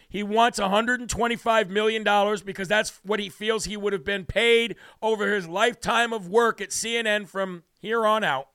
He 0.09 0.23
wants 0.23 0.59
$125 0.59 1.69
million 1.69 2.03
because 2.43 2.67
that's 2.67 2.99
what 3.03 3.19
he 3.19 3.29
feels 3.29 3.65
he 3.65 3.77
would 3.77 3.93
have 3.93 4.03
been 4.03 4.25
paid 4.25 4.75
over 5.01 5.31
his 5.31 5.47
lifetime 5.47 6.11
of 6.13 6.27
work 6.27 6.59
at 6.59 6.69
CNN 6.69 7.27
from 7.27 7.63
here 7.79 8.05
on 8.05 8.23
out. 8.23 8.47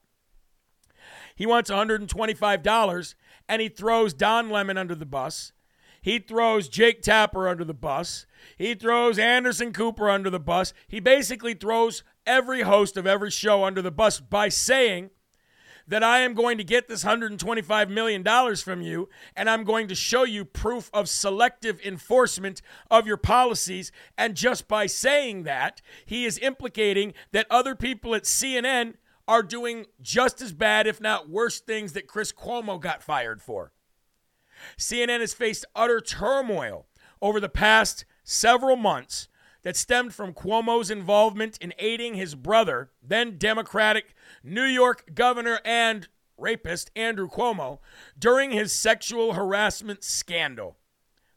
He 1.35 1.45
wants 1.45 1.69
$125 1.69 3.15
and 3.47 3.61
he 3.61 3.69
throws 3.69 4.13
Don 4.13 4.49
Lemon 4.49 4.77
under 4.77 4.95
the 4.95 5.05
bus. 5.05 5.51
He 6.01 6.19
throws 6.19 6.69
Jake 6.69 7.01
Tapper 7.01 7.47
under 7.47 7.65
the 7.65 7.73
bus. 7.73 8.25
He 8.57 8.75
throws 8.75 9.17
Anderson 9.17 9.73
Cooper 9.73 10.09
under 10.09 10.29
the 10.29 10.39
bus. 10.39 10.73
He 10.87 10.99
basically 10.99 11.55
throws 11.55 12.03
every 12.27 12.61
host 12.61 12.95
of 12.95 13.07
every 13.07 13.31
show 13.31 13.63
under 13.63 13.81
the 13.81 13.91
bus 13.91 14.19
by 14.19 14.49
saying 14.49 15.09
that 15.87 16.03
I 16.03 16.19
am 16.19 16.33
going 16.33 16.57
to 16.57 16.63
get 16.63 16.87
this 16.87 17.03
$125 17.03 17.89
million 17.89 18.55
from 18.55 18.81
you 18.81 19.09
and 19.35 19.49
I'm 19.49 19.63
going 19.63 19.87
to 19.87 19.95
show 19.95 20.23
you 20.23 20.45
proof 20.45 20.89
of 20.93 21.09
selective 21.09 21.79
enforcement 21.85 22.61
of 22.89 23.05
your 23.05 23.17
policies. 23.17 23.91
And 24.17 24.35
just 24.35 24.67
by 24.67 24.85
saying 24.87 25.43
that, 25.43 25.81
he 26.05 26.25
is 26.25 26.39
implicating 26.39 27.13
that 27.31 27.47
other 27.49 27.75
people 27.75 28.15
at 28.15 28.23
CNN 28.23 28.95
are 29.27 29.43
doing 29.43 29.85
just 30.01 30.41
as 30.41 30.53
bad, 30.53 30.87
if 30.87 31.01
not 31.01 31.29
worse, 31.29 31.59
things 31.59 31.93
that 31.93 32.07
Chris 32.07 32.31
Cuomo 32.31 32.79
got 32.79 33.03
fired 33.03 33.41
for. 33.41 33.71
CNN 34.77 35.19
has 35.19 35.33
faced 35.33 35.65
utter 35.75 35.99
turmoil 35.99 36.85
over 37.21 37.39
the 37.39 37.49
past 37.49 38.05
several 38.23 38.75
months 38.75 39.27
that 39.63 39.75
stemmed 39.75 40.13
from 40.13 40.33
Cuomo's 40.33 40.91
involvement 40.91 41.57
in 41.59 41.73
aiding 41.79 42.13
his 42.13 42.35
brother, 42.35 42.91
then 43.01 43.37
Democratic 43.37 44.15
New 44.43 44.63
York 44.63 45.15
governor 45.15 45.59
and 45.65 46.07
rapist 46.37 46.91
Andrew 46.95 47.27
Cuomo, 47.27 47.79
during 48.17 48.51
his 48.51 48.71
sexual 48.71 49.33
harassment 49.33 50.03
scandal. 50.03 50.77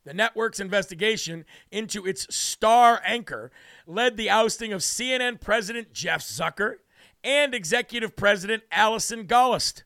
The 0.05 0.14
network's 0.14 0.61
investigation 0.61 1.45
into 1.70 2.07
its 2.07 2.34
star 2.34 3.01
anchor 3.05 3.51
led 3.86 4.16
the 4.16 4.30
ousting 4.30 4.72
of 4.72 4.80
CNN 4.80 5.41
President 5.41 5.93
Jeff 5.93 6.22
Zucker 6.22 6.76
and 7.29 7.55
Executive 7.55 8.16
President 8.16 8.62
Allison 8.72 9.26
Gollust, 9.26 9.83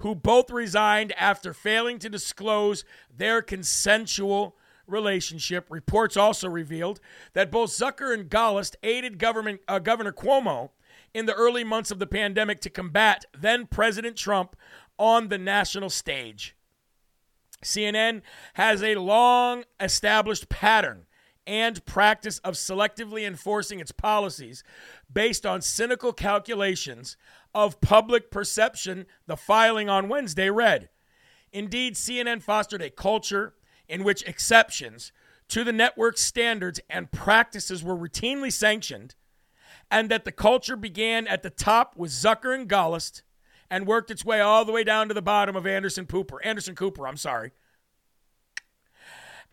who 0.00 0.14
both 0.14 0.50
resigned 0.50 1.12
after 1.12 1.54
failing 1.54 1.98
to 1.98 2.10
disclose 2.10 2.84
their 3.16 3.40
consensual 3.40 4.54
relationship. 4.86 5.64
Reports 5.70 6.14
also 6.14 6.46
revealed 6.46 7.00
that 7.32 7.50
both 7.50 7.70
Zucker 7.70 8.12
and 8.12 8.28
Gollust 8.28 8.76
aided 8.82 9.18
government, 9.18 9.62
uh, 9.66 9.78
Governor 9.78 10.12
Cuomo 10.12 10.72
in 11.14 11.24
the 11.24 11.32
early 11.32 11.64
months 11.64 11.90
of 11.90 12.00
the 12.00 12.06
pandemic 12.06 12.60
to 12.60 12.68
combat 12.68 13.24
then 13.32 13.66
President 13.66 14.14
Trump 14.14 14.54
on 14.98 15.28
the 15.28 15.38
national 15.38 15.88
stage. 15.88 16.54
CNN 17.62 18.20
has 18.54 18.82
a 18.82 18.96
long 18.96 19.64
established 19.80 20.50
pattern 20.50 21.06
and 21.46 21.84
practice 21.84 22.38
of 22.38 22.54
selectively 22.54 23.26
enforcing 23.26 23.80
its 23.80 23.92
policies 23.92 24.62
based 25.12 25.44
on 25.44 25.60
cynical 25.60 26.12
calculations 26.12 27.16
of 27.54 27.80
public 27.80 28.30
perception, 28.30 29.06
the 29.26 29.36
filing 29.36 29.88
on 29.88 30.08
Wednesday 30.08 30.50
read. 30.50 30.88
Indeed, 31.52 31.94
CNN 31.94 32.42
fostered 32.42 32.82
a 32.82 32.90
culture 32.90 33.54
in 33.88 34.02
which 34.02 34.22
exceptions 34.24 35.12
to 35.48 35.62
the 35.62 35.72
network's 35.72 36.22
standards 36.22 36.80
and 36.90 37.12
practices 37.12 37.84
were 37.84 37.96
routinely 37.96 38.52
sanctioned, 38.52 39.14
and 39.90 40.10
that 40.10 40.24
the 40.24 40.32
culture 40.32 40.76
began 40.76 41.26
at 41.26 41.42
the 41.42 41.50
top 41.50 41.96
with 41.96 42.10
Zucker 42.10 42.54
and 42.54 42.68
Gollust 42.68 43.22
and 43.70 43.86
worked 43.86 44.10
its 44.10 44.24
way 44.24 44.40
all 44.40 44.64
the 44.64 44.72
way 44.72 44.84
down 44.84 45.08
to 45.08 45.14
the 45.14 45.22
bottom 45.22 45.54
of 45.54 45.66
Anderson 45.66 46.06
Cooper. 46.06 46.42
Anderson 46.44 46.74
Cooper, 46.74 47.06
I'm 47.06 47.16
sorry. 47.16 47.52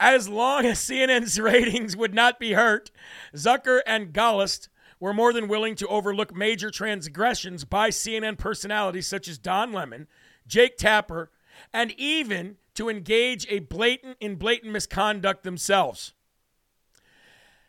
As 0.04 0.28
long 0.28 0.66
as 0.66 0.80
CNN's 0.80 1.40
ratings 1.40 1.96
would 1.96 2.16
not 2.16 2.40
be 2.40 2.54
hurt, 2.54 2.90
Zucker 3.36 3.82
and 3.86 4.12
Gollust 4.12 4.68
were 5.00 5.14
more 5.14 5.32
than 5.32 5.48
willing 5.48 5.76
to 5.76 5.88
overlook 5.88 6.36
major 6.36 6.72
transgressions 6.72 7.66
by 7.66 7.92
CNN 7.92 8.40
personalities 8.40 9.06
such 9.06 9.28
as 9.28 9.38
Don 9.38 9.72
Lemon, 9.72 10.08
Jake 10.48 10.76
Tapper, 10.76 11.30
and 11.72 11.92
even 12.00 12.58
to 12.74 12.90
engage 12.90 13.46
a 13.48 13.60
blatant 13.60 14.18
in 14.20 14.38
blatant 14.38 14.74
misconduct 14.74 15.44
themselves. 15.44 16.14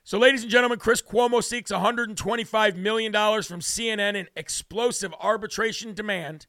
So, 0.02 0.16
ladies 0.16 0.42
and 0.42 0.50
gentlemen, 0.50 0.78
Chris 0.78 1.02
Cuomo 1.02 1.44
seeks 1.44 1.70
$125 1.70 2.76
million 2.76 3.12
from 3.12 3.60
CNN 3.60 4.14
in 4.14 4.28
explosive 4.34 5.12
arbitration 5.20 5.92
demand, 5.92 6.46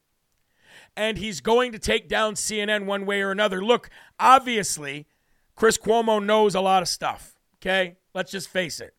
and 0.95 1.17
he's 1.17 1.41
going 1.41 1.73
to 1.73 1.79
take 1.79 2.07
down 2.07 2.35
CNN 2.35 2.85
one 2.85 3.05
way 3.05 3.21
or 3.21 3.31
another. 3.31 3.61
Look, 3.61 3.89
obviously, 4.17 5.07
Chris 5.63 5.77
Cuomo 5.77 6.21
knows 6.21 6.55
a 6.55 6.59
lot 6.59 6.81
of 6.81 6.89
stuff, 6.89 7.37
okay? 7.55 7.95
Let's 8.13 8.33
just 8.33 8.49
face 8.49 8.81
it. 8.81 8.95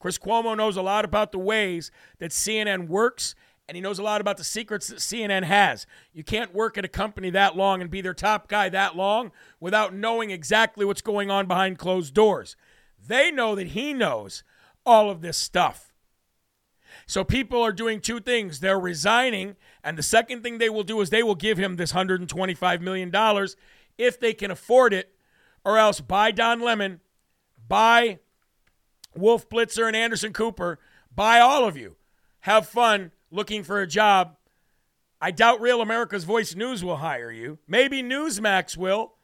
Chris 0.00 0.18
Cuomo 0.18 0.56
knows 0.56 0.76
a 0.76 0.82
lot 0.82 1.04
about 1.04 1.30
the 1.30 1.38
ways 1.38 1.92
that 2.18 2.32
CNN 2.32 2.88
works 2.88 3.36
and 3.68 3.76
he 3.76 3.80
knows 3.80 4.00
a 4.00 4.02
lot 4.02 4.20
about 4.20 4.38
the 4.38 4.42
secrets 4.42 4.88
that 4.88 4.98
CNN 4.98 5.44
has. 5.44 5.86
You 6.12 6.24
can't 6.24 6.52
work 6.52 6.76
at 6.76 6.84
a 6.84 6.88
company 6.88 7.30
that 7.30 7.56
long 7.56 7.80
and 7.80 7.88
be 7.88 8.00
their 8.00 8.12
top 8.12 8.48
guy 8.48 8.68
that 8.70 8.96
long 8.96 9.30
without 9.60 9.94
knowing 9.94 10.32
exactly 10.32 10.84
what's 10.84 11.00
going 11.00 11.30
on 11.30 11.46
behind 11.46 11.78
closed 11.78 12.12
doors. 12.12 12.56
They 13.06 13.30
know 13.30 13.54
that 13.54 13.68
he 13.68 13.94
knows 13.94 14.42
all 14.84 15.10
of 15.10 15.20
this 15.20 15.36
stuff. 15.36 15.94
So 17.06 17.22
people 17.22 17.62
are 17.62 17.72
doing 17.72 18.00
two 18.00 18.18
things. 18.18 18.58
They're 18.58 18.80
resigning, 18.80 19.54
and 19.84 19.96
the 19.96 20.02
second 20.02 20.42
thing 20.42 20.58
they 20.58 20.70
will 20.70 20.82
do 20.82 21.00
is 21.02 21.10
they 21.10 21.22
will 21.22 21.36
give 21.36 21.56
him 21.56 21.76
this 21.76 21.92
$125 21.92 22.80
million 22.80 23.12
if 23.96 24.18
they 24.18 24.34
can 24.34 24.50
afford 24.50 24.92
it, 24.92 25.12
or 25.66 25.78
else 25.78 26.00
buy 26.00 26.30
Don 26.30 26.60
Lemon, 26.60 27.00
buy 27.68 28.20
Wolf 29.16 29.48
Blitzer 29.48 29.88
and 29.88 29.96
Anderson 29.96 30.32
Cooper, 30.32 30.78
buy 31.14 31.40
all 31.40 31.66
of 31.66 31.76
you. 31.76 31.96
Have 32.40 32.68
fun 32.68 33.10
looking 33.32 33.64
for 33.64 33.80
a 33.80 33.86
job. 33.86 34.36
I 35.20 35.32
doubt 35.32 35.60
Real 35.60 35.80
America's 35.80 36.22
Voice 36.22 36.54
News 36.54 36.84
will 36.84 36.98
hire 36.98 37.32
you. 37.32 37.58
Maybe 37.66 38.00
Newsmax 38.00 38.76
will. 38.76 39.14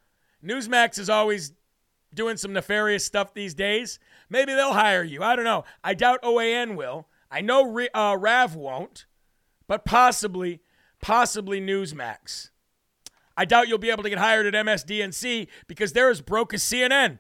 Newsmax 0.45 0.99
is 0.99 1.09
always 1.09 1.53
doing 2.13 2.37
some 2.37 2.53
nefarious 2.53 3.05
stuff 3.05 3.33
these 3.33 3.55
days. 3.55 4.01
Maybe 4.29 4.53
they'll 4.53 4.73
hire 4.73 5.05
you. 5.05 5.23
I 5.23 5.37
don't 5.37 5.45
know. 5.45 5.65
I 5.85 5.95
doubt 5.95 6.23
OAN 6.23 6.75
will. 6.75 7.07
I 7.31 7.41
know 7.41 7.79
uh, 7.95 8.17
RAV 8.19 8.57
won't, 8.57 9.07
but 9.69 9.85
possibly, 9.85 10.61
possibly 11.01 11.61
Newsmax. 11.61 12.51
I 13.37 13.45
doubt 13.45 13.69
you'll 13.69 13.79
be 13.79 13.91
able 13.91 14.03
to 14.03 14.11
get 14.11 14.19
hired 14.19 14.47
at 14.47 14.67
MSDNC 14.67 15.49
because 15.67 15.93
they're 15.93 16.11
as 16.11 16.21
broke 16.21 16.53
as 16.53 16.63
CNN. 16.63 17.19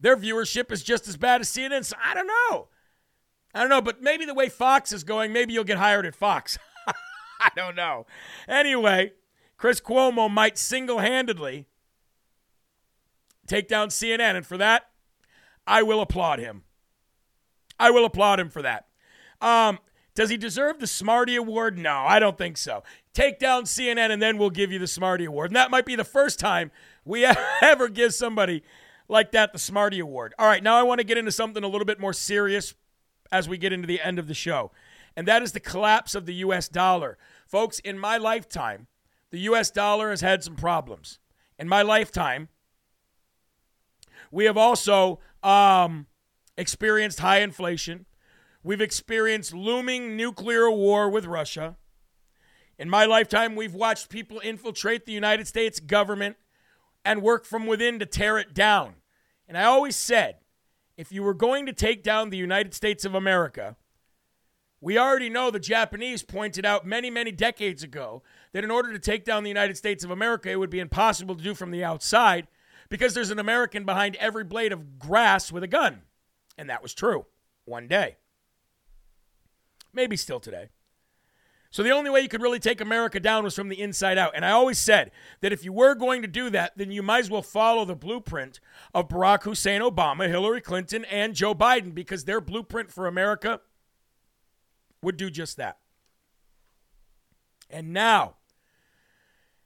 Their 0.00 0.16
viewership 0.16 0.72
is 0.72 0.82
just 0.82 1.08
as 1.08 1.16
bad 1.16 1.40
as 1.40 1.48
CNN. 1.48 1.84
So 1.84 1.96
I 2.04 2.14
don't 2.14 2.26
know. 2.26 2.68
I 3.54 3.60
don't 3.60 3.68
know, 3.68 3.80
but 3.80 4.02
maybe 4.02 4.24
the 4.24 4.34
way 4.34 4.48
Fox 4.48 4.92
is 4.92 5.04
going, 5.04 5.32
maybe 5.32 5.52
you'll 5.52 5.64
get 5.64 5.78
hired 5.78 6.06
at 6.06 6.16
Fox. 6.16 6.58
I 7.40 7.50
don't 7.54 7.76
know. 7.76 8.06
Anyway, 8.48 9.12
Chris 9.56 9.80
Cuomo 9.80 10.28
might 10.30 10.58
single 10.58 10.98
handedly 10.98 11.66
take 13.46 13.68
down 13.68 13.88
CNN. 13.88 14.36
And 14.36 14.46
for 14.46 14.56
that, 14.58 14.90
I 15.66 15.82
will 15.82 16.00
applaud 16.00 16.38
him. 16.40 16.64
I 17.78 17.90
will 17.90 18.04
applaud 18.04 18.40
him 18.40 18.50
for 18.50 18.62
that. 18.62 18.86
Um, 19.40 19.78
does 20.14 20.30
he 20.30 20.36
deserve 20.36 20.78
the 20.78 20.86
Smarty 20.86 21.36
Award? 21.36 21.76
No, 21.76 22.04
I 22.06 22.18
don't 22.18 22.38
think 22.38 22.56
so. 22.56 22.82
Take 23.12 23.38
down 23.38 23.64
CNN 23.64 24.10
and 24.10 24.22
then 24.22 24.38
we'll 24.38 24.50
give 24.50 24.70
you 24.70 24.78
the 24.78 24.86
Smarty 24.86 25.24
Award. 25.24 25.50
And 25.50 25.56
that 25.56 25.70
might 25.70 25.86
be 25.86 25.96
the 25.96 26.04
first 26.04 26.38
time 26.38 26.70
we 27.04 27.26
ever 27.62 27.88
give 27.88 28.14
somebody 28.14 28.62
like 29.08 29.32
that 29.32 29.52
the 29.52 29.58
Smarty 29.58 29.98
Award. 29.98 30.34
All 30.38 30.46
right, 30.46 30.62
now 30.62 30.76
I 30.76 30.82
want 30.82 31.00
to 31.00 31.04
get 31.04 31.18
into 31.18 31.32
something 31.32 31.64
a 31.64 31.68
little 31.68 31.84
bit 31.84 31.98
more 31.98 32.12
serious 32.12 32.74
as 33.32 33.48
we 33.48 33.58
get 33.58 33.72
into 33.72 33.86
the 33.86 34.00
end 34.00 34.18
of 34.18 34.28
the 34.28 34.34
show. 34.34 34.70
And 35.16 35.28
that 35.28 35.42
is 35.42 35.52
the 35.52 35.60
collapse 35.60 36.14
of 36.14 36.26
the 36.26 36.34
US 36.34 36.68
dollar. 36.68 37.18
Folks, 37.46 37.78
in 37.80 37.98
my 37.98 38.16
lifetime, 38.16 38.86
the 39.30 39.40
US 39.40 39.70
dollar 39.70 40.10
has 40.10 40.20
had 40.20 40.44
some 40.44 40.56
problems. 40.56 41.18
In 41.58 41.68
my 41.68 41.82
lifetime, 41.82 42.48
we 44.30 44.44
have 44.44 44.56
also 44.56 45.20
um, 45.42 46.06
experienced 46.56 47.20
high 47.20 47.40
inflation. 47.40 48.06
We've 48.64 48.80
experienced 48.80 49.52
looming 49.52 50.16
nuclear 50.16 50.70
war 50.70 51.10
with 51.10 51.26
Russia. 51.26 51.76
In 52.78 52.88
my 52.88 53.04
lifetime, 53.04 53.56
we've 53.56 53.74
watched 53.74 54.08
people 54.08 54.40
infiltrate 54.40 55.04
the 55.04 55.12
United 55.12 55.46
States 55.46 55.78
government 55.78 56.36
and 57.04 57.20
work 57.20 57.44
from 57.44 57.66
within 57.66 57.98
to 57.98 58.06
tear 58.06 58.38
it 58.38 58.54
down. 58.54 58.94
And 59.46 59.58
I 59.58 59.64
always 59.64 59.96
said, 59.96 60.36
if 60.96 61.12
you 61.12 61.22
were 61.22 61.34
going 61.34 61.66
to 61.66 61.74
take 61.74 62.02
down 62.02 62.30
the 62.30 62.38
United 62.38 62.72
States 62.72 63.04
of 63.04 63.14
America, 63.14 63.76
we 64.80 64.96
already 64.96 65.28
know 65.28 65.50
the 65.50 65.60
Japanese 65.60 66.22
pointed 66.22 66.64
out 66.64 66.86
many, 66.86 67.10
many 67.10 67.32
decades 67.32 67.82
ago 67.82 68.22
that 68.52 68.64
in 68.64 68.70
order 68.70 68.94
to 68.94 68.98
take 68.98 69.26
down 69.26 69.42
the 69.42 69.50
United 69.50 69.76
States 69.76 70.04
of 70.04 70.10
America, 70.10 70.50
it 70.50 70.58
would 70.58 70.70
be 70.70 70.80
impossible 70.80 71.34
to 71.34 71.44
do 71.44 71.54
from 71.54 71.70
the 71.70 71.84
outside 71.84 72.48
because 72.88 73.12
there's 73.12 73.30
an 73.30 73.38
American 73.38 73.84
behind 73.84 74.16
every 74.16 74.44
blade 74.44 74.72
of 74.72 74.98
grass 74.98 75.52
with 75.52 75.62
a 75.62 75.68
gun. 75.68 76.00
And 76.56 76.70
that 76.70 76.82
was 76.82 76.94
true 76.94 77.26
one 77.66 77.88
day. 77.88 78.16
Maybe 79.94 80.16
still 80.16 80.40
today. 80.40 80.68
So 81.70 81.82
the 81.82 81.90
only 81.90 82.08
way 82.08 82.20
you 82.20 82.28
could 82.28 82.40
really 82.40 82.60
take 82.60 82.80
America 82.80 83.18
down 83.18 83.42
was 83.42 83.56
from 83.56 83.68
the 83.68 83.80
inside 83.80 84.16
out. 84.16 84.32
And 84.36 84.44
I 84.44 84.52
always 84.52 84.78
said 84.78 85.10
that 85.40 85.52
if 85.52 85.64
you 85.64 85.72
were 85.72 85.96
going 85.96 86.22
to 86.22 86.28
do 86.28 86.48
that, 86.50 86.72
then 86.76 86.92
you 86.92 87.02
might 87.02 87.24
as 87.24 87.30
well 87.30 87.42
follow 87.42 87.84
the 87.84 87.96
blueprint 87.96 88.60
of 88.94 89.08
Barack 89.08 89.42
Hussein 89.42 89.80
Obama, 89.80 90.28
Hillary 90.28 90.60
Clinton, 90.60 91.04
and 91.06 91.34
Joe 91.34 91.52
Biden 91.52 91.92
because 91.92 92.26
their 92.26 92.40
blueprint 92.40 92.92
for 92.92 93.08
America 93.08 93.60
would 95.02 95.16
do 95.16 95.30
just 95.30 95.56
that. 95.56 95.78
And 97.68 97.92
now, 97.92 98.36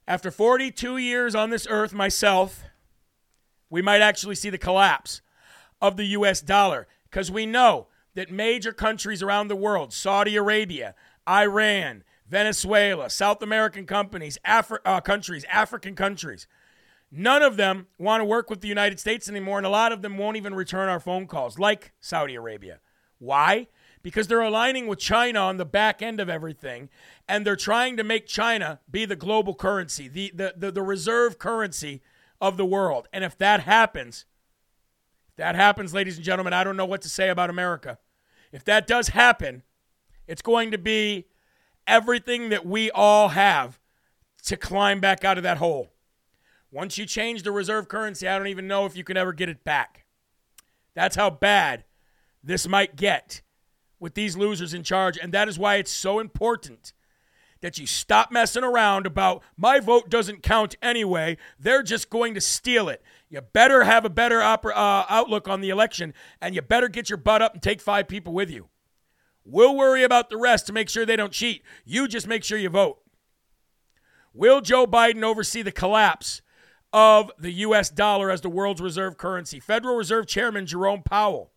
after 0.07 0.31
42 0.31 0.97
years 0.97 1.35
on 1.35 1.51
this 1.51 1.67
earth 1.69 1.93
myself, 1.93 2.65
we 3.69 3.83
might 3.83 4.01
actually 4.01 4.35
see 4.35 4.49
the 4.49 4.57
collapse 4.57 5.21
of 5.83 5.99
the 5.99 6.07
US 6.07 6.41
dollar 6.41 6.89
because 7.11 7.31
we 7.31 7.45
know 7.45 7.89
that 8.19 8.33
major 8.33 8.73
countries 8.73 9.23
around 9.23 9.47
the 9.47 9.55
world, 9.55 9.93
Saudi 9.93 10.35
Arabia, 10.35 10.97
Iran, 11.29 12.03
Venezuela, 12.27 13.09
South 13.09 13.41
American 13.43 13.87
companies, 13.87 14.37
Afri- 14.45 14.81
uh, 14.85 15.01
countries, 15.01 15.45
African 15.49 15.95
countries. 15.95 16.49
None 17.13 17.43
of 17.43 17.57
them 17.57 17.87
want 17.97 18.21
to 18.21 18.25
work 18.25 18.51
with 18.51 18.61
the 18.61 18.67
United 18.67 18.99
States 18.99 19.29
anymore, 19.29 19.59
and 19.59 19.67
a 19.67 19.71
lot 19.71 19.93
of 19.93 20.03
them 20.03 20.19
won't 20.19 20.37
even 20.37 20.53
return 20.53 20.89
our 20.89 20.99
phone 20.99 21.29
calls, 21.29 21.61
like 21.61 21.93
Saudi 22.01 22.35
Arabia. 22.35 22.81
Why? 23.21 23.69
Because 24.03 24.27
they're 24.27 24.41
aligning 24.41 24.89
with 24.89 24.99
China 24.99 25.39
on 25.39 25.57
the 25.57 25.65
back 25.65 26.03
end 26.03 26.19
of 26.19 26.29
everything, 26.29 26.89
and 27.29 27.47
they're 27.47 27.55
trying 27.55 27.97
to 27.99 28.03
make 28.03 28.27
China 28.27 28.81
be 28.91 29.05
the 29.05 29.15
global 29.15 29.55
currency, 29.55 30.09
the, 30.09 30.33
the, 30.35 30.55
the, 30.57 30.73
the 30.73 30.83
reserve 30.83 31.39
currency 31.39 32.03
of 32.41 32.57
the 32.57 32.67
world. 32.67 33.07
And 33.13 33.23
if 33.23 33.39
that 33.39 33.61
happens, 33.61 34.27
if 35.29 35.37
that 35.37 35.55
happens, 35.55 35.95
ladies 35.95 36.17
and 36.17 36.25
gentlemen, 36.25 36.53
I 36.53 36.65
don't 36.65 36.77
know 36.77 36.85
what 36.85 37.03
to 37.03 37.09
say 37.09 37.29
about 37.29 37.49
America. 37.49 37.99
If 38.53 38.65
that 38.65 38.87
does 38.87 39.09
happen, 39.09 39.63
it's 40.27 40.43
going 40.43 40.71
to 40.71 40.79
be 40.79 41.27
everything 41.87 42.51
that 42.51 42.67
we 42.67 42.91
all 42.91 43.29
have 43.29 43.81
to 44.45 44.57
climb 44.57 45.01
back 45.01 45.25
out 45.25 45.37
of 45.37 45.45
that 45.45 45.59
hole. 45.59 45.89
Once 46.71 46.99
you 46.99 47.07
change 47.07 47.43
the 47.43 47.53
reserve 47.53 47.89
currency, 47.89 48.29
I 48.29 48.37
don't 48.37 48.47
even 48.49 48.67
know 48.67 48.85
if 48.87 48.97
you 48.97 49.05
can 49.05 49.17
ever 49.17 49.33
get 49.33 49.49
it 49.49 49.65
back. 49.65 50.05
That's 50.95 51.17
how 51.17 51.31
bad 51.31 51.85
this 52.43 52.69
might 52.69 52.97
get 52.97 53.43
with 53.99 54.15
these 54.15 54.37
losers 54.37 54.75
in 54.75 54.83
charge. 54.83 55.19
And 55.19 55.33
that 55.33 55.49
is 55.49 55.59
why 55.59 55.77
it's 55.77 55.91
so 55.91 56.19
important 56.19 56.93
that 57.61 57.79
you 57.79 57.87
stop 57.87 58.31
messing 58.31 58.63
around 58.63 59.07
about 59.07 59.43
my 59.57 59.81
vote 59.81 60.09
doesn't 60.09 60.43
count 60.43 60.77
anyway. 60.81 61.37
They're 61.59 61.83
just 61.83 62.11
going 62.11 62.35
to 62.35 62.41
steal 62.41 62.89
it. 62.89 63.03
You 63.31 63.43
better 63.43 63.85
have 63.85 64.05
a 64.05 64.11
better 64.11 64.41
opera, 64.41 64.73
uh, 64.75 65.05
outlook 65.09 65.49
on 65.49 65.61
the 65.61 65.69
election, 65.69 66.15
and 66.41 66.55
you 66.55 66.63
better 66.63 66.89
get 66.89 67.11
your 67.11 67.19
butt 67.19 67.43
up 67.43 67.53
and 67.53 67.63
take 67.63 67.81
five 67.81 68.09
people 68.09 68.33
with 68.33 68.51
you. 68.51 68.69
We'll 69.45 69.77
worry 69.77 70.03
about 70.03 70.31
the 70.31 70.37
rest 70.37 70.67
to 70.67 70.73
make 70.73 70.89
sure 70.89 71.05
they 71.05 71.17
don't 71.17 71.33
cheat. 71.33 71.63
You 71.85 72.09
just 72.09 72.27
make 72.27 72.45
sure 72.45 72.59
you 72.59 72.71
vote. 72.71 73.01
Will 74.33 74.61
Joe 74.61 74.87
Biden 74.87 75.23
oversee 75.23 75.63
the 75.63 75.73
collapse 75.73 76.43
of 76.93 77.31
the 77.39 77.53
U.S. 77.53 77.91
dollar 77.91 78.31
as 78.31 78.41
the 78.41 78.49
world's 78.49 78.81
reserve 78.81 79.19
currency? 79.19 79.61
Federal 79.61 79.97
Reserve 79.97 80.27
Chairman 80.27 80.67
Jerome 80.67 81.03
Powell 81.03 81.53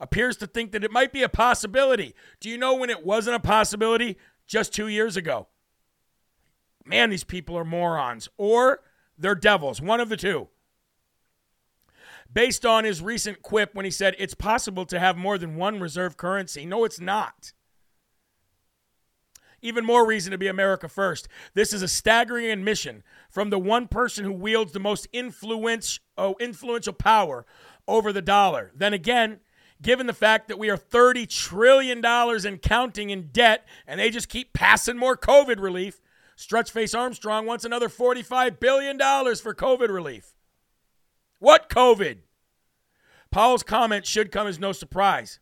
appears 0.00 0.36
to 0.38 0.46
think 0.46 0.72
that 0.72 0.84
it 0.84 0.90
might 0.90 1.12
be 1.12 1.22
a 1.22 1.28
possibility. 1.28 2.14
Do 2.40 2.50
you 2.50 2.58
know 2.58 2.74
when 2.74 2.90
it 2.90 3.04
wasn't 3.04 3.36
a 3.36 3.40
possibility? 3.40 4.16
Just 4.46 4.74
two 4.74 4.88
years 4.88 5.16
ago. 5.16 5.48
Man, 6.84 7.08
these 7.08 7.24
people 7.24 7.56
are 7.56 7.64
morons, 7.64 8.28
or 8.36 8.80
they're 9.16 9.34
devils, 9.34 9.80
one 9.80 10.00
of 10.00 10.10
the 10.10 10.18
two 10.18 10.48
based 12.34 12.66
on 12.66 12.84
his 12.84 13.00
recent 13.00 13.40
quip 13.42 13.74
when 13.74 13.84
he 13.84 13.90
said 13.90 14.14
it's 14.18 14.34
possible 14.34 14.84
to 14.86 14.98
have 14.98 15.16
more 15.16 15.38
than 15.38 15.56
one 15.56 15.80
reserve 15.80 16.16
currency. 16.16 16.66
No, 16.66 16.84
it's 16.84 17.00
not. 17.00 17.52
Even 19.62 19.86
more 19.86 20.06
reason 20.06 20.30
to 20.32 20.36
be 20.36 20.48
America 20.48 20.88
first. 20.88 21.26
This 21.54 21.72
is 21.72 21.80
a 21.80 21.88
staggering 21.88 22.50
admission 22.50 23.02
from 23.30 23.48
the 23.48 23.58
one 23.58 23.88
person 23.88 24.24
who 24.24 24.32
wields 24.32 24.72
the 24.72 24.80
most 24.80 25.08
influence, 25.12 26.00
oh, 26.18 26.34
influential 26.38 26.92
power 26.92 27.46
over 27.88 28.12
the 28.12 28.20
dollar. 28.20 28.72
Then 28.74 28.92
again, 28.92 29.40
given 29.80 30.06
the 30.06 30.12
fact 30.12 30.48
that 30.48 30.58
we 30.58 30.68
are 30.68 30.76
$30 30.76 31.26
trillion 31.28 32.04
and 32.04 32.60
counting 32.60 33.08
in 33.08 33.28
debt, 33.28 33.66
and 33.86 33.98
they 33.98 34.10
just 34.10 34.28
keep 34.28 34.52
passing 34.52 34.98
more 34.98 35.16
COVID 35.16 35.58
relief, 35.58 36.02
Stretchface 36.36 36.98
Armstrong 36.98 37.46
wants 37.46 37.64
another 37.64 37.88
$45 37.88 38.60
billion 38.60 38.98
for 38.98 39.54
COVID 39.54 39.88
relief. 39.88 40.34
What 41.38 41.68
COVID? 41.68 42.18
Powell's 43.34 43.64
comment 43.64 44.06
should 44.06 44.30
come 44.30 44.46
as 44.46 44.60
no 44.60 44.70
surprise. 44.70 45.40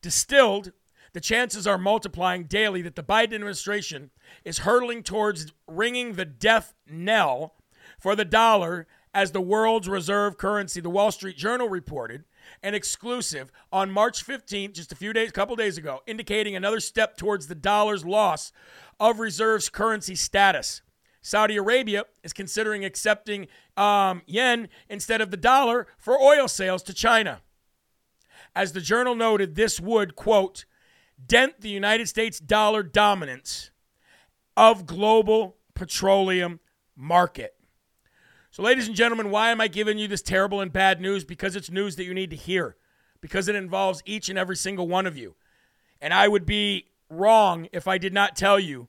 Distilled, 0.00 0.72
the 1.12 1.20
chances 1.20 1.66
are 1.66 1.76
multiplying 1.76 2.44
daily 2.44 2.80
that 2.80 2.96
the 2.96 3.02
Biden 3.02 3.34
administration 3.34 4.10
is 4.46 4.60
hurtling 4.60 5.02
towards 5.02 5.52
ringing 5.68 6.14
the 6.14 6.24
death 6.24 6.72
knell 6.90 7.52
for 8.00 8.16
the 8.16 8.24
dollar 8.24 8.86
as 9.12 9.32
the 9.32 9.42
world's 9.42 9.90
reserve 9.90 10.38
currency. 10.38 10.80
The 10.80 10.88
Wall 10.88 11.12
Street 11.12 11.36
Journal 11.36 11.68
reported 11.68 12.24
an 12.62 12.74
exclusive 12.74 13.52
on 13.70 13.90
March 13.90 14.26
15th, 14.26 14.72
just 14.72 14.90
a 14.90 14.96
few 14.96 15.12
days, 15.12 15.28
a 15.28 15.32
couple 15.32 15.54
days 15.54 15.76
ago, 15.76 16.00
indicating 16.06 16.56
another 16.56 16.80
step 16.80 17.18
towards 17.18 17.46
the 17.46 17.54
dollar's 17.54 18.06
loss 18.06 18.52
of 18.98 19.20
reserves 19.20 19.68
currency 19.68 20.14
status. 20.14 20.80
Saudi 21.22 21.56
Arabia 21.56 22.04
is 22.24 22.32
considering 22.32 22.84
accepting 22.84 23.46
um, 23.76 24.22
yen 24.26 24.68
instead 24.88 25.20
of 25.20 25.30
the 25.30 25.36
dollar 25.36 25.86
for 25.96 26.20
oil 26.20 26.48
sales 26.48 26.82
to 26.82 26.92
China. 26.92 27.40
As 28.54 28.72
the 28.72 28.80
journal 28.80 29.14
noted, 29.14 29.54
this 29.54 29.80
would, 29.80 30.16
quote, 30.16 30.64
dent 31.24 31.60
the 31.60 31.70
United 31.70 32.08
States 32.08 32.40
dollar 32.40 32.82
dominance 32.82 33.70
of 34.56 34.84
global 34.84 35.56
petroleum 35.74 36.60
market. 36.96 37.54
So, 38.50 38.62
ladies 38.62 38.86
and 38.86 38.96
gentlemen, 38.96 39.30
why 39.30 39.50
am 39.50 39.60
I 39.60 39.68
giving 39.68 39.96
you 39.96 40.08
this 40.08 40.20
terrible 40.20 40.60
and 40.60 40.72
bad 40.72 41.00
news? 41.00 41.24
Because 41.24 41.56
it's 41.56 41.70
news 41.70 41.96
that 41.96 42.04
you 42.04 42.12
need 42.12 42.30
to 42.30 42.36
hear, 42.36 42.76
because 43.20 43.48
it 43.48 43.54
involves 43.54 44.02
each 44.04 44.28
and 44.28 44.38
every 44.38 44.56
single 44.56 44.88
one 44.88 45.06
of 45.06 45.16
you. 45.16 45.36
And 46.00 46.12
I 46.12 46.28
would 46.28 46.44
be 46.44 46.88
wrong 47.08 47.68
if 47.72 47.88
I 47.88 47.96
did 47.96 48.12
not 48.12 48.36
tell 48.36 48.58
you 48.58 48.88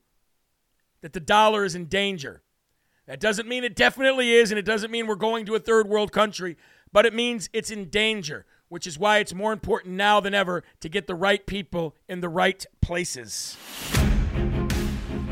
that 1.04 1.12
the 1.12 1.20
dollar 1.20 1.66
is 1.66 1.76
in 1.76 1.86
danger. 1.86 2.42
That 3.08 3.20
doesn't 3.20 3.48
mean 3.48 3.66
it 3.66 3.76
definitely 3.76 4.32
is, 4.32 4.52
and 4.52 4.58
it 4.58 4.66
doesn't 4.66 4.90
mean 4.90 5.06
we're 5.06 5.16
going 5.16 5.46
to 5.46 5.56
a 5.56 5.60
third 5.60 5.88
world 5.88 6.14
country, 6.14 6.56
but 6.94 7.06
it 7.06 7.14
means 7.14 7.50
it's 7.52 7.70
in 7.70 7.90
danger, 7.90 8.46
which 8.70 8.88
is 8.88 8.98
why 8.98 9.18
it's 9.18 9.34
more 9.34 9.52
important 9.52 9.96
now 9.96 10.22
than 10.22 10.34
ever 10.34 10.64
to 10.80 10.88
get 10.88 11.06
the 11.06 11.14
right 11.14 11.46
people 11.46 11.94
in 12.08 12.22
the 12.22 12.30
right 12.30 12.66
places. 12.82 13.58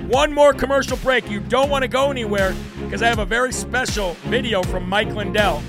One 0.10 0.34
more 0.34 0.54
commercial 0.54 0.98
break. 0.98 1.30
You 1.32 1.40
don't 1.40 1.70
want 1.70 1.84
to 1.84 1.88
go 1.88 2.12
anywhere 2.12 2.54
because 2.84 3.02
I 3.02 3.08
have 3.08 3.20
a 3.20 3.26
very 3.26 3.54
special 3.54 4.16
video 4.26 4.62
from 4.64 4.90
Mike 4.90 5.16
Lindell 5.16 5.64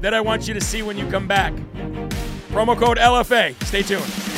that 0.00 0.14
I 0.14 0.22
want 0.22 0.48
you 0.48 0.54
to 0.54 0.60
see 0.60 0.80
when 0.80 0.96
you 0.96 1.06
come 1.10 1.28
back. 1.28 1.52
Promo 2.48 2.78
code 2.78 2.96
LFA. 2.96 3.62
Stay 3.64 3.82
tuned. 3.82 4.33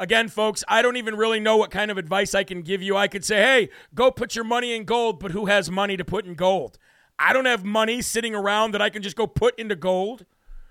Again, 0.00 0.28
folks, 0.28 0.64
I 0.66 0.80
don't 0.80 0.96
even 0.96 1.14
really 1.14 1.40
know 1.40 1.58
what 1.58 1.70
kind 1.70 1.90
of 1.90 1.98
advice 1.98 2.34
I 2.34 2.42
can 2.42 2.62
give 2.62 2.80
you. 2.80 2.96
I 2.96 3.06
could 3.06 3.22
say, 3.22 3.36
hey, 3.36 3.68
go 3.94 4.10
put 4.10 4.34
your 4.34 4.46
money 4.46 4.74
in 4.74 4.84
gold, 4.84 5.20
but 5.20 5.32
who 5.32 5.44
has 5.44 5.70
money 5.70 5.98
to 5.98 6.06
put 6.06 6.24
in 6.24 6.32
gold? 6.32 6.78
I 7.18 7.34
don't 7.34 7.44
have 7.44 7.66
money 7.66 8.00
sitting 8.00 8.34
around 8.34 8.72
that 8.72 8.80
I 8.80 8.88
can 8.88 9.02
just 9.02 9.14
go 9.14 9.26
put 9.26 9.58
into 9.58 9.76
gold. 9.76 10.24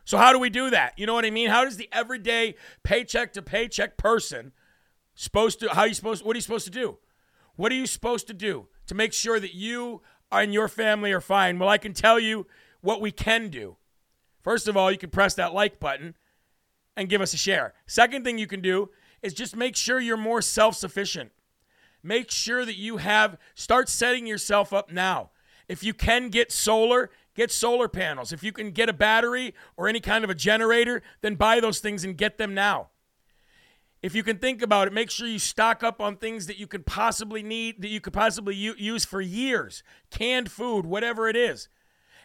So, 0.03 0.17
how 0.17 0.34
do 0.34 0.39
we 0.39 0.49
do 0.49 0.71
that? 0.71 0.97
You 0.97 1.05
know 1.05 1.13
what 1.13 1.25
I 1.25 1.30
mean? 1.30 1.49
How 1.49 1.63
does 1.63 1.77
the 1.77 1.88
everyday 1.91 2.55
paycheck 2.82 3.34
to 3.34 3.43
paycheck 3.43 3.97
person 3.97 4.51
supposed 5.13 5.59
to, 5.59 5.69
how 5.75 5.84
you 5.84 5.93
supposed, 5.93 6.25
what 6.25 6.36
are 6.36 6.39
you 6.39 6.41
supposed 6.41 6.65
to 6.65 6.71
do? 6.71 6.97
What 7.55 7.71
are 7.71 7.75
you 7.75 7.86
supposed 7.86 8.25
to 8.27 8.34
do 8.34 8.67
to 8.88 8.95
make 8.95 9.13
sure 9.13 9.39
that 9.39 9.53
you 9.53 10.01
and 10.32 10.55
your 10.55 10.67
family 10.67 11.11
are 11.11 11.21
fine? 11.21 11.59
Well, 11.59 11.69
I 11.69 11.77
can 11.77 11.93
tell 11.93 12.19
you 12.19 12.47
what 12.82 12.99
we 12.99 13.11
can 13.11 13.49
do. 13.49 13.77
First 14.41 14.67
of 14.67 14.75
all, 14.75 14.91
you 14.91 14.97
can 14.97 15.11
press 15.11 15.36
that 15.36 15.53
like 15.53 15.80
button 15.80 16.15
and 16.97 17.07
give 17.07 17.21
us 17.21 17.36
a 17.36 17.38
share. 17.38 17.75
Second 17.86 18.23
thing 18.23 18.39
you 18.39 18.47
can 18.47 18.61
do 18.61 18.89
is 19.22 19.34
just 19.34 19.55
make 19.55 19.76
sure 19.76 19.99
you're 19.99 20.17
more 20.17 20.41
self 20.41 20.76
sufficient. 20.76 21.32
Make 22.01 22.32
sure 22.32 22.65
that 22.65 22.78
you 22.78 22.97
have, 22.97 23.38
start 23.55 23.89
setting 23.89 24.26
yourself 24.26 24.72
up 24.72 24.91
now. 24.91 25.32
If 25.67 25.84
you 25.84 25.93
can 25.93 26.30
get 26.30 26.51
solar, 26.51 27.09
get 27.36 27.51
solar 27.51 27.88
panels. 27.88 28.32
If 28.32 28.43
you 28.43 28.51
can 28.51 28.72
get 28.72 28.89
a 28.89 28.93
battery 28.93 29.53
or 29.78 29.88
any 29.88 29.99
kind 29.99 30.24
of 30.24 30.30
a 30.30 30.36
generator, 30.36 31.01
then 31.22 31.36
buy 31.36 31.59
those 31.59 31.80
things 31.80 32.03
and 32.03 32.17
get 32.17 32.38
them 32.38 32.53
now. 32.53 32.89
If 34.01 34.15
you 34.15 34.24
can 34.24 34.38
think 34.38 34.61
about 34.61 34.88
it, 34.88 34.93
make 34.93 35.11
sure 35.11 35.28
you 35.28 35.39
stock 35.39 35.84
up 35.84 35.99
on 35.99 36.15
things 36.15 36.47
that 36.47 36.57
you 36.57 36.67
could 36.67 36.86
possibly 36.86 37.43
need, 37.43 37.82
that 37.82 37.89
you 37.89 37.99
could 37.99 38.13
possibly 38.13 38.55
u- 38.55 38.76
use 38.78 39.03
for 39.03 39.20
years, 39.20 39.84
canned 40.09 40.49
food, 40.49 40.86
whatever 40.86 41.28
it 41.28 41.36
is. 41.36 41.67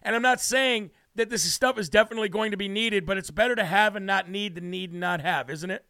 And 0.00 0.14
I'm 0.14 0.22
not 0.22 0.40
saying 0.40 0.92
that 1.16 1.30
this 1.30 1.42
stuff 1.52 1.78
is 1.78 1.88
definitely 1.88 2.28
going 2.28 2.52
to 2.52 2.56
be 2.56 2.68
needed, 2.68 3.04
but 3.04 3.18
it's 3.18 3.30
better 3.30 3.56
to 3.56 3.64
have 3.64 3.96
and 3.96 4.06
not 4.06 4.30
need 4.30 4.54
than 4.54 4.70
need 4.70 4.92
and 4.92 5.00
not 5.00 5.20
have, 5.20 5.50
isn't 5.50 5.70
it? 5.70 5.84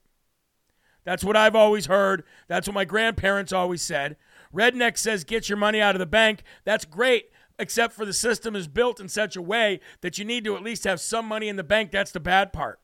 That's 1.05 1.25
what 1.25 1.37
I've 1.37 1.55
always 1.57 1.87
heard. 1.87 2.25
That's 2.49 2.67
what 2.67 2.75
my 2.75 2.85
grandparents 2.85 3.53
always 3.53 3.83
said. 3.83 4.17
Redneck 4.55 4.97
says, 4.97 5.25
get 5.25 5.49
your 5.49 5.59
money 5.59 5.81
out 5.81 5.95
of 5.95 5.99
the 5.99 6.07
bank. 6.07 6.43
That's 6.65 6.85
great, 6.85 7.31
except 7.59 7.93
for 7.93 8.05
the 8.05 8.13
system 8.13 8.57
is 8.57 8.69
built 8.69 9.01
in 9.01 9.09
such 9.09 9.37
a 9.37 9.43
way 9.43 9.81
that 10.01 10.17
you 10.17 10.25
need 10.25 10.45
to 10.45 10.57
at 10.57 10.63
least 10.63 10.85
have 10.85 11.01
some 11.01 11.27
money 11.27 11.49
in 11.49 11.57
the 11.57 11.65
bank. 11.65 11.91
That's 11.91 12.13
the 12.13 12.21
bad 12.21 12.53
part. 12.53 12.81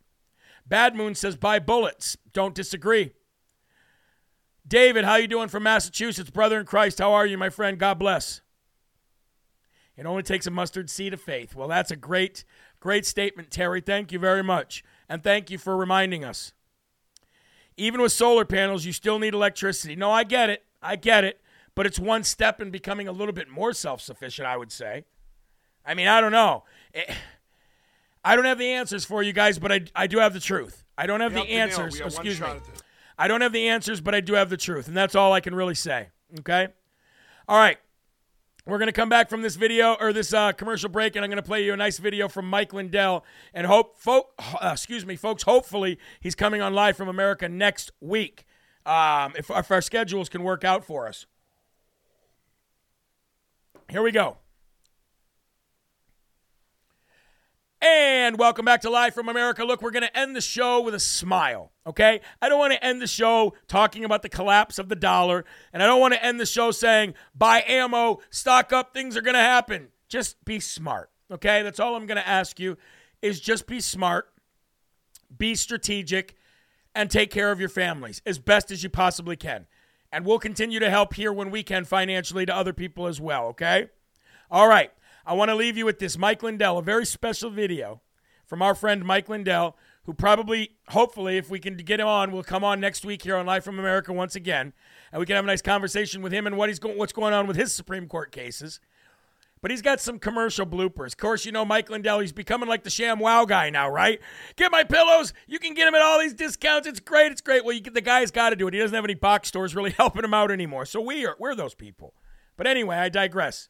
Bad 0.67 0.95
Moon 0.95 1.15
says, 1.15 1.37
buy 1.37 1.59
bullets. 1.59 2.17
Don't 2.33 2.55
disagree. 2.55 3.13
David, 4.67 5.05
how 5.05 5.17
you 5.17 5.27
doing 5.27 5.49
from 5.49 5.63
Massachusetts? 5.63 6.31
Brother 6.31 6.61
in 6.61 6.67
Christ, 6.67 6.99
how 6.99 7.13
are 7.13 7.27
you, 7.27 7.39
my 7.39 7.49
friend? 7.49 7.79
God 7.79 7.99
bless. 7.99 8.41
It 9.97 10.07
only 10.07 10.23
takes 10.23 10.47
a 10.47 10.51
mustard 10.51 10.89
seed 10.89 11.13
of 11.13 11.21
faith. 11.21 11.55
Well, 11.55 11.69
that's 11.69 11.91
a 11.91 11.97
great, 11.97 12.45
great 12.79 13.05
statement, 13.05 13.51
Terry. 13.51 13.81
Thank 13.81 14.13
you 14.13 14.19
very 14.19 14.43
much. 14.43 14.85
And 15.09 15.23
thank 15.23 15.51
you 15.51 15.59
for 15.59 15.77
reminding 15.77 16.25
us. 16.25 16.53
Even 17.81 18.03
with 18.03 18.13
solar 18.13 18.45
panels, 18.45 18.85
you 18.85 18.93
still 18.93 19.19
need 19.19 19.33
electricity. 19.33 19.97
No, 19.97 20.11
I 20.11 20.23
get 20.23 20.51
it. 20.51 20.65
I 20.83 20.97
get 20.97 21.25
it. 21.25 21.41
But 21.75 21.87
it's 21.87 21.99
one 21.99 22.25
step 22.25 22.61
in 22.61 22.71
becoming 22.71 23.09
a 23.09 23.13
little 23.13 23.33
bit 23.33 23.49
more 23.49 23.73
self 23.73 24.03
sufficient, 24.03 24.47
I 24.47 24.59
would 24.59 24.71
say. 24.71 25.05
I 25.87 25.95
mean, 25.95 26.07
I 26.07 26.21
don't 26.21 26.33
know. 26.33 26.65
It, 26.93 27.11
I 28.23 28.37
don't 28.37 28.45
have 28.45 28.59
the 28.59 28.69
answers 28.69 29.07
for 29.07 29.23
you 29.23 29.33
guys, 29.33 29.59
but 29.59 29.73
I, 29.73 29.81
I 29.97 30.07
do 30.07 30.19
have 30.19 30.35
the 30.35 30.41
truth. 30.41 30.85
I 30.99 31.07
don't 31.07 31.21
have 31.21 31.33
the 31.33 31.41
answers. 31.41 31.99
Excuse 31.99 32.39
me. 32.39 32.49
I 33.19 33.29
don't 33.29 33.41
have 33.41 33.55
the 33.55 33.69
answers, 33.69 34.03
but 34.03 34.15
I 34.15 34.21
do 34.21 34.35
have 34.35 34.51
the 34.51 34.59
truth. 34.59 34.87
And 34.87 34.95
that's 34.95 35.15
all 35.15 35.33
I 35.33 35.41
can 35.41 35.55
really 35.55 35.75
say. 35.75 36.11
Okay? 36.41 36.69
All 37.49 37.57
right. 37.57 37.79
We're 38.71 38.79
going 38.79 38.87
to 38.87 38.93
come 38.93 39.09
back 39.09 39.29
from 39.29 39.43
this 39.43 39.57
video 39.57 39.97
or 39.99 40.13
this 40.13 40.33
uh, 40.33 40.53
commercial 40.53 40.89
break, 40.89 41.17
and 41.17 41.25
I'm 41.25 41.29
going 41.29 41.43
to 41.43 41.47
play 41.47 41.65
you 41.65 41.73
a 41.73 41.77
nice 41.77 41.99
video 41.99 42.29
from 42.29 42.49
Mike 42.49 42.73
Lindell. 42.73 43.25
And 43.53 43.67
hope, 43.67 43.99
folk, 43.99 44.33
uh, 44.39 44.71
excuse 44.73 45.05
me, 45.05 45.17
folks. 45.17 45.43
Hopefully, 45.43 45.99
he's 46.21 46.37
coming 46.37 46.61
on 46.61 46.73
live 46.73 46.97
from 46.97 47.09
America 47.09 47.49
next 47.49 47.91
week, 48.01 48.47
um, 48.87 49.33
if, 49.37 49.51
if 49.51 49.73
our 49.73 49.83
schedules 49.83 50.29
can 50.29 50.45
work 50.45 50.63
out 50.63 50.85
for 50.85 51.09
us. 51.09 51.27
Here 53.89 54.03
we 54.03 54.13
go. 54.13 54.37
And 57.83 58.39
welcome 58.39 58.67
back 58.67 58.83
to 58.83 58.91
Live 58.91 59.15
from 59.15 59.31
America. 59.31 59.65
Look, 59.65 59.81
we're 59.81 59.91
going 59.91 60.03
to 60.03 60.19
end 60.19 60.37
the 60.37 60.43
show 60.43 60.83
with 60.83 60.95
a 60.95 61.01
smile, 61.01 61.73
okay? 61.87 62.21
I 62.43 62.51
don't 62.51 62.59
want 62.59 62.75
to 62.75 62.85
end 62.85 63.01
the 63.01 63.07
show 63.07 63.55
talking 63.69 64.05
about 64.05 64.21
the 64.21 64.29
collapse 64.29 64.79
of 64.79 64.91
the 64.91 64.97
dollar, 64.97 65.47
and 65.73 65.83
I 65.83 65.87
don't 65.87 66.01
want 66.01 66.13
to 66.13 66.23
end 66.23 66.39
the 66.39 66.45
show 66.45 66.73
saying, 66.73 67.15
buy 67.35 67.65
ammo, 67.67 68.21
stock 68.29 68.71
up, 68.75 68.93
things 68.93 69.17
are 69.17 69.23
going 69.23 69.35
to 69.35 69.41
happen. 69.41 69.89
Just 70.09 70.45
be 70.45 70.61
smart, 70.61 71.09
okay? 71.31 71.63
That's 71.63 71.81
all 71.81 71.97
I'm 71.97 72.05
going 72.05 72.21
to 72.21 72.29
ask 72.29 72.61
you 72.61 72.77
is 73.23 73.41
just 73.41 73.67
be 73.67 73.81
smart, 73.81 74.31
be 75.39 75.55
strategic, 75.55 76.37
and 76.95 77.11
take 77.11 77.31
care 77.31 77.51
of 77.51 77.61
your 77.61 77.71
families 77.71 78.21
as 78.27 78.39
best 78.39 78.71
as 78.71 78.83
you 78.83 78.91
possibly 78.91 79.37
can. 79.37 79.67
And 80.13 80.27
we'll 80.27 80.39
continue 80.39 80.81
to 80.81 80.91
help 80.91 81.15
here 81.15 81.33
when 81.33 81.51
we 81.51 81.63
can 81.63 81.87
financially 81.87 82.45
to 82.45 82.55
other 82.55 82.75
people 82.75 83.07
as 83.07 83.23
well, 83.23 83.47
okay? 83.47 83.87
All 84.51 84.69
right. 84.69 84.93
I 85.31 85.33
want 85.35 85.49
to 85.49 85.55
leave 85.55 85.77
you 85.77 85.85
with 85.85 86.01
this 86.01 86.19
Mike 86.19 86.43
Lindell, 86.43 86.79
a 86.79 86.83
very 86.83 87.07
special 87.07 87.51
video 87.51 88.01
from 88.47 88.63
our 88.63 88.75
friend 88.75 89.05
Mike 89.05 89.29
Lindell, 89.29 89.77
who 90.03 90.13
probably, 90.13 90.73
hopefully, 90.89 91.37
if 91.37 91.49
we 91.49 91.61
can 91.61 91.77
get 91.77 92.01
him 92.01 92.09
on, 92.09 92.33
will 92.33 92.43
come 92.43 92.65
on 92.65 92.81
next 92.81 93.05
week 93.05 93.23
here 93.23 93.37
on 93.37 93.47
Live 93.47 93.63
from 93.63 93.79
America 93.79 94.13
once 94.13 94.35
again, 94.35 94.73
and 95.13 95.21
we 95.21 95.27
can 95.27 95.37
have 95.37 95.45
a 95.45 95.47
nice 95.47 95.63
conversation 95.63 96.21
with 96.21 96.33
him 96.33 96.49
and 96.49 96.57
what 96.57 96.69
he's 96.69 96.81
going, 96.81 96.99
what's 96.99 97.13
going 97.13 97.33
on 97.33 97.47
with 97.47 97.57
his 97.57 97.73
Supreme 97.73 98.09
Court 98.09 98.33
cases. 98.33 98.81
But 99.63 99.71
he's 99.71 99.83
got 99.83 100.01
some 100.01 100.19
commercial 100.19 100.67
bloopers. 100.67 101.13
Of 101.13 101.19
course, 101.19 101.45
you 101.47 101.53
know 101.53 101.65
Mike 101.65 101.91
Lindell, 101.91 102.19
he's 102.19 102.33
becoming 102.33 102.69
like 102.69 102.83
the 102.83 102.91
ShamWow 102.91 103.47
guy 103.47 103.71
now, 103.71 103.89
right? 103.89 104.19
Get 104.57 104.73
my 104.73 104.83
pillows. 104.83 105.33
You 105.47 105.61
can 105.61 105.75
get 105.75 105.85
them 105.85 105.95
at 105.95 106.03
all 106.03 106.19
these 106.19 106.35
discounts. 106.35 106.89
It's 106.89 106.99
great. 106.99 107.31
It's 107.31 107.41
great. 107.41 107.65
Well, 107.65 107.77
you, 107.77 107.83
the 107.83 108.01
guy's 108.01 108.33
got 108.33 108.51
to 108.51 108.57
do 108.57 108.67
it. 108.67 108.75
He 108.75 108.81
doesn't 108.81 108.97
have 108.97 109.05
any 109.05 109.15
box 109.15 109.47
stores 109.47 109.77
really 109.77 109.91
helping 109.97 110.25
him 110.25 110.35
out 110.35 110.51
anymore. 110.51 110.87
So 110.87 111.01
we 111.01 111.25
are, 111.25 111.37
we're 111.39 111.55
those 111.55 111.75
people. 111.75 112.15
But 112.57 112.67
anyway, 112.67 112.97
I 112.97 113.09
digress. 113.11 113.69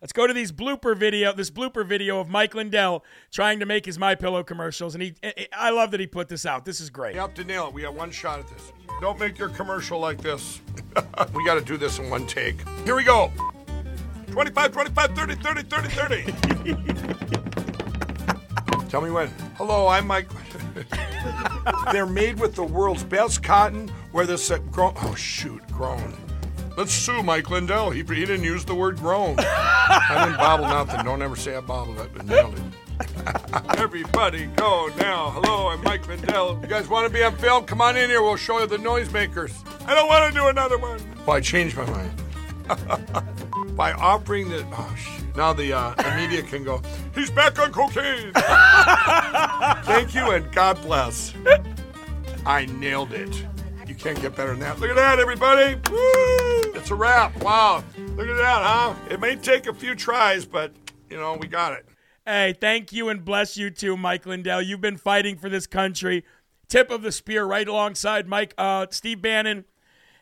Let's 0.00 0.12
go 0.12 0.28
to 0.28 0.32
these 0.32 0.52
blooper 0.52 0.96
video, 0.96 1.32
this 1.32 1.50
blooper 1.50 1.84
video 1.84 2.20
of 2.20 2.28
Mike 2.28 2.54
Lindell 2.54 3.04
trying 3.32 3.58
to 3.58 3.66
make 3.66 3.84
his 3.84 3.98
MyPillow 3.98 4.46
commercials, 4.46 4.94
and 4.94 5.02
he, 5.02 5.16
I 5.52 5.70
love 5.70 5.90
that 5.90 5.98
he 5.98 6.06
put 6.06 6.28
this 6.28 6.46
out. 6.46 6.64
This 6.64 6.80
is 6.80 6.88
great. 6.88 7.14
You 7.14 7.20
have 7.20 7.34
to 7.34 7.42
nail 7.42 7.66
it. 7.66 7.72
We 7.72 7.82
have 7.82 7.96
one 7.96 8.12
shot 8.12 8.38
at 8.38 8.46
this. 8.46 8.72
Don't 9.00 9.18
make 9.18 9.38
your 9.38 9.48
commercial 9.48 9.98
like 9.98 10.20
this. 10.20 10.60
we 11.34 11.44
got 11.44 11.54
to 11.54 11.60
do 11.60 11.76
this 11.76 11.98
in 11.98 12.08
one 12.10 12.28
take. 12.28 12.62
Here 12.84 12.94
we 12.94 13.02
go. 13.02 13.32
25, 14.28 14.70
25, 14.70 15.16
30, 15.16 15.34
30, 15.34 15.62
30, 15.62 15.88
30. 15.88 16.24
Tell 18.88 19.00
me 19.00 19.10
when. 19.10 19.26
Hello, 19.56 19.88
I'm 19.88 20.06
Mike. 20.06 20.28
They're 21.92 22.06
made 22.06 22.38
with 22.38 22.54
the 22.54 22.62
world's 22.62 23.02
best 23.02 23.42
cotton, 23.42 23.88
where 24.12 24.26
this 24.26 24.52
uh, 24.52 24.58
grown. 24.58 24.92
Oh 25.02 25.16
shoot, 25.16 25.66
grown. 25.72 26.14
Let's 26.78 26.92
sue 26.92 27.24
Mike 27.24 27.50
Lindell. 27.50 27.90
He, 27.90 28.04
he 28.04 28.04
didn't 28.04 28.44
use 28.44 28.64
the 28.64 28.72
word 28.72 28.98
grown. 28.98 29.34
I 29.40 30.26
didn't 30.26 30.36
bobble 30.36 30.66
nothing. 30.66 31.04
Don't 31.04 31.20
ever 31.20 31.34
say 31.34 31.56
I 31.56 31.60
bobbled. 31.60 31.98
I 31.98 32.22
nailed 32.22 32.54
it. 32.56 33.76
Everybody 33.78 34.46
go 34.54 34.88
now. 34.96 35.30
Hello, 35.30 35.70
I'm 35.70 35.82
Mike 35.82 36.06
Lindell. 36.06 36.60
You 36.62 36.68
guys 36.68 36.86
want 36.86 37.08
to 37.08 37.12
be 37.12 37.20
on 37.24 37.34
film? 37.38 37.64
Come 37.64 37.80
on 37.80 37.96
in 37.96 38.08
here. 38.08 38.22
We'll 38.22 38.36
show 38.36 38.60
you 38.60 38.68
the 38.68 38.76
noisemakers. 38.76 39.52
I 39.88 39.94
don't 39.96 40.06
want 40.06 40.32
to 40.32 40.38
do 40.40 40.46
another 40.46 40.78
one. 40.78 41.00
Well, 41.26 41.36
I 41.36 41.40
changed 41.40 41.76
my 41.76 41.84
mind. 41.90 42.22
By 43.76 43.90
offering 43.94 44.48
the. 44.48 44.64
Oh, 44.70 44.94
shit. 44.96 45.36
Now 45.36 45.52
the, 45.52 45.72
uh, 45.72 45.94
the 45.94 46.14
media 46.14 46.42
can 46.42 46.62
go, 46.62 46.80
he's 47.12 47.32
back 47.32 47.58
on 47.58 47.72
cocaine. 47.72 48.30
Thank 49.82 50.14
you 50.14 50.30
and 50.30 50.52
God 50.52 50.80
bless. 50.82 51.34
I 52.46 52.66
nailed 52.66 53.12
it. 53.14 53.44
You 53.88 53.94
can't 53.94 54.20
get 54.20 54.36
better 54.36 54.50
than 54.50 54.60
that. 54.60 54.78
Look 54.78 54.90
at 54.90 54.96
that, 54.96 55.18
everybody. 55.18 55.74
Woo! 55.90 56.72
It's 56.74 56.90
a 56.90 56.94
wrap. 56.94 57.42
Wow. 57.42 57.82
Look 57.96 58.28
at 58.28 58.36
that, 58.36 58.62
huh? 58.62 58.94
It 59.10 59.18
may 59.18 59.34
take 59.34 59.66
a 59.66 59.72
few 59.72 59.94
tries, 59.94 60.44
but, 60.44 60.72
you 61.08 61.16
know, 61.16 61.38
we 61.40 61.48
got 61.48 61.72
it. 61.72 61.86
Hey, 62.26 62.54
thank 62.60 62.92
you 62.92 63.08
and 63.08 63.24
bless 63.24 63.56
you 63.56 63.70
too, 63.70 63.96
Mike 63.96 64.26
Lindell. 64.26 64.60
You've 64.60 64.82
been 64.82 64.98
fighting 64.98 65.38
for 65.38 65.48
this 65.48 65.66
country. 65.66 66.22
Tip 66.68 66.90
of 66.90 67.00
the 67.00 67.10
spear 67.10 67.46
right 67.46 67.66
alongside 67.66 68.28
Mike, 68.28 68.52
uh, 68.58 68.86
Steve 68.90 69.22
Bannon, 69.22 69.64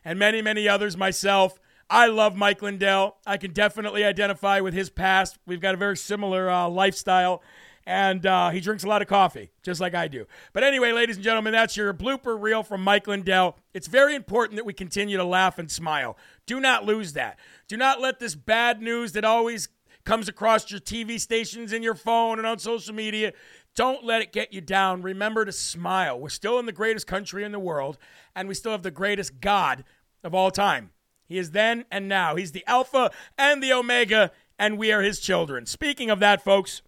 and 0.05 0.17
many, 0.17 0.41
many 0.41 0.69
others, 0.69 0.95
myself. 0.95 1.59
I 1.89 2.07
love 2.07 2.37
Mike 2.37 2.61
Lindell. 2.61 3.17
I 3.25 3.35
can 3.35 3.51
definitely 3.51 4.05
identify 4.05 4.61
with 4.61 4.73
his 4.73 4.89
past. 4.89 5.37
We've 5.45 5.59
got 5.59 5.73
a 5.73 5.77
very 5.77 5.97
similar 5.97 6.49
uh, 6.49 6.69
lifestyle, 6.69 7.43
and 7.87 8.25
uh, 8.25 8.49
he 8.49 8.59
drinks 8.59 8.83
a 8.83 8.87
lot 8.87 9.01
of 9.01 9.07
coffee, 9.07 9.49
just 9.63 9.79
like 9.79 9.95
I 9.95 10.09
do. 10.09 10.27
But 10.51 10.65
anyway, 10.65 10.91
ladies 10.91 11.15
and 11.15 11.23
gentlemen, 11.23 11.53
that's 11.53 11.77
your 11.77 11.93
blooper 11.93 12.39
reel 12.39 12.61
from 12.61 12.83
Mike 12.83 13.07
Lindell. 13.07 13.55
It's 13.73 13.87
very 13.87 14.13
important 14.13 14.57
that 14.57 14.65
we 14.65 14.73
continue 14.73 15.15
to 15.15 15.23
laugh 15.23 15.57
and 15.57 15.71
smile. 15.71 16.17
Do 16.45 16.59
not 16.59 16.83
lose 16.83 17.13
that. 17.13 17.39
Do 17.69 17.77
not 17.77 18.01
let 18.01 18.19
this 18.19 18.35
bad 18.35 18.81
news 18.81 19.13
that 19.13 19.23
always 19.23 19.69
comes 20.03 20.27
across 20.27 20.69
your 20.69 20.81
TV 20.81 21.17
stations 21.17 21.71
and 21.71 21.81
your 21.81 21.95
phone 21.95 22.39
and 22.39 22.45
on 22.45 22.59
social 22.59 22.93
media. 22.93 23.31
Don't 23.73 24.03
let 24.03 24.21
it 24.21 24.33
get 24.33 24.51
you 24.51 24.59
down. 24.59 25.01
Remember 25.01 25.45
to 25.45 25.53
smile. 25.53 26.19
We're 26.19 26.27
still 26.27 26.59
in 26.59 26.65
the 26.65 26.73
greatest 26.73 27.07
country 27.07 27.45
in 27.45 27.53
the 27.53 27.59
world, 27.59 27.97
and 28.35 28.49
we 28.49 28.53
still 28.53 28.73
have 28.73 28.83
the 28.83 28.91
greatest 28.91 29.39
God 29.39 29.85
of 30.25 30.35
all 30.35 30.51
time. 30.51 30.89
He 31.25 31.37
is 31.37 31.51
then 31.51 31.85
and 31.89 32.09
now. 32.09 32.35
He's 32.35 32.51
the 32.51 32.65
Alpha 32.67 33.11
and 33.37 33.63
the 33.63 33.71
Omega, 33.71 34.31
and 34.59 34.77
we 34.77 34.91
are 34.91 35.01
his 35.01 35.21
children. 35.21 35.65
Speaking 35.65 36.09
of 36.09 36.19
that, 36.19 36.43
folks, 36.43 36.81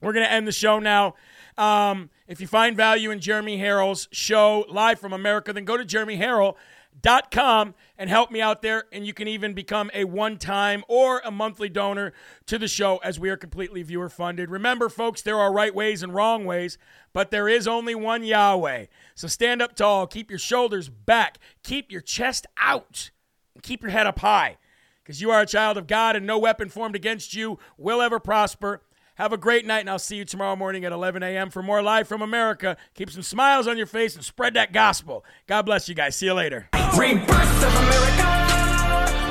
we're 0.00 0.12
going 0.12 0.24
to 0.26 0.32
end 0.32 0.46
the 0.46 0.52
show 0.52 0.78
now. 0.78 1.14
Um, 1.56 2.10
if 2.26 2.40
you 2.40 2.46
find 2.46 2.76
value 2.76 3.10
in 3.10 3.20
Jeremy 3.20 3.58
Herrell's 3.58 4.08
show 4.10 4.66
live 4.68 4.98
from 4.98 5.12
America, 5.12 5.52
then 5.52 5.64
go 5.64 5.76
to 5.76 5.84
jeremyherrell.com 5.84 7.74
and 7.96 8.10
help 8.10 8.30
me 8.30 8.40
out 8.40 8.62
there. 8.62 8.84
And 8.92 9.06
you 9.06 9.14
can 9.14 9.26
even 9.26 9.54
become 9.54 9.90
a 9.94 10.04
one 10.04 10.36
time 10.36 10.84
or 10.88 11.20
a 11.24 11.30
monthly 11.30 11.68
donor 11.68 12.12
to 12.46 12.58
the 12.58 12.68
show 12.68 12.98
as 12.98 13.18
we 13.18 13.30
are 13.30 13.36
completely 13.36 13.82
viewer 13.82 14.10
funded. 14.10 14.50
Remember, 14.50 14.88
folks, 14.88 15.22
there 15.22 15.38
are 15.38 15.52
right 15.52 15.74
ways 15.74 16.02
and 16.02 16.14
wrong 16.14 16.44
ways, 16.44 16.76
but 17.12 17.30
there 17.30 17.48
is 17.48 17.66
only 17.66 17.94
one 17.94 18.22
Yahweh. 18.22 18.86
So 19.14 19.28
stand 19.28 19.62
up 19.62 19.74
tall, 19.74 20.06
keep 20.06 20.28
your 20.30 20.38
shoulders 20.38 20.90
back, 20.90 21.38
keep 21.62 21.90
your 21.90 22.02
chest 22.02 22.46
out, 22.58 23.10
and 23.54 23.62
keep 23.62 23.80
your 23.82 23.92
head 23.92 24.06
up 24.06 24.18
high 24.18 24.58
because 25.06 25.22
you 25.22 25.30
are 25.30 25.40
a 25.40 25.46
child 25.46 25.78
of 25.78 25.86
God 25.86 26.16
and 26.16 26.26
no 26.26 26.36
weapon 26.36 26.68
formed 26.68 26.96
against 26.96 27.32
you 27.32 27.60
will 27.78 28.02
ever 28.02 28.18
prosper. 28.18 28.82
Have 29.16 29.32
a 29.32 29.38
great 29.38 29.64
night, 29.64 29.80
and 29.80 29.88
I'll 29.88 29.98
see 29.98 30.16
you 30.16 30.26
tomorrow 30.26 30.56
morning 30.56 30.84
at 30.84 30.92
11 30.92 31.22
a.m. 31.22 31.48
for 31.48 31.62
more 31.62 31.80
Live 31.80 32.06
from 32.06 32.20
America. 32.20 32.76
Keep 32.94 33.10
some 33.10 33.22
smiles 33.22 33.66
on 33.66 33.78
your 33.78 33.86
face 33.86 34.14
and 34.14 34.22
spread 34.22 34.52
that 34.54 34.72
gospel. 34.74 35.24
God 35.46 35.62
bless 35.62 35.88
you 35.88 35.94
guys. 35.94 36.16
See 36.16 36.26
you 36.26 36.34
later. 36.34 36.68
Rebirth 36.74 37.30
of 37.30 37.74
America. 37.74 38.26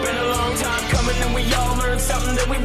Been 0.04 0.18
a 0.18 0.28
long 0.30 0.56
time 0.58 0.90
coming, 0.90 1.16
and 1.18 1.36
we 1.36 1.54
all 1.54 1.78
learned 1.78 2.02
something 2.02 2.36
that 2.36 2.48
we 2.50 2.58